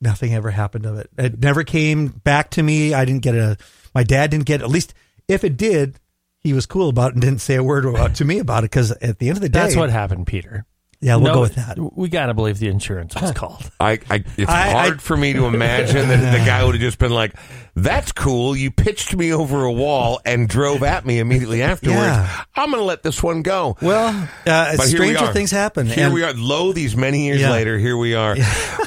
Nothing 0.00 0.34
ever 0.34 0.50
happened 0.50 0.86
of 0.86 0.98
it. 0.98 1.10
It 1.16 1.38
never 1.38 1.62
came 1.62 2.08
back 2.08 2.50
to 2.50 2.62
me. 2.62 2.92
I 2.94 3.04
didn't 3.04 3.22
get 3.22 3.34
a. 3.34 3.56
My 3.94 4.02
dad 4.02 4.30
didn't 4.30 4.46
get. 4.46 4.62
At 4.62 4.68
least 4.68 4.94
if 5.28 5.44
it 5.44 5.56
did, 5.56 5.98
he 6.40 6.52
was 6.52 6.66
cool 6.66 6.88
about 6.88 7.10
it 7.10 7.14
and 7.14 7.22
didn't 7.22 7.40
say 7.40 7.54
a 7.54 7.62
word 7.62 7.84
about, 7.84 8.16
to 8.16 8.24
me 8.24 8.38
about 8.38 8.64
it. 8.64 8.70
Because 8.70 8.90
at 8.90 9.18
the 9.18 9.28
end 9.28 9.38
of 9.38 9.42
the 9.42 9.48
day, 9.48 9.60
That's 9.60 9.76
what 9.76 9.90
happened, 9.90 10.26
Peter. 10.26 10.64
Yeah, 11.04 11.16
we'll 11.16 11.26
No, 11.26 11.34
go 11.34 11.40
with 11.40 11.56
that. 11.56 11.76
We 11.96 12.08
got 12.08 12.26
to 12.26 12.34
believe 12.34 12.60
the 12.60 12.68
insurance 12.68 13.14
was 13.20 13.32
called. 13.32 13.68
I, 13.80 13.98
I 14.08 14.24
it's 14.36 14.48
I- 14.48 14.70
hard 14.70 14.94
I- 14.94 14.96
for 14.98 15.16
me 15.16 15.32
to 15.32 15.46
imagine 15.46 16.06
that 16.08 16.38
the 16.38 16.44
guy 16.46 16.64
would 16.64 16.76
have 16.76 16.80
just 16.80 16.98
been 16.98 17.10
like, 17.10 17.34
"That's 17.74 18.12
cool. 18.12 18.54
You 18.56 18.70
pitched 18.70 19.16
me 19.16 19.32
over 19.32 19.64
a 19.64 19.72
wall 19.72 20.20
and 20.24 20.48
drove 20.48 20.84
at 20.84 21.04
me 21.04 21.18
immediately 21.18 21.60
afterwards. 21.60 21.98
Yeah. 22.00 22.44
I'm 22.54 22.70
going 22.70 22.80
to 22.80 22.84
let 22.86 23.02
this 23.02 23.20
one 23.20 23.42
go." 23.42 23.76
Well, 23.82 24.08
uh, 24.46 24.76
But 24.76 24.88
here 24.88 25.00
we 25.00 25.12
stranger 25.14 25.32
things 25.32 25.50
happen. 25.50 25.88
Here 25.88 26.04
and 26.06 26.14
we 26.14 26.22
are. 26.22 26.32
Lo, 26.34 26.72
these 26.72 26.96
many 26.96 27.26
years 27.26 27.40
Yeah. 27.40 27.50
later, 27.50 27.78
here 27.78 27.96
we 27.96 28.14
are. 28.14 28.36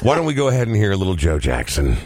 Why 0.02 0.14
don't 0.14 0.24
we 0.26 0.32
go 0.34 0.48
ahead 0.48 0.68
and 0.68 0.76
hear 0.76 0.92
a 0.92 0.96
little 0.96 1.16
Joe 1.16 1.38
Jackson? 1.38 1.98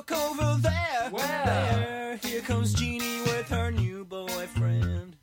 Look 0.00 0.12
over 0.12 0.56
there, 0.62 1.10
Where? 1.10 1.42
there, 1.44 2.20
here 2.22 2.40
comes 2.40 2.72
Jeannie 2.72 3.20
with 3.20 3.50
her 3.50 3.70
new 3.70 4.02
boyfriend. 4.06 5.14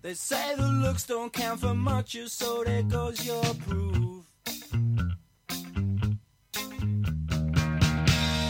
They 0.00 0.14
say 0.14 0.54
the 0.56 0.68
looks 0.68 1.04
don't 1.04 1.30
count 1.30 1.60
for 1.60 1.74
much, 1.74 2.16
so 2.28 2.64
there 2.64 2.82
goes 2.84 3.26
your 3.26 3.44
proof. 3.68 4.24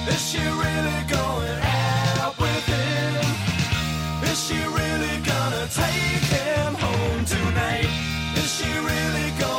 Is 0.07 0.23
she 0.31 0.39
really 0.39 1.03
going 1.11 1.59
out 1.65 2.39
with 2.39 2.67
him? 2.67 3.25
Is 4.31 4.39
she 4.47 4.55
really 4.55 5.17
gonna 5.25 5.67
take 5.67 6.23
him 6.39 6.75
home 6.75 7.25
tonight? 7.25 7.91
Is 8.37 8.51
she 8.57 8.71
really 8.73 9.31
going 9.41 9.52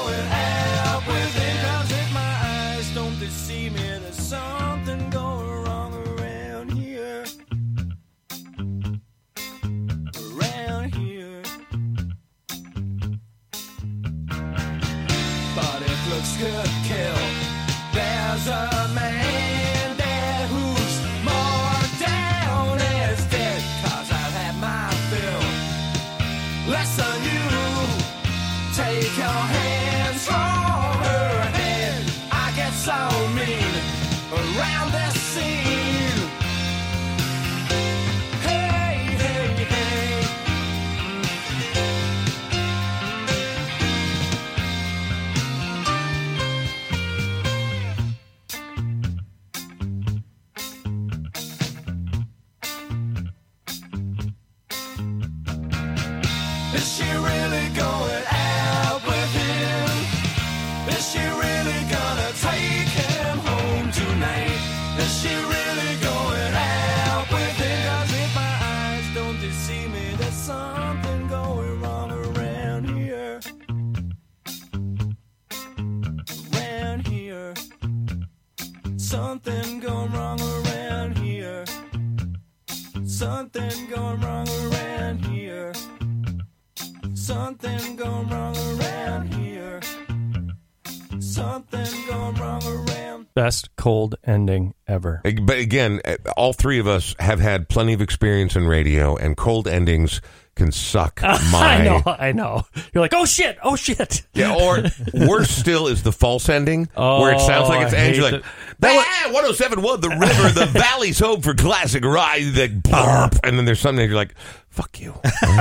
cold 93.83 94.15
ending 94.23 94.73
ever. 94.87 95.19
But 95.41 95.57
again, 95.57 95.99
uh, 96.05 96.15
all 96.37 96.53
three 96.53 96.79
of 96.79 96.87
us 96.87 97.17
have 97.19 97.41
had 97.41 97.67
plenty 97.67 97.91
of 97.91 97.99
experience 97.99 98.55
in 98.55 98.65
radio, 98.65 99.17
and 99.17 99.35
cold 99.35 99.67
endings 99.67 100.21
can 100.55 100.71
suck 100.71 101.21
my. 101.21 101.33
I 101.53 101.83
know, 101.83 102.01
I 102.05 102.31
know. 102.31 102.63
You're 102.93 103.01
like, 103.01 103.13
oh 103.13 103.25
shit, 103.25 103.57
oh 103.61 103.75
shit. 103.75 104.25
Yeah, 104.33 104.55
or 104.55 104.83
worse 105.27 105.49
still 105.49 105.87
is 105.87 106.01
the 106.01 106.13
false 106.13 106.47
ending, 106.47 106.87
where 106.95 107.33
it 107.33 107.41
sounds 107.41 107.67
like 107.67 107.85
it's 107.87 107.93
ending. 107.93 108.23
I 108.23 108.27
Andrew, 108.27 108.37
hate 108.37 108.43
like, 108.43 108.43
that. 108.79 109.23
ah, 109.25 109.33
1071, 109.33 109.99
the 109.99 110.09
river, 110.11 110.49
the 110.57 110.65
valley's 110.79 111.19
home 111.19 111.41
for 111.41 111.53
classic 111.53 112.05
ride, 112.05 112.53
the 112.53 112.69
blurp, 112.69 113.37
and 113.43 113.57
then 113.57 113.65
there's 113.65 113.81
something 113.81 113.97
that 113.97 114.07
you're 114.07 114.15
like, 114.15 114.33
fuck 114.73 114.99
you. 114.99 115.13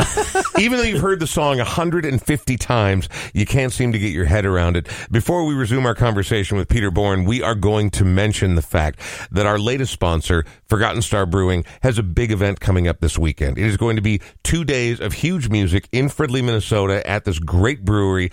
Even 0.59 0.79
though 0.79 0.85
you've 0.85 1.03
heard 1.03 1.21
the 1.21 1.27
song 1.27 1.59
150 1.59 2.57
times, 2.57 3.11
you 3.35 3.45
can't 3.45 3.71
seem 3.71 3.93
to 3.93 3.99
get 3.99 4.11
your 4.11 4.25
head 4.25 4.47
around 4.47 4.75
it. 4.75 4.89
Before 5.11 5.45
we 5.45 5.55
resume 5.55 5.85
our 5.85 5.95
conversation 5.95 6.57
with 6.57 6.67
Peter 6.69 6.91
Bourne, 6.91 7.27
we 7.27 7.43
are 7.43 7.55
going 7.55 7.91
to 7.91 8.07
mention 8.07 8.55
the 8.55 8.63
fact 8.63 9.01
that 9.31 9.45
our 9.45 9.59
latest 9.59 9.93
sponsor, 9.93 10.47
Forgotten 10.67 11.03
Star 11.03 11.27
Brewing, 11.27 11.67
has 11.83 11.99
a 11.99 12.03
big 12.03 12.33
event 12.33 12.61
coming 12.61 12.89
up 12.89 13.01
this 13.01 13.19
weekend. 13.19 13.59
It 13.59 13.67
is 13.67 13.77
going 13.77 13.97
to 13.97 14.03
be 14.03 14.23
two 14.45 14.65
days 14.65 14.99
of 14.99 15.13
huge 15.13 15.51
music 15.51 15.91
in 15.93 16.09
Fridley, 16.09 16.43
Minnesota 16.43 17.07
at 17.07 17.27
this 17.27 17.39
great 17.39 17.85
brewery 17.85 18.31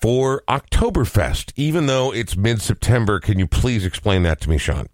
for 0.00 0.44
Oktoberfest. 0.46 1.52
Even 1.56 1.86
though 1.86 2.14
it's 2.14 2.36
mid 2.36 2.62
September, 2.62 3.18
can 3.18 3.40
you 3.40 3.48
please 3.48 3.84
explain 3.84 4.22
that 4.22 4.40
to 4.42 4.50
me, 4.50 4.56
Sean? 4.56 4.86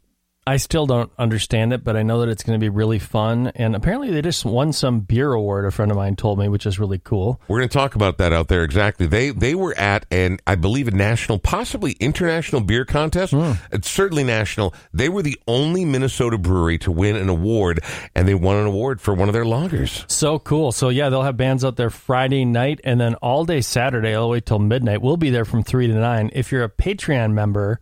I 0.48 0.56
still 0.56 0.86
don't 0.86 1.12
understand 1.18 1.74
it, 1.74 1.84
but 1.84 1.94
I 1.94 2.02
know 2.02 2.20
that 2.20 2.30
it's 2.30 2.42
going 2.42 2.58
to 2.58 2.64
be 2.64 2.70
really 2.70 2.98
fun. 2.98 3.48
And 3.54 3.76
apparently, 3.76 4.10
they 4.10 4.22
just 4.22 4.46
won 4.46 4.72
some 4.72 5.00
beer 5.00 5.30
award. 5.34 5.66
A 5.66 5.70
friend 5.70 5.90
of 5.90 5.98
mine 5.98 6.16
told 6.16 6.38
me, 6.38 6.48
which 6.48 6.64
is 6.64 6.78
really 6.78 6.98
cool. 6.98 7.38
We're 7.48 7.58
going 7.58 7.68
to 7.68 7.72
talk 7.76 7.94
about 7.96 8.16
that 8.16 8.32
out 8.32 8.48
there 8.48 8.64
exactly. 8.64 9.06
They 9.06 9.28
they 9.28 9.54
were 9.54 9.76
at 9.76 10.06
an 10.10 10.38
I 10.46 10.54
believe 10.54 10.88
a 10.88 10.90
national, 10.92 11.38
possibly 11.38 11.92
international 12.00 12.62
beer 12.62 12.86
contest. 12.86 13.34
Hmm. 13.34 13.52
It's 13.70 13.90
certainly 13.90 14.24
national. 14.24 14.72
They 14.94 15.10
were 15.10 15.20
the 15.20 15.38
only 15.46 15.84
Minnesota 15.84 16.38
brewery 16.38 16.78
to 16.78 16.92
win 16.92 17.16
an 17.16 17.28
award, 17.28 17.80
and 18.14 18.26
they 18.26 18.34
won 18.34 18.56
an 18.56 18.64
award 18.64 19.02
for 19.02 19.12
one 19.12 19.28
of 19.28 19.34
their 19.34 19.44
lagers. 19.44 20.10
So 20.10 20.38
cool. 20.38 20.72
So 20.72 20.88
yeah, 20.88 21.10
they'll 21.10 21.24
have 21.24 21.36
bands 21.36 21.62
out 21.62 21.76
there 21.76 21.90
Friday 21.90 22.46
night 22.46 22.80
and 22.84 22.98
then 22.98 23.16
all 23.16 23.44
day 23.44 23.60
Saturday, 23.60 24.14
all 24.14 24.28
the 24.28 24.32
way 24.32 24.40
till 24.40 24.60
midnight. 24.60 25.02
We'll 25.02 25.18
be 25.18 25.28
there 25.28 25.44
from 25.44 25.62
three 25.62 25.88
to 25.88 25.92
nine. 25.92 26.30
If 26.32 26.52
you're 26.52 26.64
a 26.64 26.70
Patreon 26.70 27.34
member, 27.34 27.80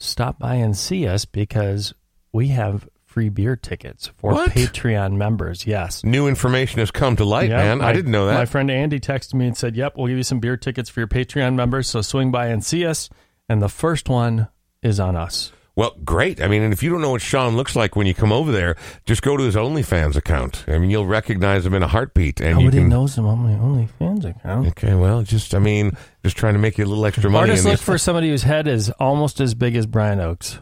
stop 0.00 0.40
by 0.40 0.56
and 0.56 0.76
see 0.76 1.06
us 1.06 1.24
because 1.24 1.94
we 2.32 2.48
have 2.48 2.88
free 3.06 3.28
beer 3.28 3.56
tickets 3.56 4.08
for 4.18 4.32
What? 4.32 4.50
Patreon 4.50 5.14
members. 5.16 5.66
Yes. 5.66 6.04
New 6.04 6.28
information 6.28 6.78
has 6.78 6.90
come 6.92 7.16
to 7.16 7.24
light, 7.24 7.50
Yeah, 7.50 7.56
man. 7.56 7.80
I 7.80 7.92
didn't 7.92 8.12
know 8.12 8.26
that. 8.26 8.34
My 8.34 8.44
friend 8.46 8.70
Andy 8.70 9.00
texted 9.00 9.34
me 9.34 9.46
and 9.48 9.56
said, 9.56 9.74
"Yep, 9.76 9.94
we'll 9.96 10.06
give 10.06 10.16
you 10.16 10.22
some 10.22 10.38
beer 10.38 10.56
tickets 10.56 10.88
for 10.88 11.00
your 11.00 11.08
Patreon 11.08 11.54
members. 11.54 11.88
So 11.88 12.02
swing 12.02 12.30
by 12.30 12.46
and 12.48 12.64
see 12.64 12.86
us." 12.86 13.08
And 13.48 13.60
the 13.60 13.68
first 13.68 14.08
one 14.08 14.46
is 14.82 15.00
on 15.00 15.16
us. 15.16 15.50
Well, 15.76 15.96
great. 16.04 16.42
I 16.42 16.46
mean, 16.48 16.62
and 16.62 16.72
if 16.72 16.82
you 16.82 16.90
don't 16.90 17.00
know 17.00 17.10
what 17.12 17.22
Sean 17.22 17.56
looks 17.56 17.74
like 17.74 17.96
when 17.96 18.06
you 18.06 18.12
come 18.14 18.32
over 18.32 18.52
there, 18.52 18.76
just 19.06 19.22
go 19.22 19.36
to 19.36 19.42
his 19.44 19.56
OnlyFans 19.56 20.14
account. 20.14 20.64
I 20.68 20.78
mean, 20.78 20.90
you'll 20.90 21.06
recognize 21.06 21.64
him 21.64 21.74
in 21.74 21.82
a 21.82 21.88
heartbeat, 21.88 22.40
and 22.40 22.58
you 22.60 22.66
Nobody 22.66 22.78
can. 22.82 22.88
knows 22.90 23.16
him 23.16 23.26
on 23.26 23.38
my 23.38 23.52
OnlyFans 23.52 24.24
account. 24.24 24.68
Okay, 24.68 24.94
well, 24.94 25.22
just 25.22 25.54
I 25.54 25.58
mean, 25.58 25.96
just 26.22 26.36
trying 26.36 26.52
to 26.54 26.60
make 26.60 26.76
you 26.78 26.84
a 26.84 26.86
little 26.86 27.06
extra 27.06 27.28
Or 27.28 27.32
money. 27.32 27.52
just 27.52 27.64
look 27.64 27.80
for 27.80 27.98
somebody 27.98 28.28
whose 28.28 28.42
head 28.42 28.68
is 28.68 28.90
almost 29.00 29.40
as 29.40 29.54
big 29.54 29.74
as 29.74 29.86
Brian 29.86 30.20
Oake's. 30.20 30.58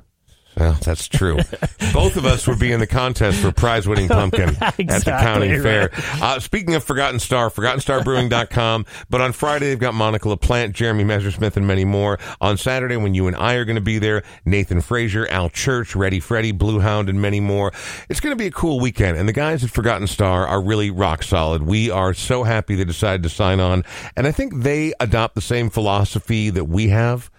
Well, 0.58 0.76
that's 0.82 1.06
true. 1.06 1.36
Both 1.92 2.16
of 2.16 2.26
us 2.26 2.48
would 2.48 2.58
be 2.58 2.72
in 2.72 2.80
the 2.80 2.86
contest 2.86 3.40
for 3.40 3.52
prize 3.52 3.86
winning 3.86 4.08
pumpkin 4.08 4.56
at 4.60 4.76
the 4.76 5.16
county 5.20 5.52
right. 5.52 5.62
fair. 5.62 5.90
Uh, 6.20 6.40
speaking 6.40 6.74
of 6.74 6.82
Forgotten 6.82 7.20
Star, 7.20 7.48
ForgottenStarBrewing.com. 7.48 8.84
But 9.08 9.20
on 9.20 9.32
Friday, 9.32 9.68
they've 9.68 9.78
got 9.78 9.94
Monica 9.94 10.28
LaPlante, 10.28 10.72
Jeremy 10.72 11.04
Messersmith, 11.04 11.56
and 11.56 11.66
many 11.66 11.84
more. 11.84 12.18
On 12.40 12.56
Saturday, 12.56 12.96
when 12.96 13.14
you 13.14 13.28
and 13.28 13.36
I 13.36 13.54
are 13.54 13.64
going 13.64 13.76
to 13.76 13.82
be 13.82 13.98
there, 13.98 14.24
Nathan 14.44 14.80
Frazier, 14.80 15.28
Al 15.28 15.48
Church, 15.48 15.94
Ready 15.94 16.18
Freddy, 16.18 16.50
Blue 16.50 16.80
Hound, 16.80 17.08
and 17.08 17.22
many 17.22 17.40
more. 17.40 17.72
It's 18.08 18.20
going 18.20 18.36
to 18.36 18.38
be 18.38 18.46
a 18.46 18.52
cool 18.52 18.80
weekend. 18.80 19.16
And 19.16 19.28
the 19.28 19.32
guys 19.32 19.62
at 19.62 19.70
Forgotten 19.70 20.08
Star 20.08 20.46
are 20.46 20.60
really 20.60 20.90
rock 20.90 21.22
solid. 21.22 21.62
We 21.62 21.90
are 21.90 22.14
so 22.14 22.42
happy 22.42 22.74
they 22.74 22.84
decided 22.84 23.22
to 23.22 23.28
sign 23.28 23.60
on. 23.60 23.84
And 24.16 24.26
I 24.26 24.32
think 24.32 24.62
they 24.62 24.92
adopt 24.98 25.36
the 25.36 25.40
same 25.40 25.70
philosophy 25.70 26.50
that 26.50 26.64
we 26.64 26.88
have. 26.88 27.30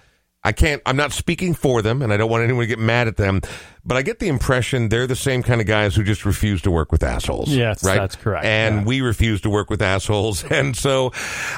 I 0.44 0.52
can't, 0.52 0.82
I'm 0.86 0.96
not 0.96 1.12
speaking 1.12 1.54
for 1.54 1.82
them, 1.82 2.02
and 2.02 2.14
I 2.14 2.18
don't 2.18 2.30
want 2.30 2.44
anyone 2.44 2.64
to 2.64 2.68
get 2.68 2.80
mad 2.80 3.08
at 3.08 3.18
them, 3.18 3.42
but 3.90 3.98
I 3.98 4.04
get 4.04 4.20
the 4.20 4.28
impression 4.28 4.90
they're 4.90 5.08
the 5.08 5.16
same 5.16 5.42
kind 5.42 5.60
of 5.60 5.66
guys 5.66 5.96
who 5.96 6.04
just 6.04 6.24
refuse 6.24 6.62
to 6.62 6.70
work 6.70 6.92
with 6.92 7.02
assholes. 7.02 7.50
Yes, 7.50 7.84
right? 7.84 7.98
that's 7.98 8.16
correct, 8.16 8.46
And 8.46 8.76
yeah. 8.76 8.84
we 8.84 9.02
refuse 9.02 9.42
to 9.42 9.50
work 9.50 9.70
with 9.72 9.82
assholes. 9.82 10.46
And 10.60 10.76
so, 10.76 11.12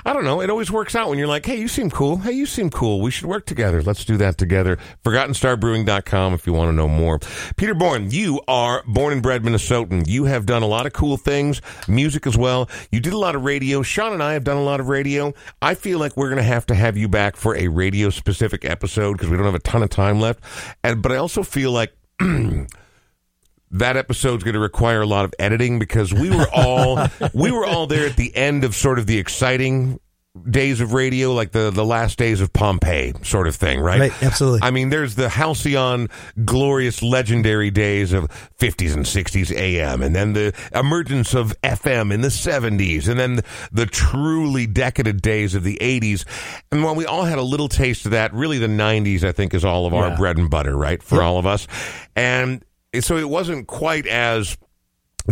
I 0.06 0.14
don't 0.14 0.24
know, 0.24 0.42
it 0.42 0.50
always 0.50 0.70
works 0.72 0.96
out 0.96 1.10
when 1.10 1.18
you're 1.18 1.28
like, 1.28 1.46
hey, 1.46 1.60
you 1.60 1.68
seem 1.68 1.90
cool. 1.90 2.18
Hey, 2.18 2.34
you 2.34 2.46
seem 2.46 2.70
cool. 2.70 3.02
We 3.02 3.10
should 3.10 3.26
work 3.26 3.46
together. 3.46 3.82
Let's 3.82 4.06
do 4.06 4.16
that 4.18 4.38
together. 4.38 4.78
ForgottenStarBrewing.com 5.04 6.34
if 6.34 6.46
you 6.46 6.54
want 6.54 6.70
to 6.70 6.74
know 6.74 6.88
more. 6.88 7.20
Peter 7.58 7.74
Bourne, 7.74 8.12
you 8.12 8.42
are 8.48 8.84
born 8.86 9.12
and 9.12 9.22
bred 9.22 9.44
Minnesotan. 9.44 10.08
You 10.08 10.26
have 10.26 10.46
done 10.46 10.62
a 10.62 10.68
lot 10.68 10.86
of 10.86 10.94
cool 10.94 11.18
things, 11.18 11.62
music 11.88 12.28
as 12.28 12.38
well. 12.38 12.70
You 12.92 13.00
did 13.00 13.14
a 13.14 13.18
lot 13.18 13.36
of 13.36 13.44
radio. 13.44 13.82
Sean 13.82 14.14
and 14.14 14.24
I 14.24 14.34
have 14.34 14.44
done 14.44 14.58
a 14.58 14.64
lot 14.64 14.80
of 14.80 14.88
radio. 14.88 15.34
I 15.62 15.74
feel 15.74 16.00
like 16.00 16.16
we're 16.16 16.30
going 16.30 16.38
to 16.38 16.44
have 16.44 16.66
to 16.68 16.76
have 16.76 16.96
you 16.96 17.08
back 17.08 17.36
for 17.36 17.56
a 17.58 17.68
radio 17.68 18.10
specific 18.10 18.64
episode 18.64 19.14
because 19.14 19.30
we 19.30 19.36
don't 19.36 19.46
have 19.46 19.56
a 19.56 19.60
ton 19.60 19.84
of 19.84 19.90
time 19.90 20.20
left. 20.20 20.44
And 20.84 21.02
but 21.02 21.12
I 21.12 21.16
also 21.18 21.44
feel 21.44 21.72
like 21.72 21.94
that 23.72 23.98
episode's 23.98 24.44
going 24.44 24.54
to 24.54 24.60
require 24.60 25.02
a 25.02 25.06
lot 25.06 25.26
of 25.26 25.34
editing 25.40 25.80
because 25.80 26.14
we 26.14 26.30
were 26.30 26.48
all 26.54 27.08
we 27.34 27.52
were 27.52 27.66
all 27.66 27.88
there 27.88 28.08
at 28.08 28.18
the 28.18 28.36
end 28.36 28.64
of 28.64 28.76
sort 28.76 29.00
of 29.00 29.08
the 29.08 29.18
exciting 29.18 30.00
days 30.50 30.80
of 30.80 30.94
radio 30.94 31.34
like 31.34 31.52
the 31.52 31.72
the 31.72 31.84
last 31.84 32.18
days 32.18 32.40
of 32.40 32.54
Pompeii 32.54 33.12
sort 33.22 33.48
of 33.50 33.56
thing 33.56 33.82
right 33.82 34.00
Right, 34.00 34.24
absolutely. 34.24 34.62
I 34.64 34.72
mean 34.72 34.90
there's 34.90 35.16
the 35.16 35.28
halcyon 35.28 36.08
glorious 36.46 37.04
legendary 37.04 37.70
days 37.70 38.14
of 38.14 38.30
50s 38.58 38.94
and 38.94 39.04
60s 39.06 39.52
AM 39.54 40.02
and 40.02 40.16
then 40.16 40.32
the 40.32 40.54
emergence 40.74 41.34
of 41.34 41.54
FM 41.64 42.14
in 42.14 42.22
the 42.22 42.30
70s 42.30 43.10
and 43.10 43.20
then 43.20 43.42
the 43.74 43.86
truly 43.86 44.68
decadent 44.68 45.22
days 45.22 45.54
of 45.54 45.64
the 45.66 45.78
80s 45.82 46.24
and 46.72 46.82
while 46.82 46.96
we 46.96 47.06
all 47.06 47.26
had 47.26 47.38
a 47.38 47.44
little 47.44 47.68
taste 47.68 48.06
of 48.06 48.12
that 48.12 48.34
really 48.34 48.58
the 48.58 48.68
90s 48.68 49.26
I 49.26 49.34
think 49.34 49.54
is 49.54 49.66
all 49.66 49.86
of 49.86 49.94
our 49.94 50.12
Yeah. 50.12 50.16
bread 50.16 50.38
and 50.38 50.50
butter 50.50 50.78
right 50.78 51.04
for 51.04 51.22
all 51.22 51.40
of 51.40 51.46
us 51.46 51.68
and 52.16 52.64
so 53.02 53.18
it 53.18 53.28
wasn't 53.30 53.68
quite 53.68 54.08
as 54.08 54.58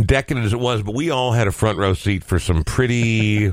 decadent 0.05 0.45
as 0.45 0.53
it 0.53 0.59
was, 0.59 0.83
but 0.83 0.93
we 0.93 1.09
all 1.09 1.31
had 1.31 1.47
a 1.47 1.51
front 1.51 1.77
row 1.77 1.93
seat 1.93 2.23
for 2.23 2.37
some 2.37 2.63
pretty 2.63 3.51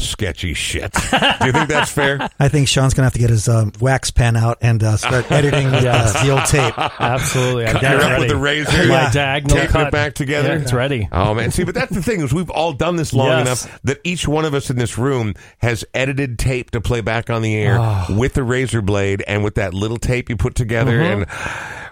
sketchy 0.00 0.54
shit. 0.54 0.92
Do 0.92 1.46
you 1.46 1.52
think 1.52 1.68
that's 1.68 1.90
fair? 1.90 2.28
I 2.40 2.48
think 2.48 2.68
Sean's 2.68 2.94
gonna 2.94 3.06
have 3.06 3.12
to 3.12 3.18
get 3.18 3.30
his 3.30 3.48
um, 3.48 3.72
wax 3.80 4.10
pen 4.10 4.36
out 4.36 4.58
and 4.60 4.82
uh, 4.82 4.96
start 4.96 5.30
editing 5.30 5.70
with, 5.70 5.84
Yes. 5.84 6.14
uh, 6.16 6.24
the 6.24 6.30
old 6.30 6.44
tape. 6.46 6.74
Absolutely. 7.00 7.66
I 7.66 7.72
Cut 7.72 7.82
got 7.82 7.94
it 7.94 7.96
it 7.96 8.02
up 8.02 8.10
with 8.10 8.18
ready. 8.18 8.28
the 8.28 8.36
razor, 8.36 8.78
My 8.88 8.94
Yeah. 9.02 9.10
diagonal 9.12 9.56
taping 9.56 9.70
cut. 9.72 9.86
it 9.88 9.92
back 9.92 10.14
together. 10.14 10.48
Yeah, 10.48 10.62
it's 10.62 10.72
ready. 10.72 11.08
Oh 11.12 11.34
man, 11.34 11.50
see, 11.50 11.64
but 11.64 11.74
that's 11.74 11.92
the 11.94 12.02
thing 12.02 12.20
is 12.20 12.32
we've 12.32 12.50
all 12.50 12.72
done 12.72 12.96
this 12.96 13.12
long 13.12 13.28
Yes. 13.28 13.64
enough 13.66 13.80
that 13.84 13.98
each 14.04 14.26
one 14.26 14.44
of 14.44 14.54
us 14.54 14.70
in 14.70 14.76
this 14.76 14.98
room 14.98 15.34
has 15.58 15.84
edited 15.94 16.38
tape 16.38 16.70
to 16.72 16.80
play 16.80 17.00
back 17.00 17.30
on 17.30 17.42
the 17.42 17.54
air 17.56 17.76
Oh. 17.78 18.06
with 18.16 18.34
the 18.34 18.42
razor 18.42 18.82
blade 18.82 19.22
and 19.28 19.44
with 19.44 19.54
that 19.56 19.74
little 19.74 19.98
tape 19.98 20.28
you 20.28 20.36
put 20.36 20.54
together, 20.54 21.00
and 21.00 21.26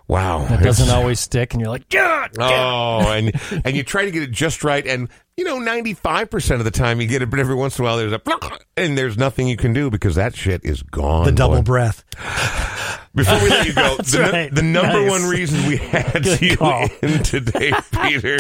wow. 0.09 0.45
It 0.45 0.63
doesn't 0.63 0.85
it's- 0.87 0.91
always 0.91 1.21
stick, 1.21 1.53
and 1.55 1.61
you're 1.61 1.71
like, 1.71 1.89
God! 1.89 2.31
Oh, 2.39 3.11
and 3.11 3.33
and 3.65 3.77
you 3.77 3.83
try 3.85 4.05
to 4.07 4.11
get 4.11 4.23
it 4.23 4.31
just 4.33 4.65
right, 4.65 4.85
and 4.87 5.09
you 5.37 5.45
know, 5.45 5.59
ninety 5.59 5.95
five 5.95 6.31
percent 6.31 6.61
of 6.61 6.65
the 6.65 6.71
time 6.73 7.01
you 7.01 7.07
get 7.07 7.23
it, 7.23 7.31
but 7.31 7.39
every 7.39 7.55
once 7.55 7.79
in 7.79 7.85
a 7.85 7.89
while 7.89 7.97
there's 7.97 8.13
a 8.13 8.21
and 8.77 8.99
there's 8.99 9.17
nothing 9.17 9.47
you 9.49 9.57
can 9.57 9.73
do 9.73 9.91
because 9.91 10.17
that 10.17 10.35
shit 10.35 10.65
is 10.65 10.83
gone. 10.83 11.25
The 11.25 11.33
double 11.33 11.57
boy. 11.57 11.63
breath. 11.63 12.05
Before 13.15 13.43
we 13.43 13.49
let 13.49 13.67
you 13.67 13.73
go, 13.73 13.97
the, 13.97 14.29
right. 14.33 14.55
the 14.55 14.63
number 14.63 15.01
Nice. 15.01 15.11
one 15.11 15.23
reason 15.31 15.67
we 15.67 15.77
had 15.79 16.23
Good 16.23 16.41
you 16.41 16.57
call. 16.57 16.87
in 17.03 17.23
today, 17.25 17.73
Peter, 18.05 18.37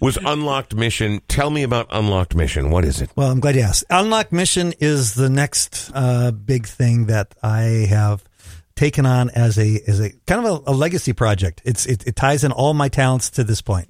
was 0.00 0.16
Unlocked 0.24 0.74
Mission. 0.74 1.20
Tell 1.28 1.50
me 1.50 1.62
about 1.62 1.86
Unlocked 1.90 2.34
Mission. 2.34 2.70
What 2.70 2.84
is 2.84 3.00
it? 3.00 3.10
Well, 3.14 3.30
I'm 3.30 3.38
glad 3.38 3.54
you 3.54 3.60
asked. 3.60 3.84
Unlocked 3.90 4.32
Mission 4.32 4.72
is 4.80 5.14
the 5.14 5.28
next 5.28 5.90
uh, 5.94 6.32
big 6.32 6.66
thing 6.66 7.06
that 7.06 7.34
I 7.44 7.86
have 7.90 8.24
taken 8.74 9.06
on 9.06 9.30
as 9.30 9.58
a 9.58 9.80
as 9.86 10.00
a 10.00 10.10
kind 10.26 10.44
of 10.44 10.66
a, 10.66 10.70
a 10.70 10.74
legacy 10.74 11.12
project. 11.12 11.62
It's 11.64 11.86
it, 11.86 12.06
it 12.06 12.16
ties 12.16 12.44
in 12.44 12.52
all 12.52 12.74
my 12.74 12.88
talents 12.88 13.30
to 13.30 13.44
this 13.44 13.60
point. 13.62 13.88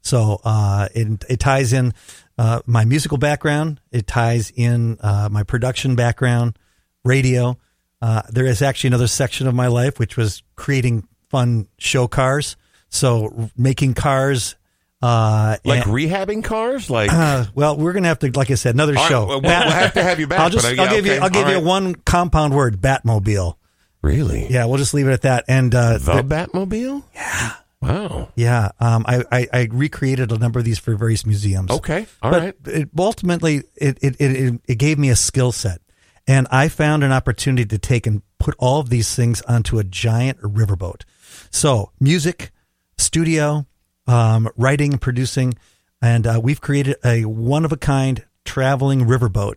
So 0.00 0.40
uh, 0.44 0.88
it 0.94 1.24
it 1.28 1.40
ties 1.40 1.72
in 1.72 1.94
uh, 2.36 2.60
my 2.66 2.84
musical 2.84 3.18
background. 3.18 3.80
It 3.90 4.06
ties 4.06 4.52
in 4.54 4.98
uh, 5.00 5.28
my 5.30 5.42
production 5.44 5.94
background, 5.96 6.58
radio. 7.04 7.56
Uh, 8.02 8.22
there 8.30 8.44
is 8.44 8.60
actually 8.60 8.88
another 8.88 9.06
section 9.06 9.46
of 9.46 9.54
my 9.54 9.68
life 9.68 9.98
which 9.98 10.16
was 10.16 10.42
creating 10.56 11.08
fun 11.30 11.68
show 11.78 12.06
cars. 12.06 12.56
So 12.90 13.50
making 13.56 13.94
cars. 13.94 14.56
Uh, 15.02 15.56
Like 15.64 15.84
and- 15.86 15.94
rehabbing 15.94 16.42
cars? 16.44 16.88
Like 16.88 17.12
uh, 17.12 17.44
well, 17.54 17.76
we're 17.76 17.92
gonna 17.92 18.08
have 18.08 18.20
to, 18.20 18.30
like 18.30 18.50
I 18.50 18.54
said, 18.54 18.74
another 18.74 18.94
right, 18.94 19.08
show. 19.08 19.26
well, 19.26 19.40
we'll 19.42 19.50
have 19.50 19.94
to 19.94 20.02
have 20.02 20.18
you 20.18 20.26
back, 20.26 20.40
I'll 20.40 20.48
just, 20.50 20.64
but, 20.64 20.78
uh, 20.78 20.82
I'll 20.82 20.88
yeah, 20.88 20.96
give 20.96 21.06
you, 21.06 21.12
I'll 21.14 21.30
give 21.30 21.48
you 21.48 21.54
right. 21.56 21.64
one 21.64 21.94
compound 21.94 22.54
word: 22.54 22.80
Batmobile. 22.80 23.56
Really? 24.04 24.46
Yeah, 24.48 24.66
we'll 24.66 24.78
just 24.78 24.94
leave 24.94 25.08
it 25.08 25.12
at 25.12 25.22
that. 25.22 25.44
And 25.48 25.74
uh, 25.74 25.98
The 25.98 26.22
the- 26.22 26.22
Batmobile? 26.22 27.02
Yeah. 27.14 27.52
Wow. 27.80 28.28
Yeah, 28.34 28.70
um, 28.80 29.04
I, 29.06 29.24
I, 29.30 29.48
I 29.52 29.68
recreated 29.70 30.32
a 30.32 30.38
number 30.38 30.58
of 30.58 30.64
these 30.64 30.78
for 30.78 30.94
various 30.96 31.26
museums. 31.26 31.70
Okay. 31.70 32.06
All 32.22 32.30
but 32.30 32.40
right. 32.42 32.54
it, 32.64 32.88
ultimately, 32.98 33.64
it, 33.76 33.98
it, 34.00 34.16
it, 34.18 34.60
it 34.66 34.74
gave 34.76 34.98
me 34.98 35.10
a 35.10 35.16
skill 35.16 35.52
set. 35.52 35.82
And 36.26 36.46
I 36.50 36.68
found 36.68 37.04
an 37.04 37.12
opportunity 37.12 37.66
to 37.66 37.78
take 37.78 38.06
and 38.06 38.22
put 38.38 38.54
all 38.58 38.80
of 38.80 38.88
these 38.88 39.14
things 39.14 39.42
onto 39.42 39.78
a 39.78 39.84
giant 39.84 40.40
riverboat. 40.40 41.02
So, 41.50 41.90
music, 42.00 42.52
studio, 42.96 43.66
um, 44.06 44.48
writing, 44.56 44.92
and 44.92 45.00
producing. 45.00 45.52
And 46.00 46.26
uh, 46.26 46.40
we've 46.42 46.62
created 46.62 46.96
a 47.04 47.26
one 47.26 47.66
of 47.66 47.72
a 47.72 47.76
kind 47.76 48.24
traveling 48.46 49.02
riverboat. 49.02 49.56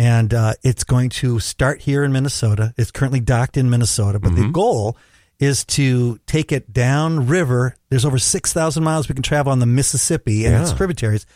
And 0.00 0.32
uh, 0.32 0.54
it's 0.62 0.82
going 0.82 1.10
to 1.10 1.40
start 1.40 1.82
here 1.82 2.04
in 2.04 2.10
Minnesota. 2.10 2.72
It's 2.78 2.90
currently 2.90 3.20
docked 3.20 3.58
in 3.58 3.68
Minnesota, 3.68 4.18
but 4.18 4.34
the 4.34 4.48
goal 4.48 4.96
is 5.38 5.62
to 5.66 6.18
take 6.24 6.52
it 6.52 6.72
down 6.72 7.26
river. 7.26 7.76
There's 7.90 8.06
over 8.06 8.18
6,000 8.18 8.82
miles 8.82 9.10
we 9.10 9.14
can 9.14 9.22
travel 9.22 9.52
on 9.52 9.58
the 9.58 9.66
Mississippi 9.66 10.46
and 10.46 10.54
its 10.62 10.72
tributaries 10.72 11.26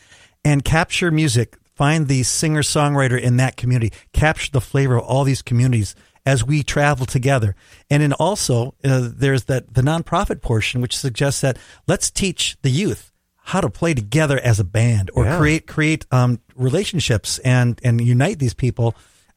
and 0.47 0.65
capture 0.65 1.11
music. 1.11 1.59
Find 1.75 2.09
the 2.09 2.23
singer 2.23 2.63
songwriter 2.63 3.21
in 3.21 3.37
that 3.37 3.59
community, 3.59 3.93
capture 4.15 4.51
the 4.51 4.63
flavor 4.63 4.97
of 4.97 5.05
all 5.05 5.25
these 5.25 5.43
communities 5.43 5.95
as 6.25 6.43
we 6.43 6.63
travel 6.63 7.05
together. 7.05 7.55
And 7.91 8.03
then 8.03 8.15
also, 8.15 8.77
uh, 8.83 9.11
there's 9.13 9.45
that 9.45 9.75
the 9.75 9.83
nonprofit 9.83 10.41
portion, 10.41 10.81
which 10.81 10.97
suggests 10.97 11.43
that 11.43 11.59
let's 11.87 12.11
teach 12.11 12.57
the 12.63 12.71
youth 12.71 13.13
how 13.47 13.61
to 13.61 13.69
play 13.71 13.93
together 13.95 14.39
as 14.41 14.59
a 14.59 14.65
band 14.65 15.11
or 15.15 15.25
Yeah. 15.25 15.37
create 15.39 15.67
create 15.67 16.07
um, 16.11 16.41
relationships 16.57 17.39
and 17.41 17.79
and 17.85 18.01
unite 18.01 18.39
these 18.39 18.55
people 18.55 18.95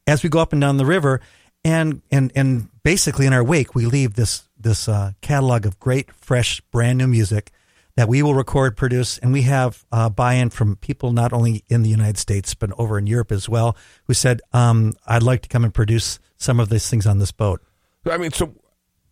as 0.08 0.24
we 0.24 0.30
go 0.30 0.39
up 0.39 0.53
and 0.53 0.62
down 0.62 0.78
the 0.78 0.86
river 0.86 1.20
and 1.64 2.01
and 2.12 2.32
and 2.36 2.70
basically 2.84 3.26
in 3.26 3.34
our 3.34 3.43
wake 3.43 3.76
we 3.76 3.86
leave 3.86 4.14
this 4.16 4.47
this 4.60 4.88
uh, 4.88 5.12
catalog 5.22 5.66
of 5.66 5.80
great 5.80 6.12
fresh 6.16 6.62
brand 6.72 6.97
new 6.97 7.08
music 7.08 7.51
that 7.95 8.08
we 8.08 8.22
will 8.24 8.34
record 8.36 8.78
produce 8.78 9.18
and 9.20 9.34
we 9.34 9.41
have 9.41 9.84
uh, 9.91 10.08
buy-in 10.10 10.49
from 10.51 10.76
people 10.78 11.12
not 11.12 11.34
only 11.34 11.64
in 11.68 11.84
the 11.84 11.89
united 11.89 12.18
states 12.18 12.53
but 12.55 12.70
over 12.80 12.97
in 12.97 13.08
europe 13.08 13.32
as 13.32 13.49
well 13.49 13.76
who 14.05 14.14
said 14.14 14.39
um, 14.53 14.93
i'd 15.08 15.24
like 15.24 15.41
to 15.41 15.49
come 15.49 15.64
and 15.66 15.74
produce 15.74 16.20
some 16.38 16.60
of 16.62 16.70
these 16.70 16.89
things 16.89 17.05
on 17.05 17.20
this 17.20 17.32
boat 17.32 17.62
I 18.10 18.16
mean, 18.18 18.32
so 18.32 18.53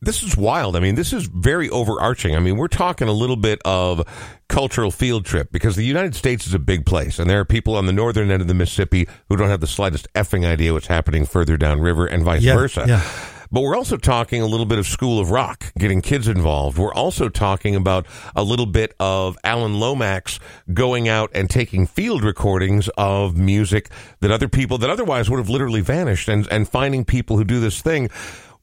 this 0.06 0.24
is 0.24 0.38
wild. 0.38 0.76
I 0.76 0.80
mean, 0.80 0.96
this 0.96 1.12
is 1.14 1.26
very 1.26 1.70
overarching. 1.70 2.36
I 2.36 2.40
mean, 2.40 2.58
we're 2.58 2.68
talking 2.68 3.08
a 3.08 3.12
little 3.14 3.36
bit 3.36 3.60
of 3.66 4.08
cultural 4.48 4.92
field 4.92 5.26
trip 5.26 5.52
because 5.52 5.76
the 5.76 5.84
United 5.86 6.16
States 6.16 6.48
is 6.48 6.54
a 6.54 6.60
big 6.60 6.86
place, 6.86 7.20
and 7.20 7.30
there 7.30 7.40
are 7.40 7.46
people 7.46 7.76
on 7.76 7.86
the 7.86 7.94
northern 7.94 8.32
end 8.32 8.42
of 8.42 8.48
the 8.48 8.54
Mississippi 8.54 9.08
who 9.30 9.36
don't 9.36 9.50
have 9.50 9.62
the 9.62 9.68
slightest 9.68 10.08
effing 10.14 10.46
idea 10.46 10.72
what's 10.74 10.88
happening 10.88 11.26
further 11.26 11.58
downriver, 11.58 12.06
and 12.06 12.24
vice 12.24 12.42
Yeah, 12.44 12.56
versa. 12.56 12.86
yeah. 12.88 13.02
But 13.52 13.62
we're 13.62 13.76
also 13.78 13.96
talking 13.96 14.42
a 14.42 14.48
little 14.48 14.66
bit 14.66 14.80
of 14.80 14.88
School 14.88 15.20
of 15.20 15.30
Rock, 15.30 15.72
getting 15.78 16.02
kids 16.02 16.28
involved. 16.28 16.78
We're 16.80 16.94
also 16.94 17.30
talking 17.30 17.76
about 17.76 18.06
a 18.36 18.44
little 18.44 18.66
bit 18.66 18.96
of 19.00 19.38
Alan 19.44 19.80
Lomax 19.80 20.40
going 20.74 21.08
out 21.08 21.30
and 21.34 21.48
taking 21.50 21.86
field 21.86 22.24
recordings 22.24 22.90
of 22.98 23.38
music 23.38 23.90
that 24.20 24.32
other 24.32 24.50
people 24.50 24.80
that 24.80 24.90
otherwise 24.90 25.30
would 25.30 25.38
have 25.38 25.48
literally 25.48 25.82
vanished 25.82 26.28
and, 26.28 26.48
and 26.52 26.68
finding 26.68 27.06
people 27.06 27.38
who 27.38 27.44
do 27.44 27.60
this 27.60 27.82
thing. 27.82 28.10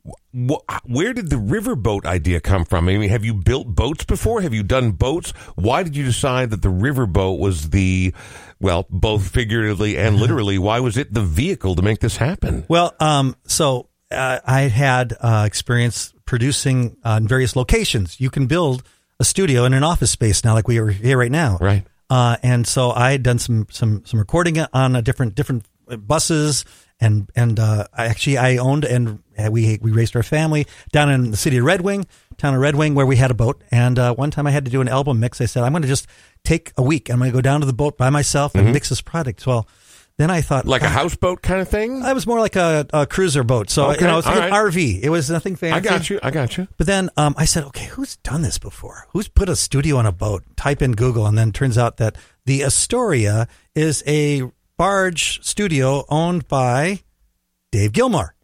Wh- 0.05 0.65
Where 0.85 1.13
did 1.13 1.31
the 1.31 1.37
riverboat 1.37 2.05
idea 2.07 2.41
come 2.41 2.65
from? 2.65 2.89
I 2.89 2.97
mean, 2.97 3.11
have 3.11 3.25
you 3.25 3.35
built 3.35 3.69
boats 3.69 4.05
before? 4.05 4.41
Have 4.41 4.55
you 4.55 4.63
done 4.63 4.93
boats? 4.93 5.31
Why 5.55 5.83
did 5.83 5.97
you 5.97 6.05
decide 6.05 6.51
that 6.51 6.63
the 6.63 6.71
riverboat 6.71 7.39
was 7.39 7.71
the, 7.71 8.13
well, 8.61 8.87
both 8.91 9.29
figuratively 9.31 9.97
and 9.99 10.17
literally, 10.21 10.59
why 10.59 10.81
was 10.81 10.97
it 10.97 11.13
the 11.13 11.23
vehicle 11.23 11.77
to 11.77 11.83
make 11.83 12.01
this 12.01 12.17
happen? 12.17 12.65
Well, 12.69 12.95
um, 12.99 13.37
so 13.47 13.89
uh, 14.11 14.41
I 14.45 14.63
had 14.63 15.15
uh, 15.21 15.45
experience 15.47 16.13
producing 16.25 16.97
uh, 17.05 17.19
in 17.21 17.29
various 17.29 17.55
locations. 17.57 18.21
You 18.21 18.31
can 18.31 18.47
build 18.47 18.83
a 19.21 19.25
studio 19.25 19.65
in 19.65 19.75
an 19.75 19.85
office 19.85 20.11
space 20.11 20.43
now, 20.45 20.55
like 20.55 20.67
we 20.67 20.79
are 20.79 20.89
here 20.89 21.19
right 21.19 21.31
now. 21.31 21.59
Right. 21.61 21.85
Uh, 22.11 22.37
and 22.43 22.67
so 22.67 22.91
I 22.91 23.13
had 23.13 23.23
done 23.23 23.39
some 23.39 23.67
some 23.71 24.05
some 24.05 24.19
recording 24.19 24.59
on 24.59 24.97
a 24.97 25.01
different 25.01 25.35
different 25.35 25.65
buses, 26.07 26.67
and 27.01 27.31
and 27.35 27.59
uh, 27.59 27.87
I 27.95 28.07
actually 28.07 28.37
I 28.37 28.59
owned 28.59 28.85
and 28.85 29.09
uh, 29.09 29.17
we 29.51 29.79
we 29.81 29.91
raised 29.93 30.17
our 30.17 30.23
family 30.23 30.67
down 30.93 31.11
in 31.11 31.31
the 31.31 31.37
city 31.37 31.59
of 31.59 31.65
Red 31.65 31.81
Wing, 31.81 32.07
town 32.39 32.55
of 32.55 32.61
Red 32.61 32.77
Wing, 32.77 32.95
where 32.95 33.07
we 33.07 33.17
had 33.17 33.31
a 33.31 33.35
boat. 33.35 33.63
And 33.71 33.99
uh, 33.99 34.15
one 34.15 34.31
time 34.31 34.47
I 34.47 34.51
had 34.51 34.65
to 34.65 34.71
do 34.71 34.81
an 34.81 34.89
album 34.89 35.21
mix. 35.21 35.41
I 35.41 35.47
said 35.47 35.63
I'm 35.63 35.73
going 35.73 35.83
to 35.83 35.89
just 35.89 36.07
take 36.45 36.73
a 36.77 36.83
week. 36.83 37.09
I'm 37.11 37.19
going 37.19 37.31
to 37.31 37.37
go 37.37 37.41
down 37.43 37.61
to 37.61 37.67
the 37.67 37.73
boat 37.73 37.97
by 37.97 38.11
myself 38.11 38.55
and 38.55 38.73
mix 38.73 38.89
this 38.89 39.01
product. 39.01 39.47
Well, 39.47 39.67
then 40.19 40.31
I 40.31 40.43
thought 40.43 40.65
Mm-hmm. 40.65 40.71
Like 40.71 40.83
a 40.83 40.87
"Ah, 40.87 40.91
houseboat 40.91 41.41
kind 41.43 41.61
of 41.63 41.69
thing? 41.69 42.03
I 42.03 42.13
was 42.13 42.27
more 42.27 42.39
like 42.39 42.55
a, 42.55 42.87
a 42.93 43.07
cruiser 43.07 43.43
boat. 43.43 43.71
So, 43.71 43.91
Okay, 43.93 44.01
you 44.03 44.07
know, 44.07 44.19
it's 44.19 44.27
like 44.27 44.37
all 44.37 44.43
an. 44.43 44.71
RV. 44.71 45.01
It 45.03 45.09
was 45.09 45.31
nothing 45.31 45.57
fancy. 45.57 45.75
I 45.75 45.81
got 45.81 46.11
you. 46.11 46.21
I 46.23 46.31
got 46.31 46.59
you. 46.59 46.69
But 46.77 46.87
then 46.87 47.09
um, 47.17 47.35
I 47.39 47.47
said, 47.47 47.65
okay, 47.65 47.87
who's 47.87 48.17
done 48.17 48.43
this 48.43 48.59
before? 48.59 49.07
Who's 49.13 49.29
put 49.29 49.49
a 49.49 49.57
studio 49.57 49.97
on 49.97 50.05
a 50.05 50.13
boat? 50.13 50.45
Type 50.55 50.83
in 50.83 50.93
Google, 50.93 51.27
and 51.27 51.39
then 51.39 51.49
it 51.49 51.55
turns 51.55 51.79
out 51.79 51.97
that 51.97 52.17
the 52.45 52.63
Astoria 52.63 53.49
is 53.75 54.05
a 54.07 54.43
barge 54.77 55.43
studio 55.43 56.05
owned 56.11 56.47
by 56.47 57.01
Dave 57.71 57.93
Gilmour. 57.93 58.35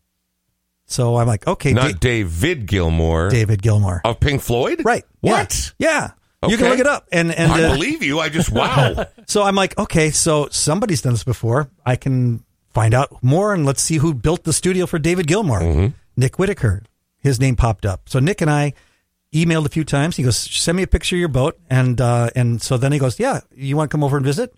So 0.90 1.16
I'm 1.16 1.26
like, 1.26 1.46
okay, 1.46 1.74
Not 1.74 1.92
Da- 1.92 1.98
David 1.98 2.66
Gilmour 2.66 3.28
David 3.30 3.62
Gilmour. 3.62 4.00
of 4.04 4.18
Pink 4.20 4.40
Floyd? 4.40 4.82
Right. 4.84 5.04
Yeah. 5.22 5.32
What? 5.32 5.72
Yeah. 5.78 6.10
You 6.48 6.56
can 6.56 6.68
look 6.68 6.78
it 6.78 6.86
up. 6.86 7.06
And, 7.12 7.30
and 7.32 7.52
I 7.52 7.64
uh, 7.64 7.74
believe 7.74 8.02
you. 8.02 8.20
I 8.20 8.28
just, 8.30 8.50
wow. 8.52 9.06
So 9.26 9.42
I'm 9.42 9.54
like, 9.54 9.76
okay, 9.76 10.10
so 10.10 10.48
somebody's 10.50 11.02
done 11.02 11.12
this 11.12 11.24
before. 11.24 11.68
I 11.84 11.96
can 11.96 12.42
find 12.72 12.94
out 12.94 13.22
more 13.22 13.52
and 13.52 13.66
let's 13.66 13.82
see 13.82 13.96
who 13.98 14.14
built 14.14 14.44
the 14.44 14.52
studio 14.52 14.86
for 14.86 14.98
David 14.98 15.26
Gilmour. 15.26 15.92
Nick 16.16 16.38
Whitaker. 16.38 16.84
His 17.18 17.38
name 17.38 17.54
popped 17.56 17.84
up. 17.84 18.08
So 18.08 18.18
Nick 18.18 18.40
and 18.40 18.50
I 18.50 18.72
emailed 19.34 19.66
a 19.66 19.68
few 19.68 19.84
times. 19.84 20.16
He 20.16 20.22
goes, 20.22 20.38
send 20.38 20.76
me 20.76 20.84
a 20.84 20.86
picture 20.86 21.16
of 21.16 21.20
your 21.20 21.28
boat. 21.28 21.58
And, 21.68 22.00
uh, 22.00 22.30
and 22.34 22.62
so 22.62 22.78
then 22.78 22.92
he 22.92 22.98
goes, 22.98 23.18
yeah, 23.18 23.40
you 23.54 23.76
want 23.76 23.90
to 23.90 23.94
come 23.94 24.04
over 24.04 24.16
and 24.16 24.24
visit? 24.24 24.54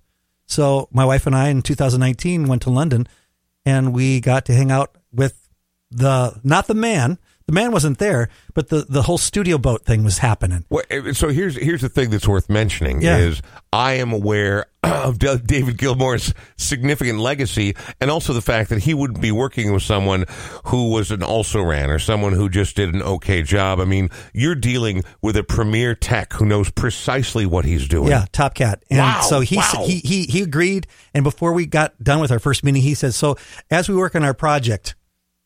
So 0.47 0.89
my 0.93 1.05
wife 1.05 1.27
and 1.27 1.35
I 1.35 1.49
in 1.49 1.63
2019 1.63 2.47
went 2.47 2.63
to 2.63 2.71
London 2.71 3.09
and 3.65 3.93
we 3.93 4.21
got 4.21 4.45
to 4.47 4.53
hang 4.55 4.71
out 4.71 4.97
with 5.13 5.40
the, 5.91 6.39
not 6.45 6.67
the 6.67 6.75
man, 6.75 7.19
the 7.47 7.53
man 7.53 7.73
wasn't 7.73 7.99
there, 7.99 8.29
but 8.55 8.69
the, 8.69 8.87
the 8.89 9.03
whole 9.03 9.19
studio 9.19 9.59
boat 9.59 9.85
thing 9.85 10.05
was 10.05 10.19
happening. 10.19 10.65
Well, 10.71 10.85
eh, 10.89 11.13
so 11.13 11.31
here's 11.31 11.57
here's 11.57 11.81
the 11.81 11.89
thing 11.89 12.11
that's 12.11 12.29
worth 12.29 12.49
mentioning 12.49 13.03
Yeah. 13.03 13.17
is 13.17 13.43
I 13.73 13.95
am 13.95 14.13
aware 14.13 14.67
of 14.85 15.19
David 15.19 15.77
Gilmour's 15.77 16.33
significant 16.57 17.19
legacy, 17.19 17.75
and 18.01 18.09
also 18.09 18.33
the 18.35 18.41
fact 18.41 18.71
that 18.71 18.81
he 18.85 18.95
would 18.95 19.21
be 19.21 19.33
working 19.33 19.73
with 19.73 19.83
someone 19.83 20.27
who 20.67 20.91
was 20.93 21.11
an 21.11 21.25
also 21.25 21.61
ran 21.61 21.91
or 21.91 21.99
someone 21.99 22.35
who 22.35 22.49
just 22.49 22.77
did 22.77 22.95
an 22.95 23.03
okay 23.03 23.43
job. 23.43 23.81
I 23.81 23.85
mean, 23.85 24.11
you're 24.33 24.55
dealing 24.55 25.03
with 25.21 25.37
a 25.37 25.43
premier 25.43 25.97
tech 25.97 26.33
who 26.35 26.45
knows 26.45 26.71
precisely 26.71 27.47
what 27.47 27.65
he's 27.65 27.89
doing. 27.89 28.11
Yeah, 28.11 28.27
Top 28.31 28.55
Cat. 28.55 28.85
And 28.91 29.01
Wow, 29.01 29.23
so 29.23 29.41
he, 29.41 29.57
wow. 29.57 29.85
he 29.87 29.99
he 29.99 30.23
he 30.27 30.43
agreed. 30.43 30.87
And 31.15 31.25
before 31.25 31.53
we 31.53 31.67
got 31.67 32.01
done 32.01 32.21
with 32.21 32.31
our 32.31 32.39
first 32.39 32.63
meeting, 32.63 32.83
he 32.83 32.95
said, 32.95 33.13
"So 33.13 33.37
as 33.73 33.89
we 33.89 33.97
work 33.97 34.15
on 34.15 34.23
our 34.23 34.35
project, 34.35 34.95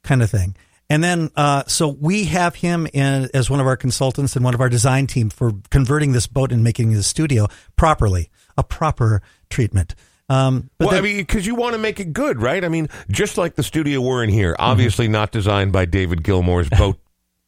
kind 0.05 0.22
of 0.22 0.30
thing." 0.30 0.55
And 0.90 1.02
then, 1.02 1.30
uh, 1.34 1.64
so 1.66 1.88
we 1.88 2.24
have 2.26 2.57
him 2.57 2.86
in 2.92 3.28
as 3.32 3.48
one 3.48 3.59
of 3.59 3.66
our 3.66 3.76
consultants 3.76 4.36
and 4.36 4.44
one 4.44 4.55
of 4.55 4.61
our 4.61 4.68
design 4.68 5.07
team 5.07 5.30
for 5.30 5.52
converting 5.70 6.12
this 6.12 6.26
boat 6.26 6.52
and 6.52 6.62
making 6.62 6.92
the 6.92 7.02
studio 7.02 7.48
properly, 7.76 8.30
a 8.57 8.62
proper 8.62 9.22
treatment. 9.50 9.94
Um, 10.28 10.70
but 10.78 10.88
well, 10.88 10.98
I 10.98 11.00
mean, 11.00 11.16
because 11.18 11.46
you 11.46 11.55
want 11.55 11.74
to 11.74 11.78
make 11.78 12.00
it 12.00 12.12
good, 12.12 12.40
right? 12.40 12.64
I 12.64 12.68
mean, 12.68 12.88
just 13.11 13.36
like 13.36 13.57
the 13.57 13.62
studio 13.62 14.00
we're 14.00 14.22
in 14.24 14.30
here, 14.30 14.57
obviously 14.59 15.09
not 15.09 15.32
designed 15.32 15.72
by 15.72 15.84
David 15.84 16.22
Gilmour's 16.22 16.68
boat 16.78 16.98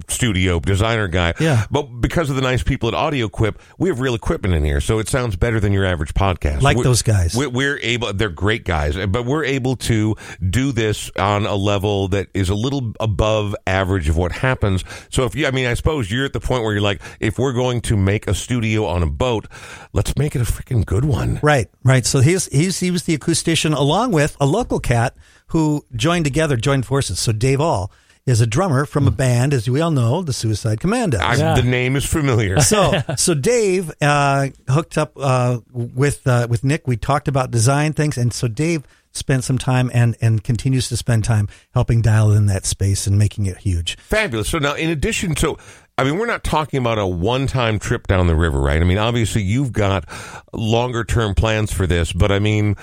studio 0.09 0.61
designer 0.61 1.09
guy. 1.09 1.35
Yeah. 1.41 1.67
But 1.71 2.01
because 2.01 2.31
of 2.31 2.37
the 2.37 2.43
nice 2.43 2.63
people 2.63 2.89
at 2.89 2.95
Audio 2.95 3.29
Quip, 3.29 3.61
we 3.79 3.89
have 3.89 4.01
real 4.01 4.15
equipment 4.15 4.55
in 4.55 4.65
here, 4.65 4.81
so 4.81 4.99
it 4.99 5.09
sounds 5.09 5.37
better 5.37 5.61
than 5.61 5.73
your 5.73 5.85
average 5.85 6.15
podcast. 6.15 6.63
Like 6.63 6.77
We're- 6.77 6.89
those 6.89 7.03
guys. 7.03 7.35
We're, 7.37 7.79
able. 7.83 8.13
They're 8.13 8.29
great 8.29 8.65
guys, 8.65 8.97
but 8.97 9.25
we're 9.25 9.45
able 9.45 9.77
to 9.77 10.17
do 10.49 10.73
this 10.73 11.11
on 11.19 11.47
a 11.47 11.55
level 11.55 12.09
that 12.09 12.29
is 12.35 12.49
a 12.49 12.55
little 12.55 12.93
above 13.01 13.55
average 13.67 14.09
of 14.09 14.17
what 14.17 14.33
happens. 14.33 14.85
So 15.11 15.25
if 15.25 15.35
you, 15.35 15.47
I 15.47 15.51
mean, 15.51 15.67
I 15.67 15.75
suppose 15.75 16.11
you're 16.11 16.25
at 16.25 16.33
the 16.33 16.41
point 16.41 16.63
where 16.63 16.73
you're 16.73 16.83
like, 16.83 17.01
if 17.21 17.39
we're 17.39 17.53
going 17.53 17.81
to 17.83 17.97
make 17.97 18.27
a 18.27 18.35
studio 18.35 18.87
on 18.87 19.03
a 19.03 19.07
boat, 19.07 19.47
let's 19.93 20.17
make 20.17 20.35
it 20.35 20.41
a 20.43 20.45
freaking 20.45 20.85
good 20.85 21.05
one. 21.05 21.39
Right, 21.43 21.69
right. 21.85 22.05
So 22.07 22.21
he's, 22.21 22.47
he's 22.47 22.81
he 22.81 22.91
was 22.91 23.05
the 23.05 23.17
acoustician 23.17 23.77
along 23.77 24.13
with 24.13 24.37
a 24.41 24.47
local 24.47 24.81
cat 24.81 25.17
who 25.49 25.85
joined 25.95 26.25
together, 26.25 26.57
joined 26.57 26.87
forces. 26.87 27.19
So 27.19 27.33
Dave 27.33 27.61
Ahl 27.61 27.91
is 28.27 28.41
a 28.41 28.47
drummer 28.47 28.85
from 28.85 29.07
a 29.07 29.11
band, 29.11 29.55
as 29.55 29.71
we 29.71 29.81
all 29.81 29.93
know, 29.93 30.21
the 30.21 30.33
Suicide 30.33 30.81
Commandos. 30.81 31.21
I, 31.21 31.37
Yeah. 31.37 31.55
The 31.55 31.63
name 31.63 31.97
is 31.97 32.05
familiar. 32.05 32.61
so 32.61 33.01
so 33.17 33.35
Dave 33.35 33.93
uh, 34.01 34.49
hooked 34.69 34.99
up 34.99 35.13
uh, 35.17 35.61
with 35.73 36.27
uh, 36.27 36.49
with 36.51 36.65
Nick. 36.65 36.87
We 36.87 36.97
talked 36.97 37.29
about 37.29 37.51
design 37.51 37.93
things, 37.93 38.19
and 38.19 38.33
so 38.33 38.49
Dave 38.49 38.83
spent 39.13 39.45
some 39.45 39.59
time 39.59 39.91
and 39.95 40.17
and 40.21 40.43
continues 40.43 40.89
to 40.89 40.97
spend 40.97 41.25
time 41.25 41.49
helping 41.73 42.03
dial 42.03 42.33
in 42.33 42.47
that 42.47 42.67
space 42.67 43.07
and 43.07 43.17
making 43.17 43.47
it 43.47 43.59
huge. 43.59 43.97
Fabulous. 43.99 44.49
So 44.49 44.59
now, 44.59 44.75
in 44.75 44.91
addition 44.91 45.35
to, 45.37 45.57
I 45.97 46.05
mean, 46.05 46.19
we're 46.19 46.27
not 46.27 46.45
talking 46.45 46.79
about 46.79 46.99
a 46.99 47.07
one-time 47.07 47.79
trip 47.79 48.07
down 48.07 48.27
the 48.27 48.37
river, 48.37 48.61
right? 48.61 48.81
I 48.81 48.85
mean, 48.85 48.99
obviously, 48.99 49.43
you've 49.43 49.73
got 49.73 50.05
longer-term 50.53 51.35
plans 51.35 51.73
for 51.73 51.87
this, 51.87 52.13
but 52.13 52.31
I 52.31 52.39
mean, 52.39 52.77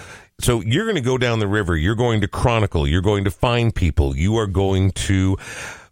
so 0.44 0.62
you're 0.62 0.86
going 0.86 0.96
to 0.96 1.02
go 1.02 1.18
down 1.18 1.40
the 1.40 1.48
river. 1.48 1.76
You're 1.76 1.96
going 1.96 2.22
to 2.22 2.28
chronicle. 2.28 2.88
You're 2.88 3.02
going 3.02 3.24
to 3.24 3.32
find 3.32 3.74
people. 3.74 4.16
You 4.16 4.38
are 4.38 4.48
going 4.48 4.92
to. 4.92 5.38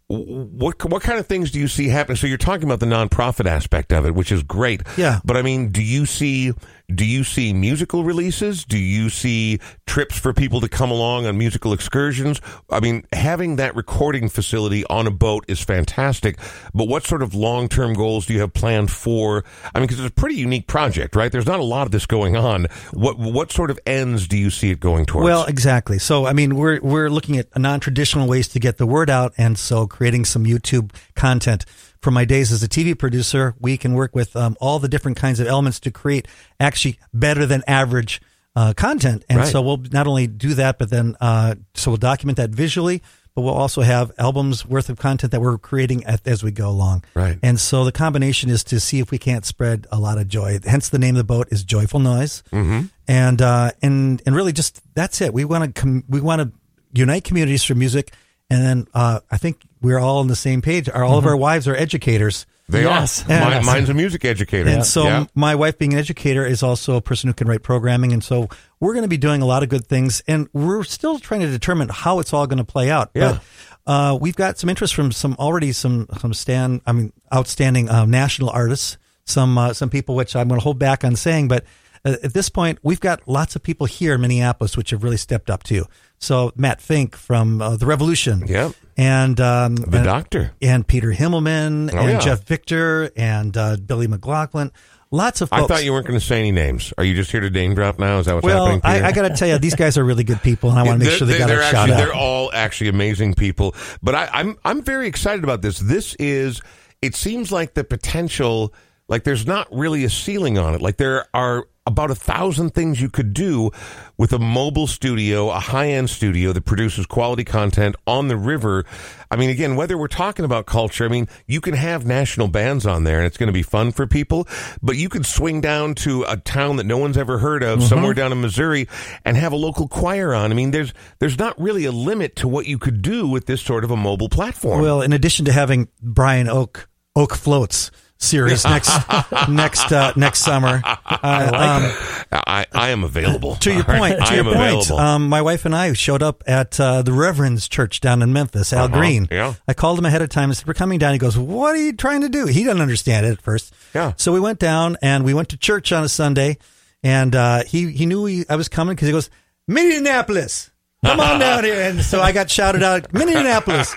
what 0.08 0.84
what 0.84 1.02
kind 1.02 1.18
of 1.18 1.26
things 1.26 1.50
do 1.50 1.58
you 1.58 1.68
see 1.68 1.88
happening? 1.88 2.16
So 2.16 2.26
you're 2.26 2.36
talking 2.36 2.64
about 2.64 2.80
the 2.80 2.86
nonprofit 2.86 3.46
aspect 3.46 3.92
of 3.92 4.04
it, 4.04 4.14
which 4.14 4.30
is 4.30 4.42
great. 4.42 4.82
Yeah. 4.96 5.20
But 5.24 5.36
I 5.36 5.42
mean, 5.42 5.70
do 5.70 5.82
you 5.82 6.04
see 6.06 6.52
do 6.94 7.04
you 7.04 7.24
see 7.24 7.52
musical 7.52 8.04
releases? 8.04 8.64
Do 8.64 8.78
you 8.78 9.10
see 9.10 9.58
trips 9.86 10.18
for 10.18 10.32
people 10.32 10.60
to 10.60 10.68
come 10.68 10.90
along 10.90 11.26
on 11.26 11.38
musical 11.38 11.72
excursions? 11.72 12.40
I 12.70 12.80
mean, 12.80 13.04
having 13.12 13.56
that 13.56 13.74
recording 13.74 14.28
facility 14.28 14.84
on 14.86 15.06
a 15.06 15.10
boat 15.10 15.44
is 15.48 15.60
fantastic. 15.60 16.38
But 16.74 16.88
what 16.88 17.04
sort 17.04 17.22
of 17.22 17.34
long 17.34 17.68
term 17.68 17.94
goals 17.94 18.26
do 18.26 18.34
you 18.34 18.40
have 18.40 18.52
planned 18.52 18.90
for? 18.90 19.44
I 19.74 19.78
mean, 19.78 19.86
because 19.86 20.00
it's 20.00 20.10
a 20.10 20.12
pretty 20.14 20.36
unique 20.36 20.66
project, 20.66 21.16
right? 21.16 21.30
There's 21.30 21.46
not 21.46 21.60
a 21.60 21.64
lot 21.64 21.86
of 21.86 21.92
this 21.92 22.06
going 22.06 22.36
on. 22.36 22.66
What 22.92 23.18
what 23.18 23.52
sort 23.52 23.70
of 23.70 23.78
ends 23.86 24.28
do 24.28 24.36
you 24.36 24.50
see 24.50 24.70
it 24.70 24.80
going 24.80 25.06
towards? 25.06 25.24
Well, 25.24 25.44
exactly. 25.46 25.98
So, 25.98 26.26
I 26.26 26.32
mean, 26.32 26.56
we're 26.56 26.80
we're 26.80 27.10
looking 27.10 27.38
at 27.38 27.56
non-traditional 27.58 28.28
ways 28.28 28.48
to 28.48 28.60
get 28.60 28.78
the 28.78 28.86
word 28.86 29.10
out, 29.10 29.32
and 29.38 29.58
so 29.58 29.86
creating 29.86 30.24
some 30.24 30.44
YouTube 30.44 30.92
content. 31.14 31.64
From 32.02 32.14
my 32.14 32.24
days 32.24 32.50
as 32.52 32.62
a 32.64 32.68
TV 32.68 32.98
producer, 32.98 33.54
we 33.60 33.76
can 33.78 33.94
work 33.94 34.14
with 34.14 34.34
um, 34.36 34.56
all 34.60 34.78
the 34.80 34.88
different 34.88 35.16
kinds 35.16 35.38
of 35.40 35.46
elements 35.46 35.78
to 35.80 35.90
create 35.90 36.26
actually 36.58 36.98
better 37.14 37.46
than 37.46 37.62
average 37.68 38.20
uh, 38.56 38.74
content. 38.76 39.24
And 39.28 39.38
Right. 39.38 39.48
so 39.48 39.62
we'll 39.62 39.78
not 39.92 40.06
only 40.08 40.26
do 40.26 40.54
that, 40.54 40.78
but 40.78 40.90
then 40.90 41.16
uh, 41.20 41.54
so 41.74 41.92
we'll 41.92 41.98
document 41.98 42.36
that 42.38 42.50
visually, 42.50 43.02
but 43.36 43.42
we'll 43.42 43.54
also 43.54 43.80
have 43.82 44.10
albums 44.18 44.66
worth 44.66 44.90
of 44.90 44.98
content 44.98 45.30
that 45.30 45.40
we're 45.40 45.56
creating 45.58 46.04
at, 46.04 46.26
as 46.26 46.42
we 46.42 46.50
go 46.50 46.68
along. 46.68 47.04
Right. 47.14 47.38
And 47.42 47.58
so 47.60 47.84
the 47.84 47.92
combination 47.92 48.50
is 48.50 48.62
to 48.64 48.80
see 48.80 48.98
if 48.98 49.10
we 49.12 49.16
can't 49.18 49.46
spread 49.46 49.86
a 49.92 49.98
lot 49.98 50.18
of 50.18 50.26
joy. 50.28 50.58
Hence, 50.66 50.88
the 50.90 50.98
name 50.98 51.14
of 51.14 51.18
the 51.18 51.24
boat 51.24 51.48
is 51.50 51.62
Joyful 51.64 52.00
Noise. 52.00 52.42
Mm-hmm. 52.52 52.86
And 53.08 53.40
uh, 53.40 53.70
and 53.80 54.20
and 54.26 54.34
really, 54.36 54.52
just 54.52 54.82
that's 54.94 55.20
it. 55.20 55.32
We 55.32 55.44
want 55.44 55.74
to 55.74 55.80
com- 55.80 56.04
we 56.08 56.20
want 56.20 56.42
to 56.42 56.50
unite 56.92 57.24
communities 57.24 57.64
through 57.64 57.76
music, 57.76 58.12
and 58.50 58.62
then 58.62 58.86
uh, 58.92 59.20
I 59.30 59.38
think 59.38 59.62
we're 59.82 59.98
all 59.98 60.18
on 60.20 60.28
the 60.28 60.36
same 60.36 60.62
page. 60.62 60.88
Our, 60.88 61.04
all 61.04 61.18
of 61.18 61.26
our 61.26 61.36
wives 61.36 61.66
are 61.68 61.74
educators. 61.76 62.46
they 62.68 62.84
Yes. 62.84 63.24
are. 63.24 63.28
Mine- 63.28 63.50
Yes. 63.50 63.66
mine's 63.66 63.88
a 63.90 63.94
music 63.94 64.24
educator. 64.24 64.70
And 64.70 64.86
so 64.86 65.04
Yeah. 65.04 65.24
my 65.34 65.54
wife 65.56 65.76
being 65.78 65.92
an 65.92 65.98
educator 65.98 66.46
is 66.46 66.62
also 66.62 66.94
a 66.96 67.00
person 67.02 67.28
who 67.28 67.34
can 67.34 67.46
write 67.48 67.62
programming. 67.62 68.12
And 68.12 68.22
so 68.24 68.48
we're 68.80 68.94
going 68.94 69.02
to 69.02 69.08
be 69.08 69.18
doing 69.18 69.42
a 69.42 69.46
lot 69.46 69.62
of 69.62 69.68
good 69.68 69.84
things 69.84 70.22
and 70.28 70.48
we're 70.54 70.84
still 70.84 71.18
trying 71.18 71.40
to 71.40 71.50
determine 71.50 71.88
how 71.90 72.20
it's 72.20 72.32
all 72.32 72.46
going 72.46 72.58
to 72.58 72.64
play 72.64 72.88
out. 72.90 73.10
Yeah. 73.14 73.40
But 73.84 73.92
uh, 73.92 74.16
we've 74.18 74.36
got 74.36 74.58
some 74.58 74.70
interest 74.70 74.94
from 74.94 75.10
some 75.12 75.34
already 75.38 75.72
some, 75.72 76.06
some 76.20 76.32
stand, 76.32 76.80
I 76.86 76.92
mean, 76.92 77.12
outstanding 77.34 77.90
uh, 77.90 78.06
national 78.06 78.48
artists, 78.50 78.96
some, 79.26 79.58
uh, 79.58 79.72
some 79.74 79.90
people 79.90 80.14
which 80.14 80.34
I'm 80.36 80.48
going 80.48 80.60
to 80.60 80.64
hold 80.64 80.78
back 80.78 81.04
on 81.04 81.16
saying, 81.16 81.48
but 81.48 81.64
uh, 82.04 82.14
at 82.22 82.32
this 82.32 82.48
point, 82.48 82.78
we've 82.82 83.00
got 83.00 83.26
lots 83.28 83.54
of 83.56 83.62
people 83.62 83.86
here 83.86 84.14
in 84.14 84.20
Minneapolis 84.20 84.76
which 84.76 84.90
have 84.90 85.02
really 85.02 85.16
stepped 85.18 85.50
up 85.50 85.62
too. 85.64 85.86
So 86.22 86.52
Matt 86.56 86.80
Fink 86.80 87.16
from 87.16 87.60
uh, 87.60 87.76
The 87.76 87.86
Revolution. 87.86 88.46
Yep. 88.46 88.72
And 88.96 89.40
um, 89.40 89.76
The 89.76 89.96
and- 89.98 90.04
Doctor. 90.04 90.52
and 90.62 90.86
Peter 90.86 91.12
Himmelman 91.12 91.92
Oh, 91.92 91.98
and 91.98 92.10
yeah. 92.10 92.18
Jeff 92.20 92.44
Victor 92.44 93.10
and 93.16 93.56
uh, 93.56 93.76
Billy 93.76 94.06
McLaughlin. 94.06 94.70
Lots 95.10 95.42
of 95.42 95.50
I 95.52 95.66
thought 95.66 95.84
you 95.84 95.92
weren't 95.92 96.06
going 96.06 96.18
to 96.18 96.24
say 96.24 96.38
any 96.38 96.52
names. 96.52 96.94
Are 96.96 97.04
you 97.04 97.14
just 97.14 97.30
here 97.30 97.40
to 97.40 97.50
name 97.50 97.74
drop 97.74 97.98
now? 97.98 98.18
Is 98.20 98.26
that 98.26 98.34
what's 98.34 98.46
well, 98.46 98.64
happening? 98.64 98.80
I, 98.82 99.08
I 99.08 99.12
got 99.12 99.28
to 99.28 99.34
tell 99.34 99.46
you, 99.46 99.58
these 99.58 99.74
guys 99.74 99.98
are 99.98 100.04
really 100.04 100.24
good 100.24 100.40
people, 100.40 100.70
and 100.70 100.78
I 100.78 100.84
want 100.84 101.00
to 101.00 101.06
make 101.06 101.18
sure 101.18 101.26
they 101.26 101.36
got 101.36 101.50
a 101.50 101.60
shout 101.64 101.90
out. 101.90 101.98
They're 101.98 102.14
all 102.14 102.50
actually 102.54 102.88
amazing 102.88 103.34
people. 103.34 103.74
But 104.02 104.14
I, 104.14 104.30
I'm 104.32 104.56
I'm 104.64 104.80
very 104.82 105.08
excited 105.08 105.44
about 105.44 105.60
this. 105.60 105.78
This 105.80 106.14
is. 106.14 106.62
It 107.02 107.14
seems 107.14 107.52
like 107.52 107.74
the 107.74 107.84
potential. 107.84 108.72
Like 109.06 109.24
there's 109.24 109.46
not 109.46 109.68
really 109.70 110.04
a 110.04 110.08
ceiling 110.08 110.56
on 110.56 110.74
it. 110.74 110.80
Like 110.80 110.96
there 110.96 111.26
are 111.34 111.66
about 111.86 112.10
a 112.10 112.14
thousand 112.14 112.70
things 112.70 113.00
you 113.00 113.10
could 113.10 113.34
do 113.34 113.70
with 114.16 114.32
a 114.32 114.38
mobile 114.38 114.86
studio, 114.86 115.50
a 115.50 115.58
high 115.58 115.88
end 115.88 116.08
studio 116.08 116.52
that 116.52 116.64
produces 116.64 117.06
quality 117.06 117.42
content 117.44 117.96
on 118.06 118.28
the 118.28 118.36
river. 118.36 118.84
I 119.30 119.36
mean, 119.36 119.50
again, 119.50 119.74
whether 119.74 119.98
we're 119.98 120.06
talking 120.06 120.44
about 120.44 120.66
culture, 120.66 121.04
I 121.04 121.08
mean, 121.08 121.26
you 121.46 121.60
can 121.60 121.74
have 121.74 122.06
national 122.06 122.48
bands 122.48 122.86
on 122.86 123.02
there 123.02 123.18
and 123.18 123.26
it's 123.26 123.36
going 123.36 123.48
to 123.48 123.52
be 123.52 123.62
fun 123.62 123.90
for 123.90 124.06
people, 124.06 124.46
but 124.80 124.96
you 124.96 125.08
could 125.08 125.26
swing 125.26 125.60
down 125.60 125.94
to 125.96 126.24
a 126.28 126.36
town 126.36 126.76
that 126.76 126.84
no 126.84 126.98
one's 126.98 127.16
ever 127.16 127.38
heard 127.38 127.64
of, 127.64 127.80
mm-hmm. 127.80 127.88
somewhere 127.88 128.14
down 128.14 128.30
in 128.30 128.40
Missouri, 128.40 128.86
and 129.24 129.36
have 129.36 129.52
a 129.52 129.56
local 129.56 129.88
choir 129.88 130.34
on. 130.34 130.52
I 130.52 130.54
mean, 130.54 130.70
there's 130.70 130.92
there's 131.18 131.38
not 131.38 131.60
really 131.60 131.84
a 131.84 131.92
limit 131.92 132.36
to 132.36 132.48
what 132.48 132.66
you 132.66 132.78
could 132.78 133.02
do 133.02 133.26
with 133.26 133.46
this 133.46 133.60
sort 133.60 133.82
of 133.82 133.90
a 133.90 133.96
mobile 133.96 134.28
platform. 134.28 134.82
well, 134.82 135.02
in 135.02 135.12
addition 135.12 135.46
to 135.46 135.52
having 135.52 135.88
Brian 136.00 136.46
Oake 136.46 136.86
Oake 137.16 137.34
Floats 137.34 137.90
series 138.22 138.64
next 138.64 138.90
next 139.48 139.92
uh, 139.92 140.12
next 140.16 140.40
summer. 140.40 140.80
Uh, 140.84 140.92
um, 141.22 142.40
I, 142.46 142.66
I 142.72 142.90
am 142.90 143.04
available. 143.04 143.56
to 143.56 143.72
your 143.72 143.82
right? 143.82 143.98
point, 143.98 144.16
to 144.18 144.32
I 144.32 144.36
your 144.36 144.46
am 144.46 144.54
point, 144.54 144.56
available. 144.86 144.98
um, 144.98 145.28
my 145.28 145.42
wife 145.42 145.64
and 145.64 145.74
I 145.74 145.92
showed 145.92 146.22
up 146.22 146.42
at 146.46 146.78
uh, 146.80 147.02
the 147.02 147.12
Reverend's 147.12 147.68
Church 147.68 148.00
down 148.00 148.22
in 148.22 148.32
Memphis. 148.32 148.72
Al 148.72 148.84
Uh-huh, 148.86 148.96
Green. 148.98 149.28
yeah. 149.30 149.54
I 149.68 149.74
called 149.74 149.98
him 149.98 150.06
ahead 150.06 150.22
of 150.22 150.28
time 150.30 150.50
and 150.50 150.56
said, 150.56 150.66
"We're 150.66 150.74
coming 150.74 150.98
down." 150.98 151.12
He 151.12 151.18
goes, 151.18 151.36
"What 151.36 151.74
are 151.74 151.82
you 151.82 151.92
trying 151.92 152.22
to 152.22 152.28
do?" 152.28 152.46
He 152.46 152.64
doesn't 152.64 152.80
understand 152.80 153.26
it 153.26 153.32
at 153.32 153.42
first. 153.42 153.74
Yeah. 153.94 154.12
So 154.16 154.32
we 154.32 154.40
went 154.40 154.58
down 154.58 154.96
and 155.02 155.24
we 155.24 155.34
went 155.34 155.48
to 155.50 155.56
church 155.56 155.92
on 155.92 156.02
a 156.04 156.08
Sunday, 156.08 156.58
and 157.02 157.34
uh, 157.34 157.64
he 157.64 157.90
he 157.92 158.06
knew 158.06 158.22
we, 158.22 158.44
I 158.48 158.56
was 158.56 158.68
coming 158.68 158.94
because 158.94 159.08
he 159.08 159.12
goes, 159.12 159.30
"Minneapolis." 159.68 160.70
Come 161.04 161.18
on 161.20 161.40
down 161.40 161.64
here. 161.64 161.80
And 161.82 162.00
so 162.00 162.20
I 162.20 162.30
got 162.32 162.48
shouted 162.48 162.82
out, 162.82 163.12
Minneapolis. 163.12 163.92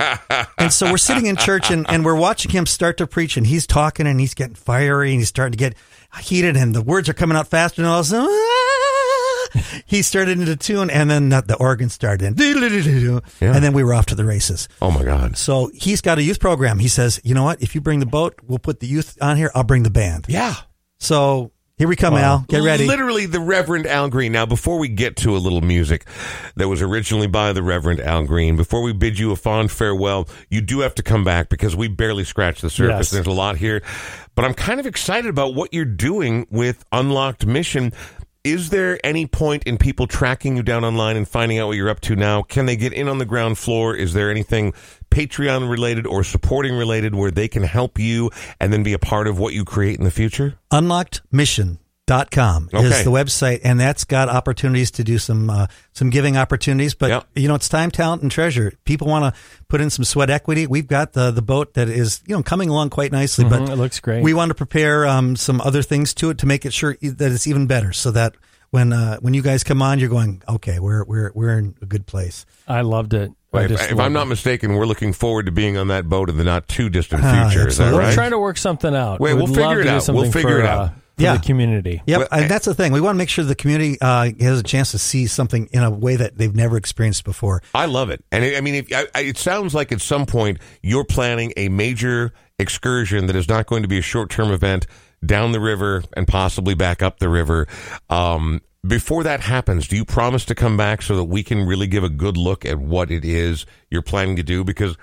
And 0.58 0.74
so 0.74 0.90
we're 0.90 0.98
sitting 0.98 1.28
in 1.28 1.36
church 1.36 1.70
and, 1.70 1.86
and 1.90 2.04
we're 2.04 2.16
watching 2.16 2.52
him 2.52 2.66
start 2.66 2.98
to 2.98 3.06
preach 3.08 3.38
and 3.38 3.46
he's 3.46 3.68
talking 3.68 4.08
and 4.08 4.20
he's 4.20 4.34
getting 4.34 4.56
fiery 4.56 5.12
and 5.12 5.20
he's 5.22 5.30
starting 5.30 5.52
to 5.52 5.58
get 5.58 5.76
heated 6.20 6.58
and 6.58 6.74
the 6.74 6.82
words 6.82 7.08
are 7.08 7.14
coming 7.14 7.38
out 7.38 7.48
faster 7.48 7.82
and 7.82 7.88
all 7.90 8.00
of 8.00 8.06
a 8.08 8.10
sudden, 8.10 8.28
"Ah!" 8.30 9.82
he 9.86 10.02
started 10.02 10.40
into 10.40 10.56
tune 10.56 10.90
and 10.90 11.10
then 11.10 11.30
the 11.30 11.56
organ 11.60 11.90
started 11.90 12.26
and, 12.26 12.40
Yeah. 12.40 13.54
and 13.54 13.64
then 13.64 13.74
we 13.74 13.84
were 13.84 13.94
off 13.94 14.08
to 14.08 14.16
the 14.16 14.26
races. 14.26 14.68
oh 14.82 14.90
my 14.92 15.04
God. 15.04 15.38
So 15.38 15.70
he's 15.74 16.02
got 16.02 16.18
a 16.18 16.24
youth 16.24 16.40
program. 16.40 16.80
He 16.80 16.88
says, 16.88 17.22
you 17.24 17.34
know 17.36 17.44
what? 17.44 17.62
If 17.62 17.76
you 17.76 17.82
bring 17.82 18.00
the 18.00 18.06
boat, 18.06 18.40
we'll 18.48 18.60
put 18.60 18.80
the 18.80 18.88
youth 18.88 19.18
on 19.22 19.38
here. 19.38 19.52
I'll 19.54 19.64
bring 19.64 19.84
the 19.84 19.92
band. 19.92 20.26
Yeah. 20.28 20.56
So 20.98 21.52
here 21.78 21.90
we 21.90 21.98
come, 21.98 22.14
Al. 22.14 22.46
Get 22.48 22.64
ready. 22.64 22.88
Literally, 22.88 23.26
the 23.26 23.42
Reverend 23.42 23.86
Al 23.86 24.10
Green. 24.10 24.32
Now, 24.32 24.46
before 24.46 24.80
we 24.80 24.88
get 24.88 25.18
to 25.18 25.36
a 25.36 25.40
little 25.40 25.60
music 25.60 26.06
that 26.56 26.70
was 26.70 26.82
originally 26.82 27.28
by 27.28 27.52
the 27.52 27.62
Reverend 27.62 28.00
Al 28.00 28.24
Green, 28.24 28.56
before 28.56 28.82
we 28.82 28.94
bid 28.94 29.20
you 29.20 29.34
a 29.34 29.36
fond 29.36 29.72
farewell, 29.72 30.30
you 30.50 30.62
do 30.62 30.80
have 30.80 30.96
to 30.96 31.04
come 31.04 31.26
back 31.26 31.50
because 31.50 31.76
we 31.76 31.90
barely 31.90 32.24
scratched 32.24 32.62
the 32.62 32.70
surface. 32.70 33.08
Yes. 33.08 33.12
There's 33.12 33.28
a 33.28 33.32
lot 33.32 33.58
here. 33.58 33.84
But 34.36 34.46
I'm 34.46 34.54
kind 34.54 34.80
of 34.80 34.86
excited 34.86 35.30
about 35.30 35.54
what 35.54 35.74
you're 35.74 35.84
doing 35.84 36.48
with 36.50 36.86
Unlocked 36.94 37.46
Mission. 37.46 37.92
Is 38.46 38.70
there 38.70 39.00
any 39.04 39.26
point 39.26 39.64
in 39.64 39.78
people 39.78 40.08
tracking 40.08 40.56
you 40.56 40.64
down 40.64 40.86
online 40.86 41.18
and 41.18 41.28
finding 41.28 41.58
out 41.58 41.68
what 41.68 41.78
you're 41.78 41.90
up 41.90 42.00
to 42.02 42.16
now? 42.16 42.44
Can 42.44 42.68
they 42.68 42.76
get 42.76 42.94
in 42.94 43.10
on 43.10 43.18
the 43.18 43.26
ground 43.26 43.58
floor? 43.58 43.96
Is 43.96 44.14
there 44.14 44.30
anything 44.30 44.74
Patreon 45.16 45.70
related 45.70 46.06
or 46.06 46.24
supporting 46.24 46.76
related 46.76 47.16
where 47.16 47.32
they 47.32 47.48
can 47.48 47.64
help 47.64 47.98
you 48.00 48.30
and 48.60 48.74
then 48.74 48.84
be 48.84 48.94
a 48.94 49.00
part 49.00 49.28
of 49.28 49.40
what 49.40 49.54
you 49.54 49.64
create 49.64 49.98
in 49.98 50.04
the 50.04 50.12
future? 50.12 50.56
unlockedmission.com 50.72 52.70
Okay. 52.74 52.86
is 52.88 53.04
the 53.04 53.12
website 53.12 53.62
and 53.64 53.80
that's 53.80 54.04
got 54.04 54.30
opportunities 54.30 54.92
to 54.92 55.04
do 55.04 55.18
some 55.18 55.50
uh, 55.50 55.66
some 55.94 56.10
giving 56.12 56.38
opportunities 56.38 56.94
but 56.94 57.10
Yep. 57.10 57.28
you 57.36 57.48
know 57.48 57.56
it's 57.56 57.68
time 57.70 57.90
talent 57.92 58.22
and 58.22 58.30
treasure 58.32 58.74
people 58.86 59.08
want 59.08 59.34
to 59.34 59.42
put 59.70 59.82
in 59.82 59.90
some 59.90 60.06
sweat 60.06 60.30
equity 60.30 60.68
we've 60.68 60.88
got 60.88 61.14
the 61.14 61.32
the 61.32 61.42
boat 61.42 61.74
that 61.74 61.90
is 61.90 62.22
you 62.28 62.36
know 62.36 62.44
coming 62.44 62.70
along 62.70 62.90
quite 62.92 63.12
nicely 63.12 63.46
Mhm, 63.46 63.50
but 63.50 63.70
it 63.70 63.76
looks 63.78 64.00
great. 64.00 64.22
we 64.24 64.34
want 64.36 64.50
to 64.50 64.56
prepare 64.56 65.08
um, 65.08 65.36
some 65.36 65.60
other 65.62 65.82
things 65.82 66.14
to 66.16 66.30
it 66.30 66.38
to 66.40 66.46
make 66.46 66.66
it 66.66 66.74
sure 66.74 66.96
that 67.02 67.32
it's 67.32 67.48
even 67.48 67.66
better 67.68 67.92
so 67.94 68.12
that 68.12 68.36
when 68.70 68.94
uh, 68.94 69.18
when 69.22 69.34
you 69.34 69.42
guys 69.42 69.64
come 69.64 69.82
on 69.82 69.98
you're 70.00 70.10
going 70.10 70.44
okay 70.48 70.78
we're 70.80 71.04
we're 71.06 71.32
we're 71.34 71.58
in 71.58 71.74
a 71.82 71.86
good 71.88 72.06
place 72.06 72.46
I 72.68 72.82
loved 72.82 73.14
it. 73.16 73.32
I 73.58 73.66
If, 73.66 73.92
if 73.92 74.00
I'm 74.00 74.14
not 74.14 74.28
mistaken, 74.28 74.74
we're 74.76 74.86
looking 74.86 75.14
forward 75.14 75.46
to 75.48 75.52
being 75.52 75.78
on 75.78 75.88
that 75.90 76.08
boat 76.10 76.30
in 76.30 76.38
the 76.38 76.44
not 76.44 76.68
too 76.68 76.90
distant 76.90 77.24
Ah, 77.24 77.50
future. 77.50 77.68
Is 77.68 77.78
that 77.78 77.84
absolutely. 77.86 78.00
right? 78.00 78.06
We'll 78.08 78.14
trying 78.16 78.32
to 78.32 78.40
work 78.40 78.58
something 78.58 78.96
out. 78.96 79.20
Wait, 79.20 79.34
We'd 79.34 79.38
we'll 79.44 79.48
figure 79.48 79.62
love 79.64 79.78
it 79.78 79.78
to 79.78 79.84
do 79.84 79.90
out. 79.90 79.94
We'll 79.94 80.02
something 80.02 80.32
figure 80.32 80.50
for, 80.50 80.60
it 80.60 80.66
out. 80.66 80.80
Uh, 80.80 80.88
for 81.18 81.22
Yeah. 81.24 81.38
the 81.38 81.44
community. 81.46 82.02
Yep, 82.06 82.20
Well, 82.20 82.28
and 82.32 82.52
that's 82.52 82.66
the 82.66 82.74
thing. 82.74 82.92
We 82.92 83.00
want 83.00 83.16
to 83.16 83.18
make 83.18 83.30
sure 83.30 83.46
the 83.46 83.56
community 83.56 83.98
uh, 84.02 84.32
has 84.42 84.60
a 84.60 84.64
chance 84.64 84.92
to 84.92 84.98
see 84.98 85.28
something 85.28 85.70
in 85.72 85.82
a 85.82 85.90
way 85.90 86.18
that 86.18 86.38
they've 86.38 86.54
never 86.54 86.76
experienced 86.76 87.24
before. 87.24 87.62
I 87.74 87.86
love 87.86 88.10
it, 88.10 88.24
and 88.34 88.44
it, 88.44 88.58
I 88.58 88.62
mean, 88.62 88.76
if, 88.76 88.88
I, 88.94 89.08
I- 89.16 89.22
it 89.22 89.38
sounds 89.38 89.74
like 89.74 89.94
at 89.94 90.02
some 90.02 90.26
point 90.26 90.58
you're 90.84 91.06
planning 91.06 91.54
a 91.56 91.70
major 91.70 92.34
excursion 92.60 93.28
that 93.28 93.36
is 93.36 93.48
not 93.48 93.66
going 93.66 93.82
to 93.84 93.88
be 93.88 93.98
a 93.98 94.02
short-term 94.02 94.52
event 94.52 94.88
down 95.26 95.52
the 95.54 95.60
river 95.62 96.04
and 96.18 96.28
possibly 96.28 96.74
back 96.74 97.02
up 97.02 97.20
the 97.20 97.30
river. 97.30 97.68
Um, 98.10 98.62
before 98.88 99.24
that 99.24 99.42
happens, 99.42 99.88
do 99.88 99.96
you 99.96 100.06
promise 100.06 100.46
to 100.46 100.56
come 100.56 100.78
back 100.78 101.02
so 101.02 101.16
that 101.16 101.26
we 101.26 101.44
can 101.44 101.66
really 101.66 101.88
give 101.88 102.04
a 102.04 102.10
good 102.10 102.38
look 102.38 102.66
at 102.66 102.78
what 102.78 103.12
it 103.12 103.24
is 103.26 103.66
you're 103.90 104.02
planning 104.02 104.36
to 104.36 104.44
do? 104.44 104.64
Because 104.64 104.98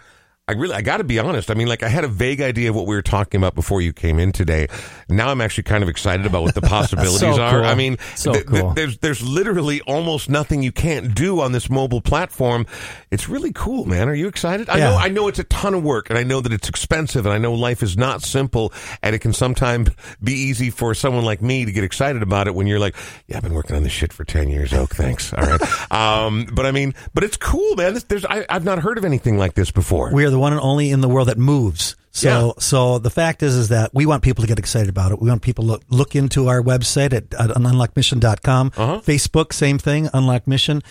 I 0.48 0.54
really, 0.54 0.74
I 0.74 0.82
got 0.82 0.96
to 0.96 1.04
be 1.04 1.20
honest. 1.20 1.52
I 1.52 1.54
mean, 1.54 1.68
like, 1.68 1.84
I 1.84 1.88
had 1.88 2.02
a 2.02 2.08
vague 2.08 2.40
idea 2.40 2.68
of 2.70 2.74
what 2.74 2.88
we 2.88 2.96
were 2.96 3.02
talking 3.02 3.40
about 3.40 3.54
before 3.54 3.80
you 3.80 3.92
came 3.92 4.18
in 4.18 4.32
today. 4.32 4.66
Now 5.08 5.28
I'm 5.28 5.40
actually 5.40 5.62
kind 5.62 5.84
of 5.84 5.88
excited 5.88 6.26
about 6.26 6.42
what 6.42 6.56
the 6.56 6.60
possibilities 6.62 7.20
So 7.20 7.40
are. 7.40 7.60
cool. 7.60 7.64
I 7.64 7.76
mean, 7.76 7.96
So 8.16 8.32
th- 8.32 8.46
th- 8.48 8.74
there's 8.74 8.98
there's 8.98 9.22
literally 9.22 9.80
almost 9.82 10.28
nothing 10.28 10.64
you 10.64 10.72
can't 10.72 11.14
do 11.14 11.40
on 11.40 11.52
this 11.52 11.70
mobile 11.70 12.00
platform. 12.00 12.66
It's 13.12 13.28
really 13.28 13.52
cool, 13.52 13.84
man. 13.84 14.08
Are 14.08 14.14
you 14.16 14.26
excited? 14.26 14.68
I 14.68 14.78
know 14.80 14.96
I 14.96 15.08
know 15.10 15.28
it's 15.28 15.38
a 15.38 15.44
ton 15.44 15.74
of 15.74 15.84
work 15.84 16.10
and 16.10 16.18
I 16.18 16.24
know 16.24 16.40
that 16.40 16.52
it's 16.52 16.68
expensive 16.68 17.24
and 17.24 17.32
I 17.32 17.38
know 17.38 17.54
life 17.54 17.80
is 17.82 17.96
not 17.96 18.22
simple 18.22 18.72
and 19.00 19.14
it 19.14 19.20
can 19.20 19.32
sometimes 19.32 19.90
be 20.22 20.32
easy 20.32 20.70
for 20.70 20.92
someone 20.92 21.24
like 21.24 21.40
me 21.40 21.64
to 21.66 21.70
get 21.72 21.84
excited 21.84 22.20
about 22.20 22.48
it 22.48 22.54
when 22.56 22.66
you're 22.66 22.80
like, 22.80 22.96
yeah, 23.28 23.36
I've 23.36 23.44
been 23.44 23.54
working 23.54 23.76
on 23.76 23.84
this 23.84 23.92
shit 23.92 24.12
for 24.12 24.24
10 24.24 24.48
years. 24.48 24.72
Oake, 24.72 24.90
thanks. 24.96 25.32
All 25.32 25.44
right. 25.46 25.92
um, 25.92 26.48
but 26.52 26.66
I 26.66 26.72
mean, 26.72 26.94
but 27.14 27.22
it's 27.22 27.36
cool, 27.36 27.76
man. 27.76 27.96
There's 28.08 28.24
I, 28.24 28.44
I've 28.48 28.64
not 28.64 28.80
heard 28.80 28.98
of 28.98 29.04
anything 29.04 29.38
like 29.38 29.54
this 29.54 29.70
before. 29.70 30.12
We 30.12 30.24
are 30.24 30.31
the 30.32 30.38
one 30.38 30.52
and 30.52 30.60
only 30.60 30.90
in 30.90 31.00
the 31.00 31.08
world 31.08 31.28
that 31.28 31.38
moves. 31.38 31.94
So, 32.14 32.28
Yeah. 32.28 32.52
so 32.62 32.98
the 32.98 33.08
fact 33.10 33.42
is, 33.42 33.54
is 33.56 33.68
that 33.70 33.90
we 33.94 34.04
want 34.04 34.22
people 34.22 34.42
to 34.42 34.48
get 34.48 34.58
excited 34.58 34.90
about 34.90 35.12
it. 35.12 35.20
We 35.20 35.30
want 35.30 35.40
people 35.40 35.64
to 35.64 35.70
look, 35.70 35.82
look 35.88 36.14
into 36.14 36.46
our 36.48 36.60
website 36.62 37.14
at, 37.14 37.32
at 37.32 37.50
unlockmission.com. 37.56 38.72
Uh-huh. 38.76 39.00
Facebook, 39.00 39.52
same 39.54 39.78
thing, 39.78 40.10
Unlock 40.12 40.46
Mission. 40.46 40.82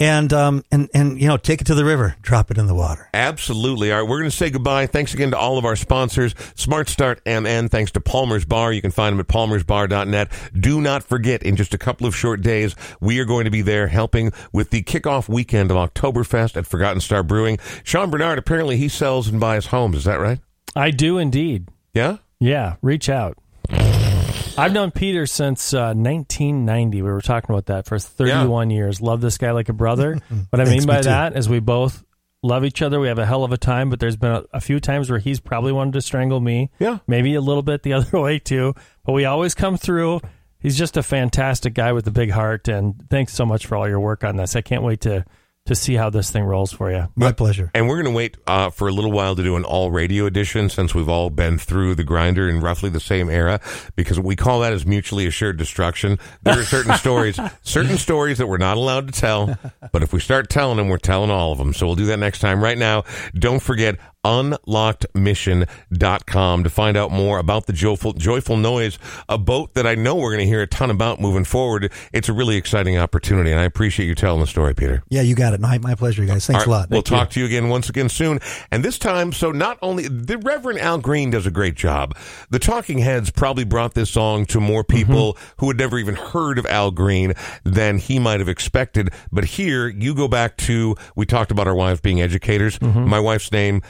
And, 0.00 0.32
um, 0.32 0.62
and, 0.70 0.88
and, 0.94 1.20
you 1.20 1.26
know, 1.26 1.36
take 1.36 1.60
it 1.60 1.64
to 1.66 1.74
the 1.74 1.84
river, 1.84 2.14
drop 2.22 2.52
it 2.52 2.58
in 2.58 2.68
the 2.68 2.74
water. 2.76 3.08
Absolutely. 3.12 3.90
All 3.90 4.00
right, 4.00 4.08
we're 4.08 4.20
going 4.20 4.30
to 4.30 4.36
say 4.36 4.50
goodbye. 4.50 4.86
Thanks 4.86 5.12
again 5.14 5.32
to 5.32 5.36
all 5.36 5.58
of 5.58 5.64
our 5.64 5.74
sponsors, 5.74 6.36
Smart 6.54 6.88
Start 6.88 7.20
MN. 7.26 7.68
Thanks 7.68 7.90
to 7.92 8.00
Palmer's 8.00 8.44
Bar. 8.44 8.72
You 8.72 8.80
can 8.80 8.92
find 8.92 9.14
them 9.14 9.20
at 9.20 9.26
palmersbar.net. 9.26 10.30
Do 10.58 10.80
not 10.80 11.02
forget, 11.02 11.42
in 11.42 11.56
just 11.56 11.74
a 11.74 11.78
couple 11.78 12.06
of 12.06 12.14
short 12.14 12.40
days, 12.40 12.76
we 13.00 13.18
are 13.18 13.24
going 13.24 13.46
to 13.46 13.50
be 13.50 13.62
there 13.62 13.88
helping 13.88 14.32
with 14.52 14.70
the 14.70 14.84
kickoff 14.84 15.28
weekend 15.28 15.72
of 15.72 15.76
Oktoberfest 15.76 16.56
at 16.56 16.66
Forgotten 16.68 17.00
Star 17.00 17.24
Brewing. 17.24 17.58
Sean 17.82 18.08
Bernard, 18.10 18.38
apparently 18.38 18.76
he 18.76 18.88
sells 18.88 19.26
and 19.26 19.40
buys 19.40 19.66
homes. 19.66 19.96
Is 19.96 20.04
that 20.04 20.20
right? 20.20 20.38
I 20.76 20.90
do 20.90 21.18
indeed. 21.18 21.68
Yeah? 21.94 22.18
Yeah, 22.40 22.76
reach 22.82 23.08
out. 23.08 23.36
I've 23.70 24.72
known 24.72 24.90
Peter 24.90 25.26
since 25.26 25.72
uh, 25.72 25.94
1990. 25.94 27.02
We 27.02 27.10
were 27.10 27.20
talking 27.20 27.54
about 27.54 27.66
that 27.66 27.86
for 27.86 27.98
31 27.98 28.70
years. 28.70 29.00
Love 29.00 29.20
this 29.20 29.38
guy 29.38 29.52
like 29.52 29.68
a 29.68 29.72
brother. 29.72 30.18
What 30.50 30.60
I 30.60 30.64
mean 30.64 30.84
by 30.86 31.00
that 31.02 31.36
is 31.36 31.48
we 31.48 31.60
both 31.60 32.02
love 32.42 32.64
each 32.64 32.82
other. 32.82 32.98
We 32.98 33.08
have 33.08 33.18
a 33.18 33.26
hell 33.26 33.44
of 33.44 33.52
a 33.52 33.56
time, 33.56 33.90
but 33.90 34.00
there's 34.00 34.16
been 34.16 34.32
a, 34.32 34.44
a 34.52 34.60
few 34.60 34.80
times 34.80 35.10
where 35.10 35.18
he's 35.18 35.38
probably 35.40 35.72
wanted 35.72 35.94
to 35.94 36.00
strangle 36.00 36.40
me. 36.40 36.70
Yeah. 36.78 36.98
Maybe 37.06 37.34
a 37.34 37.40
little 37.40 37.62
bit 37.62 37.82
the 37.82 37.92
other 37.94 38.18
way 38.20 38.38
too. 38.38 38.74
But 39.04 39.12
we 39.12 39.24
always 39.24 39.54
come 39.54 39.76
through. 39.76 40.20
He's 40.58 40.76
just 40.76 40.96
a 40.96 41.02
fantastic 41.04 41.74
guy 41.74 41.92
with 41.92 42.06
a 42.08 42.10
big 42.10 42.30
heart. 42.30 42.66
And 42.66 42.94
thanks 43.10 43.32
so 43.34 43.46
much 43.46 43.66
for 43.66 43.76
all 43.76 43.88
your 43.88 44.00
work 44.00 44.24
on 44.24 44.36
this. 44.36 44.56
I 44.56 44.60
can't 44.60 44.82
wait 44.82 45.02
to 45.02 45.24
to 45.68 45.74
see 45.74 45.94
how 45.94 46.10
this 46.10 46.30
thing 46.30 46.44
rolls 46.44 46.72
for 46.72 46.90
you. 46.90 47.08
My 47.14 47.32
pleasure. 47.32 47.70
And 47.74 47.88
we're 47.88 48.02
going 48.02 48.12
to 48.12 48.16
wait 48.16 48.36
uh, 48.46 48.70
for 48.70 48.88
a 48.88 48.92
little 48.92 49.12
while 49.12 49.36
to 49.36 49.42
do 49.42 49.56
an 49.56 49.64
all 49.64 49.90
radio 49.90 50.26
edition 50.26 50.68
since 50.68 50.94
we've 50.94 51.08
all 51.08 51.30
been 51.30 51.58
through 51.58 51.94
the 51.94 52.04
grinder 52.04 52.48
in 52.48 52.60
roughly 52.60 52.90
the 52.90 53.00
same 53.00 53.28
era 53.30 53.60
because 53.94 54.18
we 54.18 54.34
call 54.34 54.60
that 54.60 54.72
as 54.72 54.86
mutually 54.86 55.26
assured 55.26 55.56
destruction. 55.56 56.18
There 56.42 56.58
are 56.58 56.64
certain 56.64 56.94
stories, 56.98 57.38
certain 57.62 57.98
stories 57.98 58.38
that 58.38 58.46
we're 58.46 58.58
not 58.58 58.76
allowed 58.76 59.12
to 59.12 59.12
tell, 59.12 59.58
but 59.92 60.02
if 60.02 60.12
we 60.12 60.20
start 60.20 60.48
telling 60.48 60.78
them, 60.78 60.88
we're 60.88 60.98
telling 60.98 61.30
all 61.30 61.52
of 61.52 61.58
them. 61.58 61.72
So 61.72 61.86
we'll 61.86 61.96
do 61.96 62.06
that 62.06 62.18
next 62.18 62.40
time. 62.40 62.62
Right 62.62 62.78
now, 62.78 63.04
don't 63.34 63.60
forget 63.60 63.98
unlockedmission.com 64.24 66.64
to 66.64 66.70
find 66.70 66.96
out 66.96 67.10
more 67.10 67.38
about 67.38 67.66
the 67.66 67.72
joyful, 67.72 68.12
joyful 68.12 68.56
noise, 68.56 68.98
a 69.28 69.38
boat 69.38 69.74
that 69.74 69.86
I 69.86 69.94
know 69.94 70.16
we're 70.16 70.32
going 70.32 70.40
to 70.40 70.46
hear 70.46 70.62
a 70.62 70.66
ton 70.66 70.90
about 70.90 71.20
moving 71.20 71.44
forward. 71.44 71.92
It's 72.12 72.28
a 72.28 72.32
really 72.32 72.56
exciting 72.56 72.98
opportunity, 72.98 73.52
and 73.52 73.60
I 73.60 73.64
appreciate 73.64 74.06
you 74.06 74.14
telling 74.14 74.40
the 74.40 74.46
story, 74.46 74.74
Peter. 74.74 75.02
Yeah, 75.08 75.22
you 75.22 75.34
got 75.34 75.54
it. 75.54 75.60
My, 75.60 75.78
my 75.78 75.94
pleasure, 75.94 76.22
you 76.22 76.28
guys. 76.28 76.46
Thanks 76.46 76.66
All 76.66 76.72
a 76.72 76.74
right, 76.74 76.80
lot. 76.80 76.90
We'll 76.90 77.02
talk 77.02 77.30
to 77.30 77.40
you 77.40 77.46
again 77.46 77.68
once 77.68 77.88
again 77.88 78.08
soon. 78.08 78.40
And 78.70 78.84
this 78.84 78.98
time, 78.98 79.32
so 79.32 79.52
not 79.52 79.78
only 79.82 80.08
the 80.08 80.38
Reverend 80.38 80.80
Al 80.80 80.98
Green 80.98 81.30
does 81.30 81.46
a 81.46 81.50
great 81.50 81.74
job. 81.74 82.16
The 82.50 82.58
Talking 82.58 82.98
Heads 82.98 83.30
probably 83.30 83.64
brought 83.64 83.94
this 83.94 84.10
song 84.10 84.46
to 84.46 84.60
more 84.60 84.82
mm-hmm. 84.82 84.96
people 84.96 85.38
who 85.58 85.68
had 85.68 85.78
never 85.78 85.98
even 85.98 86.16
heard 86.16 86.58
of 86.58 86.66
Al 86.66 86.90
Green 86.90 87.34
than 87.64 87.98
he 87.98 88.18
might 88.18 88.40
have 88.40 88.48
expected. 88.48 89.10
But 89.30 89.44
here, 89.44 89.88
you 89.88 90.14
go 90.14 90.28
back 90.28 90.56
to 90.58 90.96
we 91.14 91.24
talked 91.24 91.50
about 91.50 91.68
our 91.68 91.74
wives 91.74 92.00
being 92.00 92.20
educators. 92.20 92.78
Mm-hmm. 92.78 93.08
My 93.08 93.20
wife's 93.20 93.52
name 93.52 93.82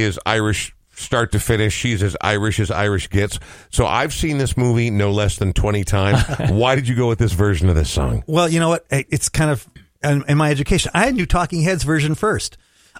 is 0.00 0.18
Irish. 0.26 0.74
Start 0.94 1.32
to 1.32 1.38
finish, 1.40 1.74
she's 1.74 2.02
as 2.02 2.16
Irish 2.22 2.58
as 2.58 2.70
Irish 2.70 3.10
gets. 3.10 3.38
So 3.70 3.86
I've 3.86 4.14
seen 4.14 4.38
this 4.38 4.56
movie 4.56 4.88
no 4.88 5.10
less 5.12 5.36
than 5.36 5.52
20 5.52 5.84
times. 5.84 6.22
Why 6.50 6.74
did 6.74 6.88
you 6.88 6.94
go 6.94 7.06
with 7.06 7.18
this 7.18 7.32
version 7.32 7.68
of 7.68 7.74
this 7.74 7.90
song? 7.90 8.24
Well, 8.26 8.48
you 8.48 8.58
know 8.60 8.70
what? 8.70 8.86
It's 8.90 9.28
kind 9.28 9.50
of 9.50 9.68
in, 10.02 10.38
my 10.38 10.50
education. 10.50 10.90
I 10.94 11.10
knew 11.10 11.26
Talking 11.26 11.60
Heads 11.60 11.82
version 11.84 12.14
first. 12.14 12.56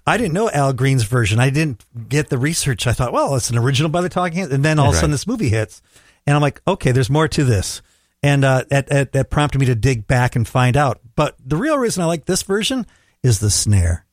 I 0.07 0.19
didn't 0.19 0.35
know 0.35 0.51
Al 0.51 0.73
Green's 0.75 1.05
version. 1.05 1.41
I 1.41 1.49
didn't 1.51 1.85
get 2.09 2.29
the 2.29 2.37
research. 2.39 2.87
I 2.87 2.93
thought, 2.93 3.15
well, 3.15 3.35
it's 3.35 3.49
an 3.51 3.57
original 3.59 3.91
by 3.91 4.03
the 4.03 4.09
Talking 4.11 4.39
Heads, 4.41 4.53
and 4.53 4.65
then 4.65 4.79
all 4.79 4.89
of 4.89 4.93
a 4.93 4.97
sudden 4.97 5.11
Right. 5.11 5.15
this 5.15 5.27
movie 5.27 5.49
hits, 5.49 5.81
and 6.27 6.37
I'm 6.37 6.43
like, 6.43 6.61
okay, 6.69 6.93
there's 6.93 7.11
more 7.11 7.29
to 7.29 7.45
this, 7.45 7.81
and 8.23 8.45
uh, 8.45 8.65
that, 8.69 8.89
that 8.89 9.13
that 9.13 9.31
prompted 9.31 9.59
me 9.59 9.67
to 9.67 9.75
dig 9.75 10.07
back 10.07 10.37
and 10.37 10.47
find 10.47 10.77
out. 10.77 11.01
But 11.17 11.37
the 11.45 11.57
real 11.57 11.79
reason 11.79 12.03
I 12.03 12.07
like 12.07 12.27
this 12.27 12.43
version 12.43 12.87
is 13.23 13.41
the 13.41 13.51
snare. 13.51 14.05